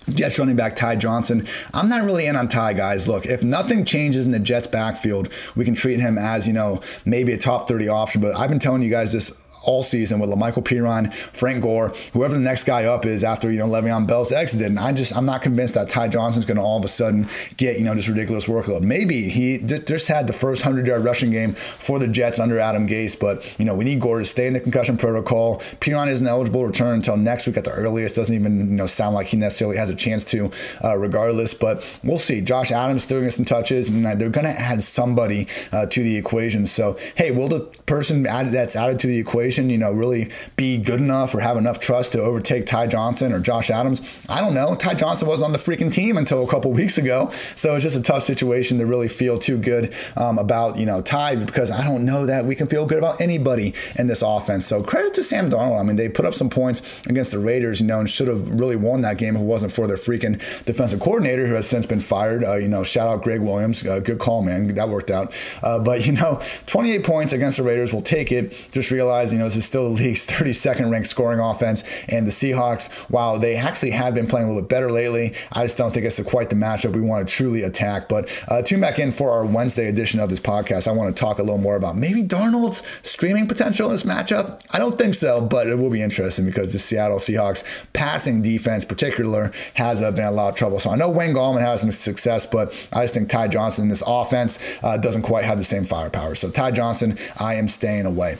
Jets 0.08 0.38
running 0.38 0.56
back 0.56 0.76
Ty 0.76 0.96
Johnson. 0.96 1.46
I'm 1.72 1.88
not 1.88 2.04
really 2.04 2.26
in 2.26 2.36
on 2.36 2.48
Ty, 2.48 2.74
guys. 2.74 3.08
Look, 3.08 3.24
if 3.26 3.42
nothing 3.42 3.84
changes 3.84 4.26
in 4.26 4.32
the 4.32 4.38
Jets 4.38 4.66
backfield, 4.66 5.32
we 5.56 5.64
can 5.64 5.74
treat 5.74 5.98
him 5.98 6.18
as, 6.18 6.46
you 6.46 6.52
know, 6.52 6.82
maybe 7.06 7.32
a 7.32 7.38
top 7.38 7.68
30 7.68 7.88
option. 7.88 8.20
But 8.20 8.36
I've 8.36 8.50
been 8.50 8.58
telling 8.58 8.82
you 8.82 8.90
guys 8.90 9.12
this 9.12 9.30
all 9.66 9.82
season 9.82 10.18
with 10.18 10.30
La'Mical 10.30 10.62
Perine, 10.62 11.12
Frank 11.12 11.62
Gore, 11.62 11.92
whoever 12.12 12.34
the 12.34 12.40
next 12.40 12.64
guy 12.64 12.84
up 12.84 13.06
is 13.06 13.24
after, 13.24 13.50
you 13.50 13.58
know, 13.58 13.68
Le'Veon 13.68 14.06
Bell's 14.06 14.32
exited. 14.32 14.66
And 14.66 14.78
I 14.78 14.92
just, 14.92 15.16
I'm 15.16 15.26
not 15.26 15.42
convinced 15.42 15.74
that 15.74 15.90
Ty 15.90 16.08
Johnson's 16.08 16.44
going 16.44 16.56
to 16.56 16.62
all 16.62 16.78
of 16.78 16.84
a 16.84 16.88
sudden 16.88 17.28
get, 17.56 17.78
you 17.78 17.84
know, 17.84 17.94
this 17.94 18.08
ridiculous 18.08 18.46
workload. 18.46 18.82
Maybe 18.82 19.28
he 19.28 19.58
just 19.58 20.08
had 20.08 20.26
the 20.26 20.32
first 20.32 20.64
100 20.64 20.86
yard 20.86 21.04
rushing 21.04 21.30
game 21.30 21.54
for 21.54 21.98
the 21.98 22.06
Jets 22.06 22.38
under 22.38 22.58
Adam 22.58 22.86
Gase, 22.86 23.18
but, 23.18 23.54
you 23.58 23.64
know, 23.64 23.74
we 23.74 23.84
need 23.84 24.00
Gore 24.00 24.18
to 24.18 24.24
stay 24.24 24.46
in 24.46 24.52
the 24.52 24.60
concussion 24.60 24.96
protocol. 24.96 25.58
Perine 25.80 26.08
isn't 26.08 26.26
eligible 26.26 26.60
to 26.60 26.66
return 26.66 26.94
until 26.94 27.16
next 27.16 27.46
week 27.46 27.56
at 27.56 27.64
the 27.64 27.72
earliest. 27.72 28.16
Doesn't 28.16 28.34
even, 28.34 28.68
you 28.68 28.74
know, 28.74 28.86
sound 28.86 29.14
like 29.14 29.28
he 29.28 29.36
necessarily 29.36 29.76
has 29.76 29.90
a 29.90 29.94
chance 29.94 30.24
to, 30.26 30.50
uh, 30.82 30.96
regardless. 30.96 31.54
But 31.54 31.98
we'll 32.02 32.18
see. 32.18 32.40
Josh 32.40 32.70
Adams 32.72 33.04
still 33.04 33.18
getting 33.18 33.30
some 33.30 33.44
touches, 33.44 33.88
and 33.88 34.04
they're 34.04 34.30
going 34.30 34.46
to 34.46 34.60
add 34.60 34.82
somebody 34.82 35.46
uh, 35.72 35.86
to 35.86 36.02
the 36.02 36.16
equation. 36.16 36.66
So, 36.66 36.98
hey, 37.16 37.30
will 37.30 37.48
the 37.48 37.60
person 37.86 38.26
added, 38.26 38.52
that's 38.52 38.76
added 38.76 38.98
to 39.00 39.06
the 39.06 39.18
equation, 39.18 39.53
you 39.58 39.78
know, 39.78 39.92
really 39.92 40.30
be 40.56 40.78
good 40.78 41.00
enough 41.00 41.34
or 41.34 41.40
have 41.40 41.56
enough 41.56 41.80
trust 41.80 42.12
to 42.12 42.20
overtake 42.20 42.66
Ty 42.66 42.88
Johnson 42.88 43.32
or 43.32 43.40
Josh 43.40 43.70
Adams? 43.70 44.00
I 44.28 44.40
don't 44.40 44.54
know. 44.54 44.74
Ty 44.74 44.94
Johnson 44.94 45.28
wasn't 45.28 45.46
on 45.46 45.52
the 45.52 45.58
freaking 45.58 45.92
team 45.92 46.16
until 46.16 46.42
a 46.42 46.48
couple 46.48 46.72
weeks 46.74 46.98
ago, 46.98 47.30
so 47.54 47.74
it's 47.74 47.82
just 47.82 47.96
a 47.96 48.02
tough 48.02 48.22
situation 48.22 48.78
to 48.78 48.86
really 48.86 49.08
feel 49.08 49.38
too 49.38 49.58
good 49.58 49.94
um, 50.16 50.38
about 50.38 50.76
you 50.76 50.86
know 50.86 51.02
Ty 51.02 51.36
because 51.36 51.70
I 51.70 51.84
don't 51.84 52.04
know 52.04 52.26
that 52.26 52.44
we 52.44 52.54
can 52.54 52.66
feel 52.66 52.86
good 52.86 52.98
about 52.98 53.20
anybody 53.20 53.74
in 53.96 54.06
this 54.06 54.22
offense. 54.22 54.66
So 54.66 54.82
credit 54.82 55.14
to 55.14 55.22
Sam 55.22 55.50
Darnold. 55.50 55.80
I 55.80 55.82
mean, 55.82 55.96
they 55.96 56.08
put 56.08 56.24
up 56.24 56.34
some 56.34 56.50
points 56.50 57.00
against 57.06 57.30
the 57.32 57.38
Raiders, 57.38 57.80
you 57.80 57.86
know, 57.86 58.00
and 58.00 58.08
should 58.08 58.28
have 58.28 58.48
really 58.50 58.76
won 58.76 59.02
that 59.02 59.18
game 59.18 59.36
if 59.36 59.42
it 59.42 59.44
wasn't 59.44 59.72
for 59.72 59.86
their 59.86 59.96
freaking 59.96 60.38
defensive 60.64 61.00
coordinator 61.00 61.46
who 61.46 61.54
has 61.54 61.68
since 61.68 61.86
been 61.86 62.00
fired. 62.00 62.44
Uh, 62.44 62.56
you 62.56 62.68
know, 62.68 62.82
shout 62.82 63.08
out 63.08 63.22
Gregg 63.22 63.40
Williams. 63.40 63.84
Uh, 63.84 64.00
good 64.00 64.18
call, 64.18 64.42
man. 64.42 64.74
That 64.74 64.88
worked 64.88 65.10
out. 65.10 65.34
Uh, 65.62 65.78
but 65.78 66.06
you 66.06 66.12
know, 66.12 66.40
28 66.66 67.04
points 67.04 67.32
against 67.32 67.58
the 67.58 67.62
Raiders. 67.62 67.92
We'll 67.92 68.02
take 68.02 68.32
it. 68.32 68.68
Just 68.72 68.90
realize, 68.90 69.32
you 69.32 69.38
know, 69.38 69.43
this 69.44 69.56
is 69.56 69.64
still 69.64 69.94
the 69.94 70.02
league's 70.02 70.26
32nd 70.26 70.90
ranked 70.90 71.08
scoring 71.08 71.40
offense. 71.40 71.84
And 72.08 72.26
the 72.26 72.30
Seahawks, 72.30 72.92
while 73.10 73.38
they 73.38 73.56
actually 73.56 73.92
have 73.92 74.14
been 74.14 74.26
playing 74.26 74.46
a 74.46 74.48
little 74.48 74.62
bit 74.62 74.68
better 74.68 74.90
lately, 74.90 75.34
I 75.52 75.62
just 75.62 75.78
don't 75.78 75.92
think 75.92 76.06
it's 76.06 76.22
quite 76.22 76.50
the 76.50 76.56
matchup 76.56 76.94
we 76.94 77.02
want 77.02 77.26
to 77.26 77.34
truly 77.34 77.62
attack. 77.62 78.08
But 78.08 78.28
uh, 78.48 78.62
tune 78.62 78.80
back 78.80 78.98
in 78.98 79.12
for 79.12 79.30
our 79.30 79.44
Wednesday 79.44 79.88
edition 79.88 80.20
of 80.20 80.30
this 80.30 80.40
podcast. 80.40 80.88
I 80.88 80.92
want 80.92 81.14
to 81.14 81.20
talk 81.20 81.38
a 81.38 81.42
little 81.42 81.58
more 81.58 81.76
about 81.76 81.96
maybe 81.96 82.22
Darnold's 82.22 82.82
streaming 83.02 83.46
potential 83.46 83.86
in 83.86 83.92
this 83.92 84.04
matchup. 84.04 84.62
I 84.70 84.78
don't 84.78 84.98
think 84.98 85.14
so, 85.14 85.40
but 85.40 85.66
it 85.66 85.76
will 85.76 85.90
be 85.90 86.02
interesting 86.02 86.44
because 86.44 86.72
the 86.72 86.78
Seattle 86.78 87.18
Seahawks 87.18 87.64
passing 87.92 88.42
defense, 88.42 88.84
particular, 88.84 89.52
has 89.74 90.02
uh, 90.02 90.10
been 90.10 90.24
a 90.24 90.30
lot 90.30 90.50
of 90.50 90.56
trouble. 90.56 90.78
So 90.78 90.90
I 90.90 90.96
know 90.96 91.08
Wayne 91.10 91.34
Gallman 91.34 91.60
has 91.60 91.80
some 91.80 91.90
success, 91.90 92.46
but 92.46 92.88
I 92.92 93.02
just 93.02 93.14
think 93.14 93.28
Ty 93.28 93.48
Johnson 93.48 93.84
in 93.84 93.88
this 93.88 94.02
offense 94.06 94.58
uh, 94.82 94.96
doesn't 94.96 95.22
quite 95.22 95.44
have 95.44 95.58
the 95.58 95.64
same 95.64 95.84
firepower. 95.84 96.34
So 96.34 96.50
Ty 96.50 96.72
Johnson, 96.72 97.18
I 97.38 97.54
am 97.54 97.68
staying 97.68 98.06
away. 98.06 98.38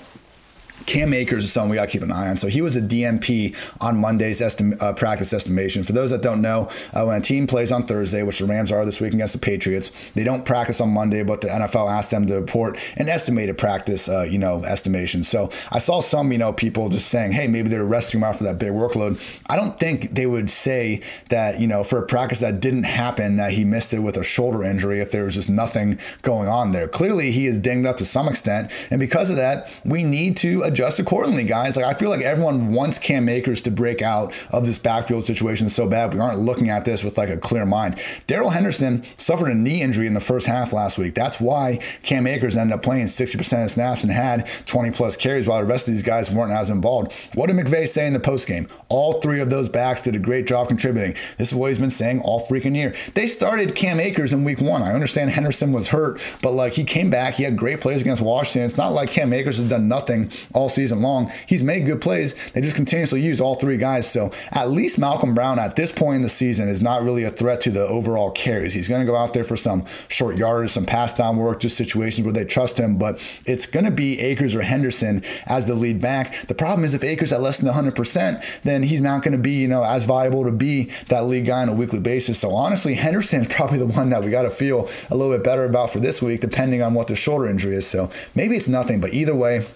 Cam 0.87 1.13
Akers 1.13 1.45
is 1.45 1.53
someone 1.53 1.71
we 1.71 1.77
got 1.77 1.87
to 1.87 1.91
keep 1.91 2.03
an 2.03 2.13
eye 2.13 2.29
on. 2.29 2.37
So 2.37 2.49
he 2.49 2.61
was 2.61 2.77
a 2.77 2.81
DNP 2.81 3.55
on 3.81 3.97
Monday's 3.97 4.41
estim- 4.41 4.81
uh, 4.83 4.93
practice 4.93 5.33
estimation. 5.33 5.83
For 5.85 5.93
those 5.93 6.11
that 6.11 6.23
don't 6.23 6.43
know, 6.43 6.71
uh, 6.93 7.05
when 7.05 7.21
a 7.21 7.25
team 7.25 7.47
plays 7.47 7.73
on 7.73 7.87
Thursday, 7.87 8.23
which 8.23 8.39
the 8.39 8.47
Rams 8.47 8.71
are 8.71 8.85
this 8.85 9.01
week 9.01 9.15
against 9.15 9.33
the 9.33 9.39
Patriots, 9.39 9.91
they 10.15 10.25
don't 10.25 10.45
practice 10.45 10.81
on 10.81 10.91
Monday, 10.91 11.23
but 11.23 11.41
the 11.41 11.49
NFL 11.49 11.91
asks 11.91 12.11
them 12.11 12.27
to 12.27 12.35
report 12.35 12.79
an 12.97 13.09
estimated 13.09 13.59
practice, 13.59 14.09
uh, 14.09 14.23
you 14.23 14.39
know, 14.39 14.63
estimation. 14.65 15.23
So 15.23 15.51
I 15.71 15.79
saw 15.79 16.01
some, 16.01 16.33
you 16.33 16.39
know, 16.39 16.53
people 16.53 16.89
just 16.89 17.09
saying, 17.09 17.33
hey, 17.33 17.47
maybe 17.47 17.69
they're 17.69 17.85
resting 17.85 18.21
him 18.21 18.25
out 18.25 18.37
for 18.37 18.45
that 18.45 18.59
big 18.59 18.73
workload. 18.73 19.21
I 19.47 19.57
don't 19.57 19.79
think 19.79 20.15
they 20.15 20.27
would 20.27 20.51
say 20.51 21.03
that, 21.31 21.61
you 21.61 21.67
know, 21.67 21.85
for 21.85 21.99
a 21.99 22.07
practice 22.07 22.41
that 22.41 22.61
didn't 22.61 22.85
happen, 22.85 23.37
that 23.37 23.53
he 23.53 23.65
missed 23.65 23.95
it 23.95 24.01
with 24.01 24.17
a 24.17 24.25
shoulder 24.25 24.63
injury 24.63 25.01
if 25.01 25.11
there 25.11 25.25
was 25.25 25.35
just 25.35 25.49
nothing 25.49 25.99
going 26.23 26.49
on 26.49 26.73
there. 26.73 26.89
Clearly, 26.89 27.31
he 27.31 27.47
is 27.47 27.59
dinged 27.59 27.87
up 27.87 27.97
to 27.99 28.05
some 28.05 28.29
extent, 28.29 28.71
and 28.91 29.01
because 29.01 29.31
of 29.31 29.37
that, 29.37 29.71
we 29.85 30.05
need 30.05 30.37
to 30.39 30.63
adjust 30.75 30.99
accordingly, 30.99 31.45
guys. 31.45 31.77
Like 31.77 31.85
I 31.85 31.95
feel 31.95 32.11
like 32.11 32.23
everyone 32.23 32.73
wants 32.73 32.99
Cam 32.99 33.29
Akers 33.29 33.63
to 33.63 33.71
break 33.71 34.03
out 34.03 34.35
of 34.51 34.67
this 34.67 34.77
backfield 34.77 35.23
situation 35.23 35.69
so 35.69 35.89
bad. 35.89 36.13
We 36.13 36.19
aren't 36.19 36.41
looking 36.41 36.69
at 36.69 36.85
this 36.85 37.05
with 37.05 37.17
like 37.17 37.29
a 37.29 37.37
clear 37.37 37.65
mind. 37.65 38.01
Darrell 38.27 38.51
Henderson 38.51 39.05
suffered 39.17 39.51
a 39.51 39.55
knee 39.55 39.83
injury 39.83 40.09
in 40.09 40.15
the 40.15 40.21
first 40.21 40.49
half 40.49 40.73
last 40.73 40.99
week. 40.99 41.15
That's 41.15 41.41
why 41.41 41.79
Cam 42.03 42.27
Akers 42.27 42.57
ended 42.57 42.75
up 42.75 42.83
playing 42.83 43.07
60% 43.07 43.65
of 43.65 43.71
snaps 43.71 44.03
and 44.03 44.11
had 44.11 44.49
20 44.67 44.91
plus 44.91 45.17
carries 45.17 45.47
while 45.47 45.61
the 45.61 45.67
rest 45.67 45.87
of 45.87 45.95
these 45.95 46.03
guys 46.03 46.29
weren't 46.29 46.53
as 46.53 46.71
involved. 46.71 47.13
What 47.35 47.47
did 47.47 47.57
McVay 47.57 47.87
say 47.87 48.09
in 48.09 48.13
the 48.13 48.19
postgame? 48.19 48.69
All 48.89 49.21
three 49.21 49.39
of 49.39 49.51
those 49.51 49.69
backs 49.69 50.03
did 50.03 50.17
a 50.17 50.19
great 50.19 50.49
job 50.49 50.67
contributing. 50.67 51.15
This 51.39 51.53
is 51.53 51.55
what 51.55 51.69
he's 51.69 51.79
been 51.79 51.89
saying 51.89 52.21
all 52.23 52.45
freaking 52.45 52.75
year. 52.75 52.97
They 53.15 53.29
started 53.29 53.77
Cam 53.77 54.01
Akers 54.01 54.33
in 54.33 54.43
week 54.43 54.61
one. 54.61 54.83
I 54.83 54.93
understand 54.93 55.31
Henderson 55.31 55.71
was 55.71 55.89
hurt, 55.89 56.21
but 56.43 56.53
like 56.53 56.73
he 56.73 56.83
came 56.83 57.11
back, 57.11 57.35
he 57.35 57.45
had 57.45 57.57
great 57.57 57.81
plays 57.81 58.01
against 58.01 58.23
Washington. 58.23 58.63
It's 58.63 58.77
not 58.77 58.93
like 58.93 59.11
Cam 59.13 59.33
Akers 59.33 59.59
has 59.59 59.69
done 59.69 59.87
nothing 59.87 60.33
all 60.53 60.64
season 60.69 61.03
long. 61.03 61.31
He's 61.47 61.63
made 61.63 61.87
good 61.87 62.01
plays. 62.01 62.35
They 62.53 62.61
just 62.61 62.77
continuously 62.77 63.21
use 63.21 63.41
all 63.41 63.55
three 63.55 63.77
guys. 63.77 64.11
So 64.11 64.31
at 64.51 64.71
least 64.71 64.99
Malcolm 64.99 65.35
Brown 65.35 65.59
at 65.59 65.77
this 65.77 65.93
point 65.93 66.17
in 66.17 66.23
the 66.23 66.29
season 66.29 66.69
is 66.69 66.83
not 66.83 67.03
really 67.03 67.25
a 67.25 67.31
threat 67.31 67.61
to 67.63 67.71
the 67.71 67.87
overall 67.87 68.31
carries. 68.31 68.75
He's 68.75 68.89
going 68.89 69.01
to 69.01 69.11
go 69.11 69.17
out 69.17 69.35
there 69.35 69.45
for 69.45 69.57
some 69.57 69.85
short 70.09 70.39
yardage, 70.39 70.71
some 70.71 70.87
pass 70.87 71.15
down 71.15 71.37
work, 71.37 71.61
just 71.61 71.77
situations 71.77 72.25
where 72.25 72.33
they 72.33 72.45
trust 72.45 72.79
him. 72.79 72.99
But 72.99 73.21
it's 73.47 73.67
going 73.67 73.85
to 73.85 73.91
be 73.91 74.21
Akers 74.21 74.55
or 74.55 74.63
Henderson 74.63 75.23
as 75.47 75.67
the 75.67 75.75
lead 75.75 76.01
back. 76.01 76.47
The 76.47 76.55
problem 76.55 76.85
is 76.85 76.95
if 76.95 77.05
Akers 77.05 77.33
at 77.33 77.41
less 77.41 77.59
than 77.59 77.73
100%, 77.73 78.45
then 78.63 78.83
he's 78.83 79.03
not 79.03 79.23
going 79.23 79.33
to 79.33 79.39
be, 79.39 79.53
you 79.53 79.69
know, 79.69 79.85
as 79.85 80.05
viable 80.05 80.45
to 80.45 80.53
be 80.53 80.91
that 81.09 81.27
lead 81.27 81.47
guy 81.47 81.63
on 81.63 81.69
a 81.69 81.75
weekly 81.75 82.01
basis. 82.01 82.39
So 82.39 82.55
honestly, 82.55 82.95
Henderson 82.95 83.43
is 83.43 83.49
probably 83.55 83.79
the 83.79 83.87
one 83.87 84.11
that 84.11 84.23
we 84.23 84.31
got 84.31 84.43
to 84.43 84.51
feel 84.51 84.89
a 85.11 85.17
little 85.17 85.33
bit 85.33 85.45
better 85.45 85.65
about 85.65 85.91
for 85.91 86.01
this 86.01 86.23
week, 86.23 86.41
depending 86.41 86.83
on 86.83 86.95
what 86.95 87.09
the 87.09 87.15
shoulder 87.15 87.47
injury 87.47 87.75
is. 87.77 87.87
So 87.87 88.11
maybe 88.35 88.57
it's 88.57 88.69
nothing, 88.69 89.01
but 89.01 89.13
either 89.13 89.35
way, 89.35 89.67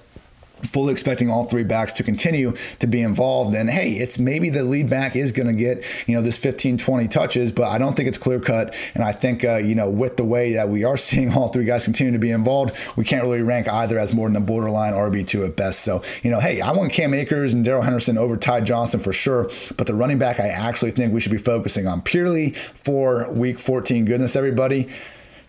fully 0.62 0.92
expecting 0.92 1.30
all 1.30 1.44
three 1.44 1.64
backs 1.64 1.92
to 1.94 2.02
continue 2.02 2.52
to 2.78 2.86
be 2.86 3.00
involved. 3.00 3.54
And 3.54 3.70
hey, 3.70 3.92
it's 3.92 4.18
maybe 4.18 4.50
the 4.50 4.62
lead 4.62 4.90
back 4.90 5.16
is 5.16 5.32
going 5.32 5.46
to 5.46 5.52
get, 5.52 5.84
you 6.06 6.14
know, 6.14 6.22
this 6.22 6.38
15, 6.38 6.78
20 6.78 7.08
touches, 7.08 7.52
but 7.52 7.68
I 7.68 7.78
don't 7.78 7.96
think 7.96 8.08
it's 8.08 8.18
clear 8.18 8.40
cut. 8.40 8.74
And 8.94 9.04
I 9.04 9.12
think, 9.12 9.44
uh, 9.44 9.56
you 9.56 9.74
know, 9.74 9.88
with 9.88 10.16
the 10.16 10.24
way 10.24 10.54
that 10.54 10.68
we 10.68 10.84
are 10.84 10.96
seeing 11.08 11.32
all 11.32 11.48
three 11.48 11.64
guys 11.64 11.84
continue 11.84 12.12
to 12.12 12.18
be 12.18 12.30
involved, 12.30 12.76
we 12.96 13.04
can't 13.04 13.22
really 13.22 13.42
rank 13.42 13.68
either 13.68 13.98
as 13.98 14.12
more 14.14 14.28
than 14.28 14.36
a 14.36 14.40
borderline 14.40 14.92
RB2 14.92 15.46
at 15.46 15.56
best. 15.56 15.80
So, 15.80 16.02
you 16.22 16.30
know, 16.30 16.40
hey, 16.40 16.60
I 16.60 16.72
want 16.72 16.92
Cam 16.92 17.14
Akers 17.14 17.54
and 17.54 17.64
Darrell 17.64 17.82
Henderson 17.82 18.18
over 18.18 18.36
Ty 18.36 18.62
Johnson 18.62 19.00
for 19.00 19.12
sure. 19.12 19.50
But 19.76 19.86
the 19.86 19.94
running 19.94 20.18
back, 20.18 20.40
I 20.40 20.48
actually 20.48 20.90
think 20.90 21.12
we 21.12 21.20
should 21.20 21.32
be 21.32 21.38
focusing 21.38 21.86
on 21.86 22.02
purely 22.02 22.50
for 22.52 23.32
week 23.32 23.58
14 23.58 24.04
goodness, 24.04 24.36
everybody. 24.36 24.88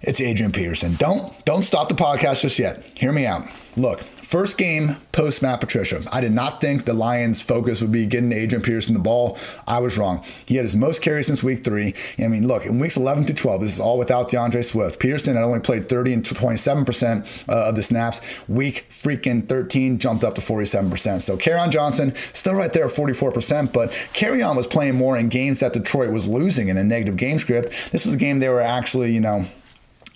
It's 0.01 0.21
Adrian 0.21 0.53
Peterson. 0.53 0.95
Don't 0.95 1.33
don't 1.43 1.63
stop 1.63 1.89
the 1.89 1.95
podcast 1.95 2.41
just 2.41 2.57
yet. 2.57 2.83
Hear 2.95 3.11
me 3.11 3.25
out. 3.25 3.45
Look, 3.75 4.01
first 4.29 4.59
game 4.59 4.95
post 5.11 5.41
Matt 5.41 5.59
Patricia. 5.59 6.03
I 6.11 6.21
did 6.21 6.33
not 6.33 6.61
think 6.61 6.85
the 6.85 6.93
Lions' 6.93 7.41
focus 7.41 7.81
would 7.81 7.91
be 7.91 8.05
getting 8.05 8.31
Adrian 8.31 8.61
Peterson 8.61 8.93
the 8.93 8.99
ball. 8.99 9.39
I 9.67 9.79
was 9.79 9.97
wrong. 9.97 10.23
He 10.45 10.57
had 10.57 10.65
his 10.65 10.75
most 10.75 11.01
carries 11.01 11.25
since 11.25 11.41
week 11.41 11.63
three. 11.63 11.95
I 12.19 12.27
mean, 12.27 12.47
look, 12.47 12.63
in 12.63 12.77
weeks 12.77 12.95
11 12.95 13.25
to 13.25 13.33
12, 13.33 13.61
this 13.61 13.73
is 13.73 13.79
all 13.79 13.97
without 13.97 14.29
D'Andre 14.29 14.61
Swift. 14.61 14.99
Peterson 14.99 15.35
had 15.35 15.43
only 15.43 15.59
played 15.59 15.89
30 15.89 16.13
and 16.13 16.23
27% 16.23 17.49
uh, 17.49 17.69
of 17.69 17.75
the 17.75 17.81
snaps. 17.81 18.21
Week 18.47 18.85
freaking 18.91 19.49
13 19.49 19.97
jumped 19.97 20.23
up 20.23 20.35
to 20.35 20.41
47%. 20.41 21.21
So 21.21 21.35
Kerryon 21.35 21.71
Johnson 21.71 22.13
still 22.33 22.53
right 22.53 22.71
there 22.71 22.85
at 22.85 22.91
44%, 22.91 23.73
but 23.73 23.89
Kerryon 24.13 24.55
was 24.55 24.67
playing 24.67 24.93
more 24.93 25.17
in 25.17 25.29
games 25.29 25.59
that 25.61 25.73
Detroit 25.73 26.13
was 26.13 26.27
losing 26.27 26.67
in 26.67 26.77
a 26.77 26.83
negative 26.83 27.17
game 27.17 27.39
script. 27.39 27.73
This 27.91 28.05
was 28.05 28.13
a 28.13 28.17
game 28.17 28.37
they 28.37 28.49
were 28.49 28.61
actually, 28.61 29.11
you 29.11 29.21
know, 29.21 29.47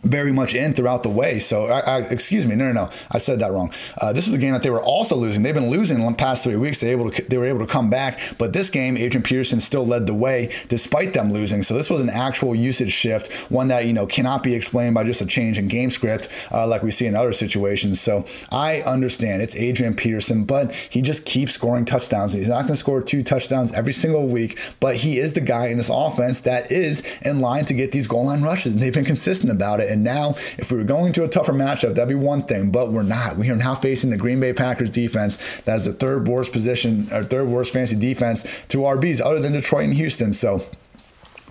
very 0.04 0.32
much 0.32 0.54
in 0.54 0.74
throughout 0.74 1.04
the 1.04 1.10
way. 1.10 1.40
So, 1.40 1.66
I, 1.66 1.80
I, 1.80 1.98
excuse 2.00 2.46
me, 2.46 2.56
no, 2.56 2.66
no, 2.72 2.86
no, 2.86 2.90
I 3.12 3.18
said 3.18 3.40
that 3.40 3.52
wrong. 3.52 3.72
Uh, 4.00 4.14
this 4.14 4.28
is 4.28 4.34
a 4.34 4.38
game 4.38 4.54
that 4.54 4.64
they 4.64 4.70
were 4.70 4.84
also 4.84 5.16
losing. 5.16 5.44
They've 5.44 5.54
been 5.54 5.70
losing 5.70 6.00
in 6.00 6.06
the 6.06 6.14
past 6.14 6.44
three 6.44 6.56
weeks. 6.56 6.80
They 6.80 6.92
able 6.92 7.12
to, 7.12 7.22
they 7.24 7.38
were 7.38 7.46
able 7.46 7.60
to 7.60 7.68
come 7.68 7.90
back, 7.90 8.20
but 8.38 8.54
this 8.54 8.70
game, 8.70 8.98
Adrian 8.98 9.24
Peterson 9.24 9.60
still 9.60 9.86
led 9.86 10.08
the 10.08 10.14
way 10.14 10.54
despite 10.70 11.14
them 11.14 11.32
losing. 11.32 11.64
So 11.64 11.74
this 11.74 11.90
was 11.90 12.02
an 12.02 12.10
actual 12.10 12.56
usage 12.56 12.92
shift, 12.92 13.32
one 13.52 13.68
that 13.70 13.86
you 13.86 13.94
know 13.94 14.06
cannot 14.06 14.44
be 14.44 14.54
explained 14.54 14.96
by 14.96 15.04
just 15.04 15.22
a 15.22 15.26
change 15.26 15.58
in 15.58 15.68
game 15.68 15.90
script 15.90 16.30
uh, 16.52 16.68
like 16.68 16.84
we 16.84 16.92
see 16.92 17.06
in 17.06 17.16
other 17.16 17.34
situations. 17.34 18.02
So 18.02 18.26
I 18.52 18.82
understand 18.82 19.42
it's 19.42 19.56
Adrian 19.56 19.96
Peterson, 19.96 20.46
but 20.46 20.74
he 20.74 21.02
just 21.02 21.26
keeps 21.26 21.54
scoring 21.54 21.86
touchdowns. 21.86 22.34
He's 22.34 22.50
not 22.50 22.62
going 22.62 22.74
to 22.74 22.78
score 22.78 23.02
two 23.02 23.24
touchdowns 23.24 23.72
every 23.74 23.94
single 23.94 24.28
week, 24.28 24.60
but 24.80 24.98
he 24.98 25.18
is 25.18 25.34
the 25.34 25.42
guy 25.42 25.68
in 25.68 25.78
this 25.78 25.90
offense 25.90 26.42
that 26.42 26.72
is 26.72 27.04
in 27.22 27.40
line 27.40 27.66
to 27.66 27.74
get 27.74 27.92
these 27.92 28.08
goal 28.08 28.26
line 28.26 28.42
rushes, 28.42 28.74
and 28.74 28.84
they've 28.84 28.94
been 28.94 29.06
consistent 29.06 29.52
about 29.52 29.80
it. 29.80 29.92
And 29.94 30.04
now, 30.04 30.32
if 30.58 30.72
we 30.72 30.78
were 30.80 30.84
going 30.84 31.14
to 31.14 31.24
a 31.24 31.28
tougher 31.28 31.54
matchup, 31.54 31.96
that'd 31.96 32.10
be 32.10 32.16
one 32.16 32.44
thing, 32.44 32.72
but 32.72 32.92
we're 32.92 33.04
not. 33.04 33.38
We 33.38 33.50
are 33.50 33.56
now 33.56 33.76
facing 33.76 34.10
the 34.10 34.18
Green 34.18 34.40
Bay 34.40 34.52
Packers 34.52 34.90
defense 34.90 35.38
that 35.62 35.76
is 35.76 35.86
the 35.86 35.94
third 35.94 36.28
worst 36.28 36.52
position 36.52 37.08
or 37.12 37.24
third 37.24 37.48
worst 37.48 37.72
fantasy 37.72 37.96
defense 37.96 38.44
to 38.70 38.80
RBs 38.80 39.22
other 39.22 39.40
than 39.40 39.54
Detroit 39.54 39.86
and 39.86 39.94
Houston. 39.94 40.34
So 40.34 40.66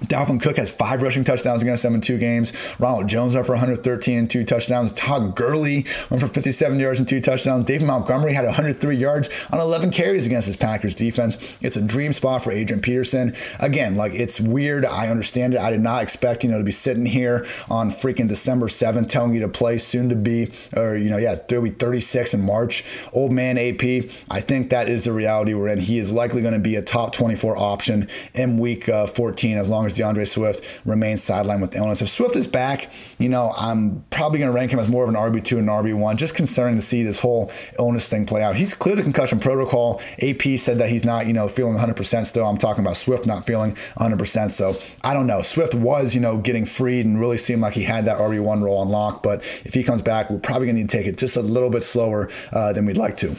Dalvin 0.02 0.40
Cook 0.40 0.56
has 0.56 0.74
five 0.74 1.02
rushing 1.02 1.24
touchdowns 1.24 1.62
against 1.62 1.82
them 1.82 1.94
in 1.94 2.00
two 2.00 2.18
games. 2.18 2.52
Ronald 2.78 3.08
Jones 3.08 3.34
went 3.34 3.46
for 3.46 3.52
113 3.52 4.18
and 4.18 4.30
two 4.30 4.44
touchdowns. 4.44 4.92
Todd 4.92 5.34
Gurley 5.36 5.86
went 6.10 6.20
for 6.20 6.28
57 6.28 6.78
yards 6.78 6.98
and 6.98 7.08
two 7.08 7.20
touchdowns. 7.20 7.64
David 7.64 7.86
Montgomery 7.86 8.32
had 8.32 8.44
103 8.44 8.96
yards 8.96 9.30
on 9.50 9.60
11 9.60 9.90
carries 9.90 10.26
against 10.26 10.46
this 10.46 10.56
Packers 10.56 10.94
defense. 10.94 11.56
It's 11.60 11.76
a 11.76 11.82
dream 11.82 12.12
spot 12.12 12.42
for 12.42 12.52
Adrian 12.52 12.80
Peterson. 12.80 13.34
Again, 13.60 13.96
like 13.96 14.12
it's 14.14 14.40
weird. 14.40 14.84
I 14.84 15.08
understand 15.08 15.54
it. 15.54 15.60
I 15.60 15.70
did 15.70 15.80
not 15.80 16.02
expect, 16.02 16.44
you 16.44 16.50
know, 16.50 16.58
to 16.58 16.64
be 16.64 16.72
sitting 16.72 17.06
here 17.06 17.46
on 17.70 17.90
freaking 17.90 18.28
December 18.28 18.66
7th 18.66 19.08
telling 19.08 19.34
you 19.34 19.40
to 19.40 19.48
play 19.48 19.78
soon 19.78 20.08
to 20.08 20.16
be, 20.16 20.50
or, 20.76 20.96
you 20.96 21.10
know, 21.10 21.18
yeah, 21.18 21.36
there'll 21.48 21.64
be 21.64 21.70
36 21.70 22.34
in 22.34 22.40
March. 22.40 22.84
Old 23.12 23.32
man 23.32 23.58
AP. 23.58 23.82
I 24.30 24.40
think 24.40 24.70
that 24.70 24.88
is 24.88 25.04
the 25.04 25.12
reality 25.12 25.54
we're 25.54 25.68
in. 25.68 25.78
He 25.78 25.98
is 25.98 26.12
likely 26.12 26.42
going 26.42 26.54
to 26.54 26.60
be 26.60 26.76
a 26.76 26.82
top 26.82 27.12
24 27.12 27.56
option 27.56 28.08
in 28.34 28.58
week 28.58 28.88
uh, 28.88 29.06
14 29.06 29.56
as 29.58 29.70
long 29.70 29.86
as 29.86 29.91
D'Andre 29.94 30.24
Swift 30.24 30.80
remains 30.84 31.20
sidelined 31.20 31.60
with 31.60 31.74
illness. 31.74 32.02
If 32.02 32.08
Swift 32.08 32.36
is 32.36 32.46
back, 32.46 32.92
you 33.18 33.28
know, 33.28 33.52
I'm 33.56 34.04
probably 34.10 34.38
going 34.38 34.50
to 34.50 34.54
rank 34.54 34.72
him 34.72 34.78
as 34.78 34.88
more 34.88 35.04
of 35.04 35.08
an 35.08 35.14
RB2 35.14 35.58
and 35.58 35.68
RB1, 35.68 36.16
just 36.16 36.34
concerning 36.34 36.76
to 36.76 36.82
see 36.82 37.02
this 37.02 37.20
whole 37.20 37.50
illness 37.78 38.08
thing 38.08 38.26
play 38.26 38.42
out. 38.42 38.56
He's 38.56 38.74
cleared 38.74 38.98
the 38.98 39.02
concussion 39.02 39.40
protocol. 39.40 40.00
AP 40.20 40.42
said 40.58 40.78
that 40.78 40.88
he's 40.88 41.04
not, 41.04 41.26
you 41.26 41.32
know, 41.32 41.48
feeling 41.48 41.76
100% 41.76 42.26
still. 42.26 42.46
I'm 42.46 42.58
talking 42.58 42.84
about 42.84 42.96
Swift 42.96 43.26
not 43.26 43.46
feeling 43.46 43.76
100%. 43.98 44.50
So 44.50 44.76
I 45.04 45.14
don't 45.14 45.26
know. 45.26 45.42
Swift 45.42 45.74
was, 45.74 46.14
you 46.14 46.20
know, 46.20 46.38
getting 46.38 46.64
freed 46.64 47.06
and 47.06 47.18
really 47.18 47.38
seemed 47.38 47.62
like 47.62 47.74
he 47.74 47.82
had 47.84 48.04
that 48.06 48.18
RB1 48.18 48.62
role 48.62 48.82
unlocked. 48.82 49.22
But 49.22 49.42
if 49.64 49.74
he 49.74 49.82
comes 49.82 50.02
back, 50.02 50.30
we're 50.30 50.38
probably 50.38 50.66
going 50.66 50.76
to 50.76 50.82
need 50.82 50.90
to 50.90 50.96
take 50.96 51.06
it 51.06 51.18
just 51.18 51.36
a 51.36 51.42
little 51.42 51.70
bit 51.70 51.82
slower 51.82 52.30
uh, 52.52 52.72
than 52.72 52.86
we'd 52.86 52.96
like 52.96 53.16
to. 53.18 53.36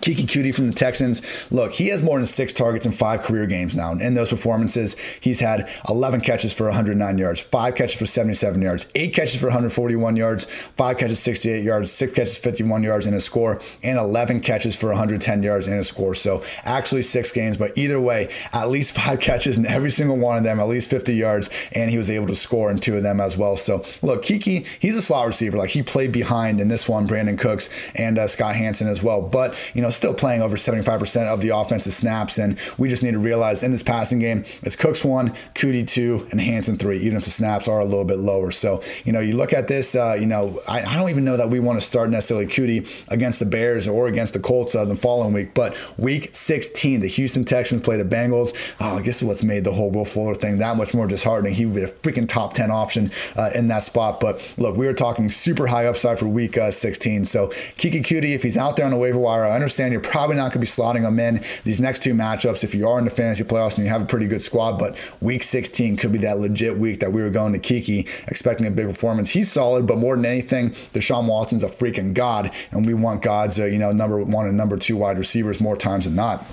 Keke 0.00 0.26
Coutee 0.26 0.54
from 0.54 0.66
the 0.68 0.74
Texans. 0.74 1.22
Look, 1.50 1.72
he 1.72 1.88
has 1.88 2.02
more 2.02 2.18
than 2.18 2.26
six 2.26 2.52
targets 2.52 2.86
in 2.86 2.92
five 2.92 3.22
career 3.22 3.46
games 3.46 3.74
now. 3.74 3.92
And 3.92 4.00
in 4.00 4.14
those 4.14 4.28
performances, 4.28 4.96
he's 5.20 5.40
had 5.40 5.68
11 5.88 6.20
catches 6.20 6.52
for 6.52 6.64
109 6.64 7.18
yards, 7.18 7.40
five 7.40 7.74
catches 7.74 7.94
for 7.94 8.06
77 8.06 8.60
yards, 8.60 8.86
eight 8.94 9.14
catches 9.14 9.40
for 9.40 9.46
141 9.46 10.16
yards, 10.16 10.44
five 10.76 10.98
catches 10.98 11.20
68 11.20 11.62
yards, 11.62 11.92
six 11.92 12.14
catches 12.14 12.38
51 12.38 12.82
yards 12.82 13.06
in 13.06 13.14
a 13.14 13.20
score, 13.20 13.60
and 13.82 13.98
11 13.98 14.40
catches 14.40 14.74
for 14.74 14.88
110 14.88 15.42
yards 15.42 15.66
in 15.66 15.78
a 15.78 15.84
score. 15.84 16.14
So 16.14 16.42
actually 16.64 17.02
six 17.02 17.32
games, 17.32 17.56
but 17.56 17.76
either 17.76 18.00
way, 18.00 18.32
at 18.52 18.70
least 18.70 18.94
five 18.94 19.20
catches 19.20 19.58
in 19.58 19.66
every 19.66 19.90
single 19.90 20.16
one 20.16 20.38
of 20.38 20.44
them, 20.44 20.60
at 20.60 20.68
least 20.68 20.90
50 20.90 21.14
yards, 21.14 21.50
and 21.72 21.90
he 21.90 21.98
was 21.98 22.10
able 22.10 22.26
to 22.26 22.36
score 22.36 22.70
in 22.70 22.78
two 22.78 22.96
of 22.96 23.02
them 23.02 23.20
as 23.20 23.36
well. 23.36 23.56
So 23.56 23.84
look, 24.02 24.22
Keke, 24.22 24.66
he's 24.78 24.96
a 24.96 25.02
slot 25.02 25.26
receiver. 25.26 25.58
Like 25.58 25.70
he 25.70 25.82
played 25.82 26.12
behind 26.12 26.60
in 26.60 26.68
this 26.68 26.88
one, 26.88 27.06
Brandin 27.06 27.38
Cooks 27.38 27.68
and 27.94 28.18
uh, 28.18 28.26
Scott 28.26 28.56
Hansen 28.56 28.88
as 28.88 29.02
well. 29.02 29.22
But 29.22 29.54
you 29.74 29.82
know, 29.82 29.89
still 29.96 30.14
playing 30.14 30.42
over 30.42 30.56
75% 30.56 31.26
of 31.26 31.40
the 31.40 31.50
offensive 31.50 31.92
snaps. 31.92 32.38
And 32.38 32.58
we 32.78 32.88
just 32.88 33.02
need 33.02 33.12
to 33.12 33.18
realize 33.18 33.62
in 33.62 33.70
this 33.70 33.82
passing 33.82 34.18
game, 34.18 34.44
it's 34.62 34.76
Cooks 34.76 35.04
one, 35.04 35.30
Coutee 35.54 35.86
two, 35.86 36.26
and 36.30 36.40
Hansen 36.40 36.76
three, 36.76 36.98
even 36.98 37.16
if 37.16 37.24
the 37.24 37.30
snaps 37.30 37.68
are 37.68 37.80
a 37.80 37.84
little 37.84 38.04
bit 38.04 38.18
lower. 38.18 38.50
So, 38.50 38.82
you 39.04 39.12
know, 39.12 39.20
you 39.20 39.36
look 39.36 39.52
at 39.52 39.68
this, 39.68 39.94
uh, 39.94 40.16
you 40.18 40.26
know, 40.26 40.60
I, 40.68 40.82
I, 40.82 40.96
don't 40.96 41.10
even 41.10 41.24
know 41.24 41.36
that 41.36 41.50
we 41.50 41.60
want 41.60 41.80
to 41.80 41.86
start 41.86 42.10
necessarily 42.10 42.46
Coutee 42.46 43.06
against 43.08 43.38
the 43.38 43.46
Bears 43.46 43.88
or 43.88 44.06
against 44.06 44.34
the 44.34 44.40
Colts 44.40 44.74
uh, 44.74 44.84
the 44.84 44.96
following 44.96 45.32
week. 45.32 45.54
But 45.54 45.76
week 45.98 46.34
16, 46.34 47.00
the 47.00 47.08
Houston 47.08 47.44
Texans 47.44 47.82
play 47.82 47.96
the 47.96 48.04
Bengals. 48.04 48.54
Oh, 48.80 48.98
I 48.98 49.02
guess 49.02 49.22
what's 49.22 49.42
made 49.42 49.64
the 49.64 49.72
whole 49.72 49.90
Will 49.90 50.04
Fuller 50.04 50.34
thing 50.34 50.58
that 50.58 50.76
much 50.76 50.94
more 50.94 51.06
disheartening. 51.06 51.54
He 51.54 51.66
would 51.66 51.74
be 51.74 51.82
a 51.82 51.88
freaking 51.88 52.28
top 52.28 52.54
10 52.54 52.70
option 52.70 53.10
uh, 53.36 53.50
in 53.54 53.68
that 53.68 53.82
spot. 53.82 54.20
But 54.20 54.54
look, 54.56 54.76
we 54.76 54.86
were 54.86 54.94
talking 54.94 55.30
super 55.30 55.66
high 55.66 55.86
upside 55.86 56.18
for 56.18 56.26
week 56.26 56.56
uh, 56.56 56.70
16. 56.70 57.24
So 57.24 57.48
Keke 57.48 58.02
Coutee, 58.02 58.34
if 58.34 58.42
he's 58.42 58.56
out 58.56 58.76
there 58.76 58.84
on 58.84 58.92
the 58.92 58.96
waiver 58.96 59.18
wire, 59.18 59.44
I 59.44 59.54
understand 59.54 59.79
understand 59.80 59.92
you're 59.92 60.12
probably 60.12 60.36
not 60.36 60.52
going 60.52 60.52
to 60.52 60.58
be 60.58 60.66
slotting 60.66 61.02
them 61.02 61.18
in 61.18 61.42
these 61.64 61.80
next 61.80 62.02
two 62.02 62.14
matchups 62.14 62.64
if 62.64 62.74
you 62.74 62.88
are 62.88 62.98
in 62.98 63.04
the 63.04 63.10
fantasy 63.10 63.44
playoffs 63.44 63.76
and 63.76 63.84
you 63.84 63.90
have 63.90 64.02
a 64.02 64.06
pretty 64.06 64.26
good 64.26 64.40
squad. 64.40 64.78
But 64.78 64.96
week 65.20 65.42
16 65.42 65.96
could 65.96 66.12
be 66.12 66.18
that 66.18 66.38
legit 66.38 66.78
week 66.78 67.00
that 67.00 67.12
we 67.12 67.22
were 67.22 67.30
going 67.30 67.52
to 67.52 67.58
Keke 67.58 68.08
expecting 68.28 68.66
a 68.66 68.70
big 68.70 68.86
performance. 68.86 69.30
He's 69.30 69.50
solid, 69.50 69.86
but 69.86 69.98
more 69.98 70.16
than 70.16 70.26
anything, 70.26 70.70
Deshaun 70.70 71.26
Watson's 71.26 71.62
a 71.62 71.68
freaking 71.68 72.14
god, 72.14 72.52
and 72.70 72.84
we 72.86 72.94
want 72.94 73.22
God's 73.22 73.58
uh, 73.58 73.64
you 73.64 73.78
know 73.78 73.92
number 73.92 74.22
one 74.22 74.46
and 74.46 74.56
number 74.56 74.76
two 74.76 74.96
wide 74.96 75.18
receivers 75.18 75.60
more 75.60 75.76
times 75.76 76.04
than 76.04 76.14
not. 76.14 76.44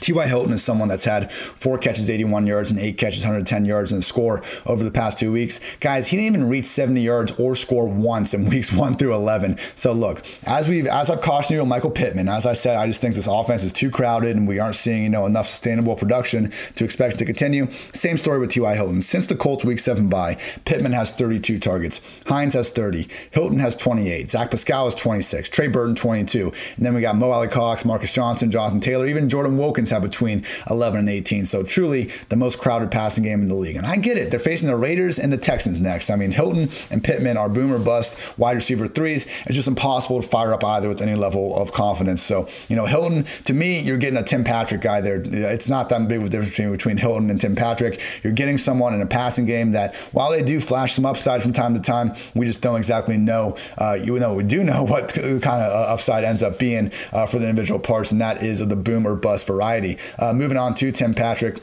T.Y. 0.00 0.26
Hilton 0.26 0.52
is 0.52 0.62
someone 0.62 0.88
that's 0.88 1.04
had 1.04 1.32
four 1.32 1.78
catches, 1.78 2.10
81 2.10 2.46
yards, 2.46 2.70
and 2.70 2.78
eight 2.78 2.96
catches, 2.96 3.20
110 3.20 3.64
yards, 3.64 3.92
and 3.92 4.02
a 4.02 4.04
score 4.04 4.42
over 4.66 4.82
the 4.82 4.90
past 4.90 5.18
two 5.18 5.32
weeks. 5.32 5.60
Guys, 5.80 6.08
he 6.08 6.16
didn't 6.16 6.34
even 6.34 6.48
reach 6.48 6.64
70 6.64 7.00
yards 7.00 7.32
or 7.32 7.54
score 7.54 7.86
once 7.86 8.34
in 8.34 8.44
weeks 8.50 8.72
one 8.72 8.96
through 8.96 9.14
11. 9.14 9.58
So 9.74 9.92
look, 9.92 10.24
as 10.44 10.68
we've 10.68 10.86
as 10.86 11.10
I've 11.10 11.20
cautioned 11.20 11.58
you, 11.58 11.64
Michael 11.64 11.90
Pittman, 11.90 12.28
as 12.28 12.46
I 12.46 12.52
said, 12.52 12.76
I 12.76 12.86
just 12.86 13.00
think 13.00 13.14
this 13.14 13.26
offense 13.26 13.64
is 13.64 13.72
too 13.72 13.90
crowded, 13.90 14.36
and 14.36 14.48
we 14.48 14.58
aren't 14.58 14.74
seeing 14.74 15.02
you 15.02 15.08
know 15.08 15.26
enough 15.26 15.46
sustainable 15.46 15.96
production 15.96 16.52
to 16.76 16.84
expect 16.84 17.18
to 17.18 17.24
continue. 17.24 17.70
Same 17.92 18.16
story 18.16 18.38
with 18.38 18.50
T.Y. 18.50 18.74
Hilton. 18.74 19.02
Since 19.02 19.26
the 19.26 19.36
Colts 19.36 19.64
week 19.64 19.78
seven 19.78 20.08
bye, 20.08 20.36
Pittman 20.64 20.92
has 20.92 21.12
32 21.12 21.58
targets, 21.58 22.00
Hines 22.26 22.54
has 22.54 22.70
30, 22.70 23.08
Hilton 23.30 23.58
has 23.58 23.76
28, 23.76 24.30
Zach 24.30 24.50
Pascal 24.50 24.88
is 24.88 24.94
26, 24.94 25.48
Trey 25.48 25.68
Burton 25.68 25.94
22, 25.94 26.52
and 26.76 26.86
then 26.86 26.94
we 26.94 27.00
got 27.00 27.16
Mo 27.16 27.30
Alie-Cox, 27.30 27.84
Marcus 27.84 28.12
Johnson, 28.12 28.50
Jonathan 28.50 28.80
Taylor, 28.80 29.06
even 29.06 29.28
Jordan 29.28 29.56
Wilkins 29.56 29.89
have 29.90 30.02
between 30.02 30.44
11 30.68 31.00
and 31.00 31.08
18. 31.08 31.46
So 31.46 31.62
truly 31.62 32.10
the 32.28 32.36
most 32.36 32.58
crowded 32.58 32.90
passing 32.90 33.24
game 33.24 33.40
in 33.40 33.48
the 33.48 33.54
league. 33.54 33.76
And 33.76 33.86
I 33.86 33.96
get 33.96 34.16
it. 34.16 34.30
They're 34.30 34.40
facing 34.40 34.68
the 34.68 34.76
Raiders 34.76 35.18
and 35.18 35.32
the 35.32 35.38
Texans 35.38 35.80
next. 35.80 36.10
I 36.10 36.16
mean, 36.16 36.32
Hilton 36.32 36.70
and 36.90 37.02
Pittman 37.02 37.36
are 37.36 37.48
boomer 37.48 37.78
bust 37.78 38.16
wide 38.38 38.56
receiver 38.56 38.86
threes. 38.86 39.26
It's 39.46 39.54
just 39.54 39.68
impossible 39.68 40.20
to 40.22 40.26
fire 40.26 40.54
up 40.54 40.64
either 40.64 40.88
with 40.88 41.00
any 41.00 41.14
level 41.14 41.56
of 41.56 41.72
confidence. 41.72 42.22
So, 42.22 42.48
you 42.68 42.76
know, 42.76 42.86
Hilton, 42.86 43.24
to 43.44 43.52
me, 43.52 43.80
you're 43.80 43.98
getting 43.98 44.18
a 44.18 44.22
Tim 44.22 44.44
Patrick 44.44 44.80
guy 44.80 45.00
there. 45.00 45.22
It's 45.24 45.68
not 45.68 45.88
that 45.88 46.08
big 46.08 46.20
of 46.20 46.26
a 46.26 46.28
difference 46.28 46.56
between, 46.56 46.96
Hilton 46.96 47.30
and 47.30 47.40
Tim 47.40 47.56
Patrick. 47.56 48.00
You're 48.22 48.32
getting 48.32 48.58
someone 48.58 48.94
in 48.94 49.00
a 49.00 49.06
passing 49.06 49.46
game 49.46 49.72
that, 49.72 49.94
while 50.12 50.30
they 50.30 50.42
do 50.42 50.60
flash 50.60 50.94
some 50.94 51.06
upside 51.06 51.42
from 51.42 51.52
time 51.52 51.74
to 51.74 51.80
time, 51.80 52.12
we 52.34 52.46
just 52.46 52.60
don't 52.60 52.76
exactly 52.76 53.16
know. 53.16 53.56
Uh, 53.78 53.96
you 54.02 54.18
know, 54.18 54.34
we 54.34 54.44
do 54.44 54.64
know 54.64 54.82
what 54.90 55.12
kind 55.12 55.62
of 55.62 55.72
uh, 55.72 55.92
upside 55.92 56.24
ends 56.24 56.42
up 56.42 56.58
being 56.58 56.92
uh, 57.12 57.26
for 57.26 57.38
the 57.38 57.48
individual 57.48 57.80
parts, 57.80 58.12
and 58.12 58.20
that 58.20 58.42
is 58.42 58.60
of 58.60 58.68
the 58.68 58.76
boom 58.76 59.06
or 59.06 59.16
bust 59.16 59.46
variety. 59.46 59.79
Uh, 60.18 60.32
moving 60.32 60.56
on 60.56 60.74
to 60.74 60.92
Tim 60.92 61.14
Patrick. 61.14 61.60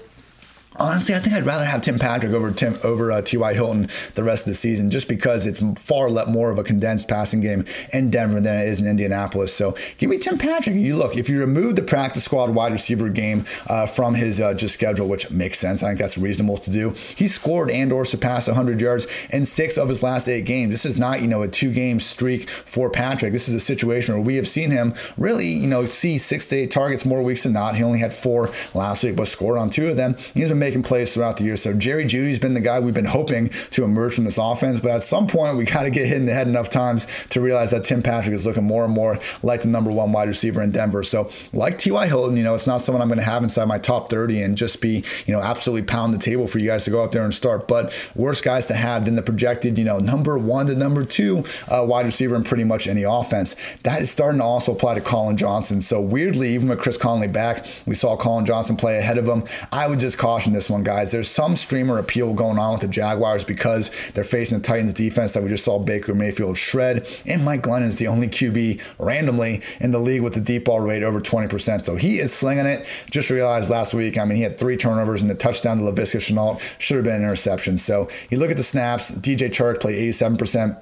Honestly, 0.80 1.16
I 1.16 1.20
think 1.20 1.36
I'd 1.36 1.46
rather 1.46 1.66
have 1.66 1.82
Tim 1.82 1.98
Patrick 1.98 2.34
over 2.34 2.52
Tim 2.52 2.78
over 2.84 3.12
uh, 3.12 3.22
T.Y. 3.22 3.54
Hilton 3.54 3.90
the 4.14 4.24
rest 4.24 4.46
of 4.46 4.52
the 4.52 4.56
season, 4.56 4.92
just 4.92 5.08
because 5.08 5.48
it's 5.48 5.60
far 5.82 6.08
more 6.28 6.52
of 6.52 6.60
a 6.60 6.64
condensed 6.64 7.08
passing 7.08 7.42
game 7.42 7.66
in 7.94 8.12
Denver 8.12 8.40
than 8.40 8.62
it 8.62 8.68
is 8.68 8.80
in 8.80 8.86
Indianapolis. 8.86 9.54
So 9.54 9.76
give 9.98 10.10
me 10.10 10.20
Tim 10.20 10.38
Patrick. 10.38 10.76
You 10.76 10.96
look 10.96 11.16
if 11.18 11.30
you 11.30 11.40
remove 11.40 11.76
the 11.76 11.82
practice 11.82 12.26
squad 12.26 12.52
wide 12.52 12.72
receiver 12.72 13.10
game 13.10 13.46
uh, 13.68 13.88
from 13.88 14.14
his 14.14 14.40
uh, 14.40 14.54
just 14.54 14.76
schedule, 14.76 15.08
which 15.08 15.32
makes 15.32 15.58
sense. 15.58 15.82
I 15.82 15.88
think 15.88 16.00
that's 16.00 16.18
reasonable 16.18 16.58
to 16.58 16.70
do. 16.70 16.92
He 17.16 17.28
scored 17.28 17.72
and 17.72 17.92
or 17.92 18.06
surpassed 18.06 18.48
100 18.48 18.80
yards 18.80 19.08
in 19.32 19.46
six 19.46 19.78
of 19.78 19.90
his 19.90 20.04
last 20.04 20.28
eight 20.28 20.46
games. 20.46 20.72
This 20.72 20.86
is 20.86 20.98
not 20.98 21.22
you 21.22 21.28
know 21.28 21.42
a 21.42 21.48
two 21.48 21.74
game 21.74 22.00
streak 22.00 22.50
for 22.50 22.92
Patrick. 22.92 23.34
This 23.34 23.50
is 23.50 23.56
a 23.56 23.60
situation 23.60 24.14
where 24.14 24.24
we 24.24 24.36
have 24.36 24.48
seen 24.48 24.70
him 24.70 24.94
really 25.18 25.48
you 25.48 25.68
know 25.68 25.86
see 25.86 26.20
six 26.20 26.48
to 26.50 26.56
eight 26.56 26.72
targets 26.72 27.04
more 27.04 27.24
weeks 27.24 27.44
than 27.44 27.54
not. 27.54 27.76
He 27.76 27.84
only 27.84 28.00
had 28.00 28.14
four 28.14 28.52
last 28.76 29.04
week, 29.04 29.16
but 29.16 29.28
scored 29.28 29.58
on 29.58 29.72
two 29.72 29.90
of 29.90 29.96
them. 29.96 30.16
He's 30.36 30.50
been 30.50 30.60
making 30.68 30.84
plays 30.84 31.14
throughout 31.14 31.38
the 31.38 31.46
year. 31.46 31.56
So 31.56 31.72
Jerry 31.72 32.04
Jeudy's 32.04 32.40
been 32.40 32.54
the 32.54 32.60
guy 32.60 32.82
we've 32.82 32.94
been 32.94 33.06
hoping 33.06 33.48
to 33.72 33.86
emerge 33.86 34.16
from 34.16 34.26
this 34.26 34.38
offense. 34.38 34.82
But 34.82 34.92
at 34.92 35.02
some 35.02 35.26
point, 35.26 35.56
we 35.56 35.64
got 35.64 35.84
to 35.84 35.90
get 35.90 36.08
hit 36.08 36.18
in 36.18 36.26
the 36.26 36.34
head 36.34 36.46
enough 36.46 36.70
times 36.70 37.08
to 37.30 37.40
realize 37.40 37.72
that 37.72 37.86
Tim 37.86 38.04
Patrick 38.04 38.34
is 38.34 38.46
looking 38.46 38.66
more 38.66 38.84
and 38.84 38.94
more 38.94 39.18
like 39.44 39.62
the 39.62 39.70
number 39.70 39.90
one 39.90 40.12
wide 40.12 40.28
receiver 40.28 40.62
in 40.62 40.72
Denver. 40.72 41.04
So 41.04 41.32
like 41.54 41.78
T.Y. 41.78 42.08
Hilton, 42.08 42.36
you 42.36 42.44
know, 42.44 42.54
it's 42.54 42.68
not 42.68 42.82
someone 42.82 43.02
I'm 43.02 43.08
going 43.08 43.18
to 43.18 43.24
have 43.24 43.44
inside 43.44 43.66
my 43.70 43.78
top 43.78 44.10
30 44.10 44.42
and 44.42 44.58
just 44.58 44.82
be, 44.82 45.06
you 45.26 45.32
know, 45.32 45.42
absolutely 45.42 45.88
pound 45.88 46.14
the 46.14 46.18
table 46.18 46.48
for 46.48 46.60
you 46.60 46.68
guys 46.68 46.84
to 46.84 46.92
go 46.92 47.02
out 47.02 47.14
there 47.14 47.24
and 47.24 47.34
start. 47.34 47.66
But 47.70 47.94
worse 48.14 48.42
guys 48.42 48.66
to 48.68 48.74
have 48.74 49.06
than 49.06 49.16
the 49.16 49.22
projected, 49.22 49.78
you 49.78 49.86
know, 49.86 50.00
number 50.00 50.38
one 50.38 50.68
to 50.68 50.76
number 50.76 51.06
two 51.06 51.46
uh, 51.70 51.86
wide 51.88 52.06
receiver 52.06 52.36
in 52.36 52.44
pretty 52.44 52.66
much 52.66 52.88
any 52.88 53.04
offense. 53.04 53.56
That 53.84 54.02
is 54.02 54.12
starting 54.12 54.40
to 54.40 54.44
also 54.44 54.74
apply 54.74 54.96
to 54.96 55.02
Collin 55.02 55.38
Johnson. 55.38 55.82
So 55.82 56.02
weirdly, 56.02 56.54
even 56.54 56.68
with 56.68 56.80
Chris 56.80 56.98
Conley 56.98 57.30
back, 57.30 57.66
we 57.86 57.96
saw 57.96 58.18
Collin 58.18 58.46
Johnson 58.46 58.76
play 58.76 58.98
ahead 58.98 59.18
of 59.18 59.26
him. 59.26 59.46
I 59.72 59.88
would 59.88 60.02
just 60.02 60.18
caution 60.18 60.57
this 60.58 60.70
one, 60.70 60.84
guys. 60.84 61.12
There's 61.12 61.30
some 61.30 61.56
streamer 61.56 62.00
appeal 62.00 62.34
going 62.34 62.58
on 62.58 62.74
with 62.74 62.82
the 62.82 62.88
Jaguars 62.88 63.44
because 63.44 63.92
they're 64.14 64.24
facing 64.24 64.58
the 64.58 64.64
Titans 64.64 64.92
defense 64.92 65.34
that 65.34 65.44
we 65.44 65.50
just 65.50 65.64
saw 65.64 65.78
Baker 65.78 66.16
Mayfield 66.16 66.58
shred. 66.58 67.08
And 67.28 67.46
Mike 67.46 67.62
Glennon 67.62 67.88
is 67.88 67.98
the 67.98 68.08
only 68.08 68.28
QB 68.28 68.82
randomly 68.98 69.62
in 69.80 69.92
the 69.92 70.00
league 70.00 70.24
with 70.24 70.34
the 70.34 70.42
deep 70.42 70.66
ball 70.66 70.80
rate 70.80 71.04
over 71.04 71.22
20%. 71.22 71.84
So 71.84 71.96
he 71.96 72.18
is 72.18 72.34
slinging 72.34 72.66
it. 72.66 72.88
Just 73.12 73.30
realized 73.30 73.70
last 73.70 73.94
week, 73.94 74.18
I 74.18 74.26
mean, 74.26 74.36
he 74.36 74.42
had 74.42 74.58
three 74.58 74.78
turnovers 74.78 75.22
and 75.22 75.30
the 75.30 75.36
touchdown 75.36 75.78
to 75.78 75.84
Laviska 75.84 76.18
Shenault 76.18 76.60
should 76.80 76.96
have 76.96 77.06
been 77.06 77.16
an 77.16 77.22
interception. 77.22 77.78
So 77.78 78.10
you 78.30 78.40
look 78.40 78.50
at 78.50 78.58
the 78.58 78.64
snaps, 78.64 79.12
DJ 79.12 79.50
Chark 79.50 79.80
played 79.80 79.96
87%. 80.14 80.82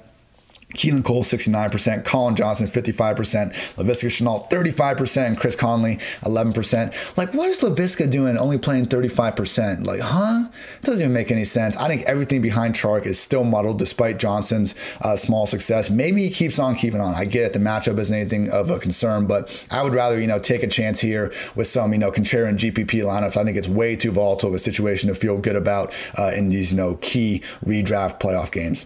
Keelan 0.74 1.04
Cole, 1.04 1.22
69%, 1.22 2.04
Collin 2.04 2.34
Johnson, 2.34 2.66
55%, 2.66 3.52
Laviska 3.76 4.08
Shenault, 4.10 4.50
35%, 4.50 5.26
and 5.26 5.38
Chris 5.38 5.54
Conley, 5.54 5.96
11%. 6.22 7.16
Like, 7.16 7.32
what 7.34 7.48
is 7.48 7.60
Laviska 7.60 8.10
doing 8.10 8.36
only 8.36 8.58
playing 8.58 8.86
35%? 8.86 9.86
Like, 9.86 10.00
huh? 10.00 10.48
It 10.80 10.84
doesn't 10.84 11.00
even 11.00 11.14
make 11.14 11.30
any 11.30 11.44
sense. 11.44 11.76
I 11.76 11.88
think 11.88 12.02
everything 12.02 12.42
behind 12.42 12.74
Chark 12.74 13.06
is 13.06 13.18
still 13.18 13.44
muddled 13.44 13.78
despite 13.78 14.18
Johnson's 14.18 14.74
uh, 15.00 15.16
small 15.16 15.46
success. 15.46 15.88
Maybe 15.88 16.22
he 16.22 16.30
keeps 16.30 16.58
on 16.58 16.74
keeping 16.74 17.00
on. 17.00 17.14
I 17.14 17.24
get 17.24 17.44
it. 17.44 17.52
The 17.52 17.58
matchup 17.60 17.98
isn't 17.98 18.14
anything 18.14 18.50
of 18.50 18.68
a 18.68 18.78
concern, 18.78 19.26
but 19.26 19.66
I 19.70 19.82
would 19.82 19.94
rather, 19.94 20.20
you 20.20 20.26
know, 20.26 20.40
take 20.40 20.62
a 20.62 20.68
chance 20.68 21.00
here 21.00 21.32
with 21.54 21.68
some, 21.68 21.92
you 21.92 21.98
know, 21.98 22.10
Contrarian 22.10 22.58
GPP 22.58 23.02
lineups. 23.02 23.36
I 23.36 23.44
think 23.44 23.56
it's 23.56 23.68
way 23.68 23.96
too 23.96 24.10
volatile 24.10 24.50
of 24.50 24.54
a 24.56 24.58
situation 24.58 25.08
to 25.08 25.14
feel 25.14 25.38
good 25.38 25.56
about 25.56 25.94
uh, 26.18 26.32
in 26.34 26.48
these, 26.48 26.72
you 26.72 26.76
know, 26.76 26.96
key 26.96 27.40
redraft 27.64 28.20
playoff 28.20 28.50
games. 28.50 28.84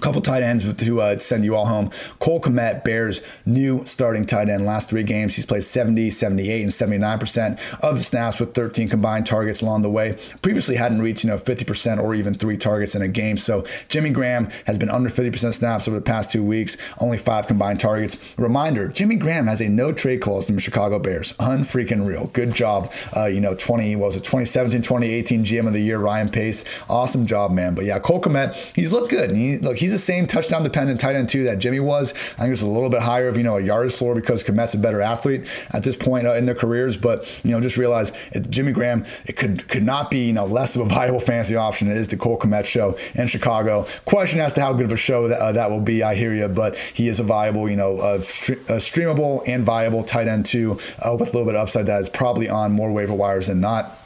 Couple 0.00 0.20
tight 0.20 0.42
ends 0.42 0.72
to 0.74 1.00
uh, 1.00 1.18
send 1.18 1.44
you 1.44 1.56
all 1.56 1.66
home. 1.66 1.90
Cole 2.18 2.40
Kmet, 2.40 2.84
Bears' 2.84 3.20
new 3.44 3.84
starting 3.86 4.26
tight 4.26 4.48
end. 4.48 4.66
Last 4.66 4.90
three 4.90 5.02
games, 5.02 5.36
he's 5.36 5.46
played 5.46 5.62
70, 5.62 6.10
78, 6.10 6.62
and 6.62 6.70
79% 6.70 7.58
of 7.80 7.98
the 7.98 8.04
snaps 8.04 8.38
with 8.38 8.54
13 8.54 8.88
combined 8.88 9.26
targets 9.26 9.62
along 9.62 9.82
the 9.82 9.90
way. 9.90 10.18
Previously 10.42 10.76
hadn't 10.76 11.00
reached, 11.00 11.24
you 11.24 11.30
know, 11.30 11.38
50% 11.38 12.02
or 12.02 12.14
even 12.14 12.34
three 12.34 12.56
targets 12.56 12.94
in 12.94 13.02
a 13.02 13.08
game. 13.08 13.36
So 13.36 13.64
Jimmy 13.88 14.10
Graham 14.10 14.48
has 14.66 14.78
been 14.78 14.90
under 14.90 15.08
50% 15.08 15.52
snaps 15.54 15.88
over 15.88 15.96
the 15.96 16.04
past 16.04 16.30
two 16.30 16.44
weeks, 16.44 16.76
only 16.98 17.18
five 17.18 17.46
combined 17.46 17.80
targets. 17.80 18.34
Reminder, 18.36 18.88
Jimmy 18.88 19.16
Graham 19.16 19.46
has 19.46 19.60
a 19.60 19.68
no 19.68 19.92
trade 19.92 20.20
clause 20.20 20.48
in 20.48 20.54
the 20.54 20.60
Chicago 20.60 20.98
Bears. 20.98 21.32
Unfreaking 21.40 22.04
real. 22.04 22.26
Good 22.28 22.54
job. 22.54 22.92
Uh, 23.16 23.26
you 23.26 23.40
know, 23.40 23.54
20, 23.54 23.96
what 23.96 24.06
was 24.06 24.16
it 24.16 24.24
2017, 24.24 24.82
2018 24.82 25.44
GM 25.44 25.66
of 25.66 25.72
the 25.72 25.80
year, 25.80 25.98
Ryan 25.98 26.28
Pace. 26.28 26.64
Awesome 26.88 27.26
job, 27.26 27.50
man. 27.50 27.74
But 27.74 27.84
yeah, 27.84 27.98
Cole 27.98 28.20
Kmet, 28.20 28.74
he's 28.74 28.92
looked 28.92 29.10
good. 29.10 29.34
He, 29.34 29.58
look, 29.58 29.76
he's 29.86 29.92
the 29.92 29.98
same 29.98 30.26
touchdown 30.26 30.64
dependent 30.64 30.98
tight 31.00 31.14
end 31.14 31.28
too 31.28 31.44
that 31.44 31.58
Jimmy 31.58 31.78
was. 31.78 32.12
I 32.12 32.42
think 32.42 32.52
it's 32.52 32.62
a 32.62 32.66
little 32.66 32.90
bit 32.90 33.02
higher 33.02 33.28
of 33.28 33.36
you 33.36 33.44
know 33.44 33.56
a 33.56 33.60
yardage 33.60 33.94
floor 33.94 34.16
because 34.16 34.42
Kmet's 34.42 34.74
a 34.74 34.78
better 34.78 35.00
athlete 35.00 35.46
at 35.70 35.84
this 35.84 35.96
point 35.96 36.26
uh, 36.26 36.34
in 36.34 36.46
their 36.46 36.56
careers. 36.56 36.96
But 36.96 37.40
you 37.44 37.52
know, 37.52 37.60
just 37.60 37.76
realize 37.76 38.10
it, 38.32 38.50
Jimmy 38.50 38.72
Graham 38.72 39.04
it 39.26 39.36
could 39.36 39.68
could 39.68 39.84
not 39.84 40.10
be 40.10 40.26
you 40.26 40.32
know 40.32 40.44
less 40.44 40.74
of 40.74 40.82
a 40.82 40.88
viable 40.96 41.20
fantasy 41.20 41.54
option 41.54 41.88
it 41.88 41.96
is 41.96 42.08
the 42.08 42.16
Cole 42.16 42.38
Kmet 42.38 42.64
show 42.64 42.98
in 43.14 43.28
Chicago. 43.28 43.86
Question 44.04 44.40
as 44.40 44.54
to 44.54 44.60
how 44.60 44.72
good 44.72 44.86
of 44.86 44.92
a 44.92 44.96
show 44.96 45.28
that, 45.28 45.38
uh, 45.38 45.52
that 45.52 45.70
will 45.70 45.80
be. 45.80 46.02
I 46.02 46.16
hear 46.16 46.34
you, 46.34 46.48
but 46.48 46.76
he 46.76 47.06
is 47.06 47.20
a 47.20 47.24
viable 47.24 47.70
you 47.70 47.76
know 47.76 48.00
a, 48.00 48.18
streamable 48.18 49.42
and 49.46 49.64
viable 49.64 50.02
tight 50.02 50.26
end 50.26 50.46
too 50.46 50.78
uh, 50.98 51.16
with 51.18 51.28
a 51.28 51.32
little 51.32 51.44
bit 51.44 51.54
of 51.54 51.62
upside 51.62 51.86
that 51.86 52.00
is 52.00 52.08
probably 52.08 52.48
on 52.48 52.72
more 52.72 52.90
waiver 52.90 53.14
wires 53.14 53.46
than 53.46 53.60
not. 53.60 53.96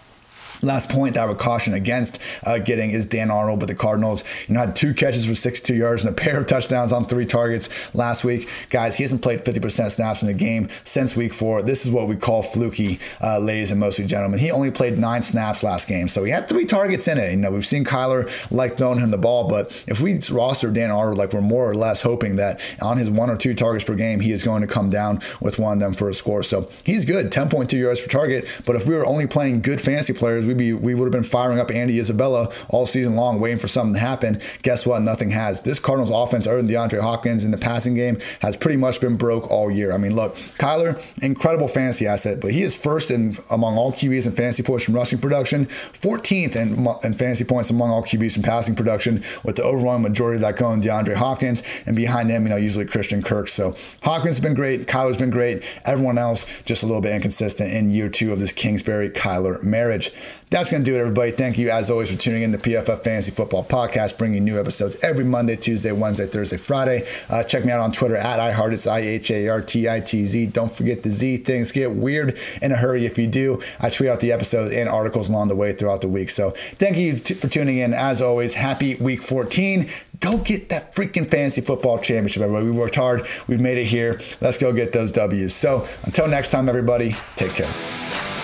Last 0.62 0.90
point 0.90 1.14
that 1.14 1.22
I 1.22 1.26
would 1.26 1.38
caution 1.38 1.74
against 1.74 2.18
uh, 2.44 2.58
getting 2.58 2.90
is 2.90 3.06
Dan 3.06 3.30
Arnold, 3.30 3.61
but 3.61 3.68
the 3.68 3.74
Cardinals, 3.74 4.24
you 4.46 4.54
know, 4.54 4.61
had 4.61 4.76
two 4.76 4.94
catches 4.94 5.26
for 5.26 5.34
62 5.34 5.74
yards 5.74 6.04
and 6.04 6.12
a 6.12 6.16
pair 6.20 6.38
of 6.38 6.46
touchdowns 6.46 6.92
on 6.92 7.06
three 7.06 7.26
targets 7.26 7.68
last 7.94 8.24
week. 8.24 8.48
Guys, 8.68 8.96
he 8.96 9.04
hasn't 9.04 9.22
played 9.22 9.44
50% 9.44 9.90
snaps 9.90 10.22
in 10.22 10.28
the 10.28 10.34
game 10.34 10.68
since 10.84 11.16
week 11.16 11.32
four. 11.32 11.62
This 11.62 11.84
is 11.84 11.90
what 11.90 12.08
we 12.08 12.16
call 12.16 12.42
fluky, 12.42 12.98
uh, 13.22 13.38
ladies 13.38 13.70
and 13.70 13.80
mostly 13.80 14.06
gentlemen. 14.06 14.38
He 14.38 14.50
only 14.50 14.70
played 14.70 14.98
nine 14.98 15.22
snaps 15.22 15.62
last 15.62 15.88
game, 15.88 16.08
so 16.08 16.24
he 16.24 16.30
had 16.30 16.48
three 16.48 16.66
targets 16.66 17.08
in 17.08 17.18
it. 17.18 17.30
You 17.30 17.36
know, 17.36 17.50
we've 17.50 17.66
seen 17.66 17.84
Kyler 17.84 18.30
like 18.50 18.76
throwing 18.76 18.98
him 18.98 19.11
the 19.11 19.18
ball, 19.18 19.48
but 19.48 19.84
if 19.86 20.00
we 20.00 20.18
roster 20.30 20.70
Dan 20.70 20.90
Arnold, 20.90 21.18
like 21.18 21.32
we're 21.32 21.40
more 21.40 21.70
or 21.70 21.74
less 21.74 22.02
hoping 22.02 22.36
that 22.36 22.61
on 22.82 22.96
his 22.96 23.11
one 23.11 23.30
or 23.30 23.36
two 23.36 23.54
targets 23.54 23.84
per 23.84 23.94
game, 23.94 24.20
he 24.20 24.32
is 24.32 24.42
going 24.42 24.61
to 24.61 24.66
come 24.66 24.90
down 24.90 25.20
with 25.40 25.58
one 25.58 25.74
of 25.74 25.80
them 25.80 25.94
for 25.94 26.08
a 26.08 26.14
score. 26.14 26.42
So 26.42 26.68
he's 26.84 27.04
good, 27.04 27.30
10.2 27.30 27.72
yards 27.78 28.00
per 28.00 28.06
target. 28.06 28.46
But 28.66 28.76
if 28.76 28.86
we 28.86 28.94
were 28.94 29.06
only 29.06 29.26
playing 29.26 29.62
good 29.62 29.80
fantasy 29.80 30.12
players, 30.12 30.46
we'd 30.51 30.59
be 30.59 30.72
we 30.72 30.94
would 30.94 31.05
have 31.05 31.12
been 31.12 31.22
firing 31.22 31.59
up 31.59 31.70
Andy 31.70 31.98
Isabella 31.98 32.53
all 32.68 32.86
season 32.86 33.14
long, 33.14 33.40
waiting 33.40 33.59
for 33.59 33.68
something 33.68 33.94
to 33.94 34.01
happen. 34.01 34.40
Guess 34.62 34.86
what? 34.86 35.03
Nothing 35.03 35.30
has. 35.30 35.61
This 35.61 35.78
Cardinals 35.78 36.11
offense, 36.11 36.46
other 36.46 36.57
than 36.57 36.68
DeAndre 36.68 37.01
Hopkins 37.01 37.44
in 37.44 37.51
the 37.51 37.59
passing 37.59 37.94
game, 37.94 38.18
has 38.40 38.57
pretty 38.57 38.76
much 38.76 39.01
been 39.01 39.16
broke 39.16 39.51
all 39.51 39.70
year. 39.70 39.92
I 39.92 39.98
mean, 39.98 40.14
look, 40.14 40.36
Kyler, 40.59 41.01
incredible 41.22 41.68
fantasy 41.68 42.07
asset, 42.07 42.40
but 42.40 42.53
he 42.53 42.62
is 42.62 42.76
first 42.76 43.11
in 43.11 43.36
among 43.51 43.76
all 43.76 43.92
QBs 43.92 44.26
in 44.26 44.32
fantasy 44.32 44.62
points 44.62 44.84
from 44.84 44.94
rushing 44.94 45.18
production, 45.18 45.66
14th 45.66 46.57
in, 46.57 46.86
in 47.05 47.14
fantasy 47.14 47.44
points 47.44 47.70
among 47.70 47.90
all 47.90 48.03
QBs 48.03 48.34
from 48.34 48.42
passing 48.42 48.74
production, 48.74 49.22
with 49.44 49.57
the 49.57 49.62
overwhelming 49.62 50.03
majority 50.03 50.36
of 50.36 50.42
that 50.42 50.57
going 50.57 50.82
DeAndre 50.82 51.14
Hopkins, 51.14 51.62
and 51.86 51.94
behind 51.96 52.30
him, 52.30 52.44
you 52.44 52.48
know, 52.48 52.57
usually 52.57 52.84
Christian 52.84 53.22
Kirk. 53.22 53.48
So 53.48 53.74
Hopkins 54.03 54.36
has 54.36 54.40
been 54.40 54.55
great, 54.55 54.86
Kyler's 54.86 55.16
been 55.16 55.30
great. 55.30 55.62
Everyone 55.84 56.18
else 56.18 56.62
just 56.62 56.82
a 56.82 56.86
little 56.86 57.03
bit 57.03 57.14
inconsistent 57.14 57.72
in 57.72 57.90
year 57.90 58.09
two 58.09 58.32
of 58.32 58.40
this 58.40 58.53
Kingsbury 58.53 59.11
Kyler 59.11 59.62
marriage. 59.62 60.12
That's 60.51 60.68
going 60.68 60.82
to 60.82 60.90
do 60.90 60.96
it, 60.96 61.01
everybody. 61.01 61.30
Thank 61.30 61.59
you, 61.59 61.70
as 61.70 61.90
always, 61.90 62.11
for 62.11 62.18
tuning 62.18 62.42
in 62.42 62.51
to 62.51 62.59
PFF 62.59 63.05
Fantasy 63.05 63.30
Football 63.30 63.62
Podcast, 63.62 64.18
bringing 64.18 64.44
new 64.44 64.59
episodes 64.59 64.96
every 65.01 65.24
Monday, 65.24 65.55
Tuesday, 65.55 65.92
Wednesday, 65.92 66.26
Thursday, 66.26 66.57
Friday. 66.57 67.07
Uh, 67.28 67.44
check 67.44 67.64
me 67.64 67.70
out 67.70 67.78
on 67.78 67.92
Twitter 67.92 68.16
at 68.16 68.40
iHeart. 68.40 68.90
I 68.90 68.98
H 68.98 69.30
A 69.30 69.46
R 69.46 69.61
T 69.61 69.88
I 69.88 70.01
T 70.01 70.26
Z. 70.26 70.46
Don't 70.46 70.72
forget 70.72 71.05
the 71.05 71.11
Z. 71.11 71.38
Things 71.38 71.70
get 71.70 71.92
weird 71.92 72.36
in 72.61 72.72
a 72.72 72.76
hurry 72.76 73.07
if 73.07 73.16
you 73.16 73.28
do. 73.28 73.62
I 73.78 73.90
tweet 73.90 74.11
out 74.11 74.18
the 74.18 74.32
episodes 74.32 74.74
and 74.74 74.88
articles 74.88 75.28
along 75.28 75.48
the 75.48 75.57
way 75.57 75.72
throughout 75.72 76.01
the 76.01 76.09
week. 76.09 76.30
So 76.30 76.51
thank 76.51 76.96
you 76.96 77.18
t- 77.20 77.34
for 77.34 77.46
tuning 77.46 77.78
in. 77.78 77.94
As 77.94 78.20
always, 78.20 78.55
happy 78.55 78.96
week 78.96 79.22
14 79.22 79.88
go 80.18 80.36
get 80.36 80.68
that 80.68 80.94
freaking 80.94 81.30
fantasy 81.30 81.62
football 81.62 81.96
championship, 81.96 82.42
everybody. 82.42 82.66
We 82.66 82.72
worked 82.72 82.96
hard. 82.96 83.26
We've 83.46 83.61
made 83.61 83.78
it 83.78 83.86
here. 83.86 84.20
Let's 84.42 84.59
go 84.59 84.70
get 84.70 84.92
those 84.92 85.11
W's. 85.12 85.55
So 85.55 85.86
until 86.03 86.28
next 86.28 86.51
time, 86.51 86.68
everybody, 86.68 87.14
take 87.36 87.53
care. 87.53 88.39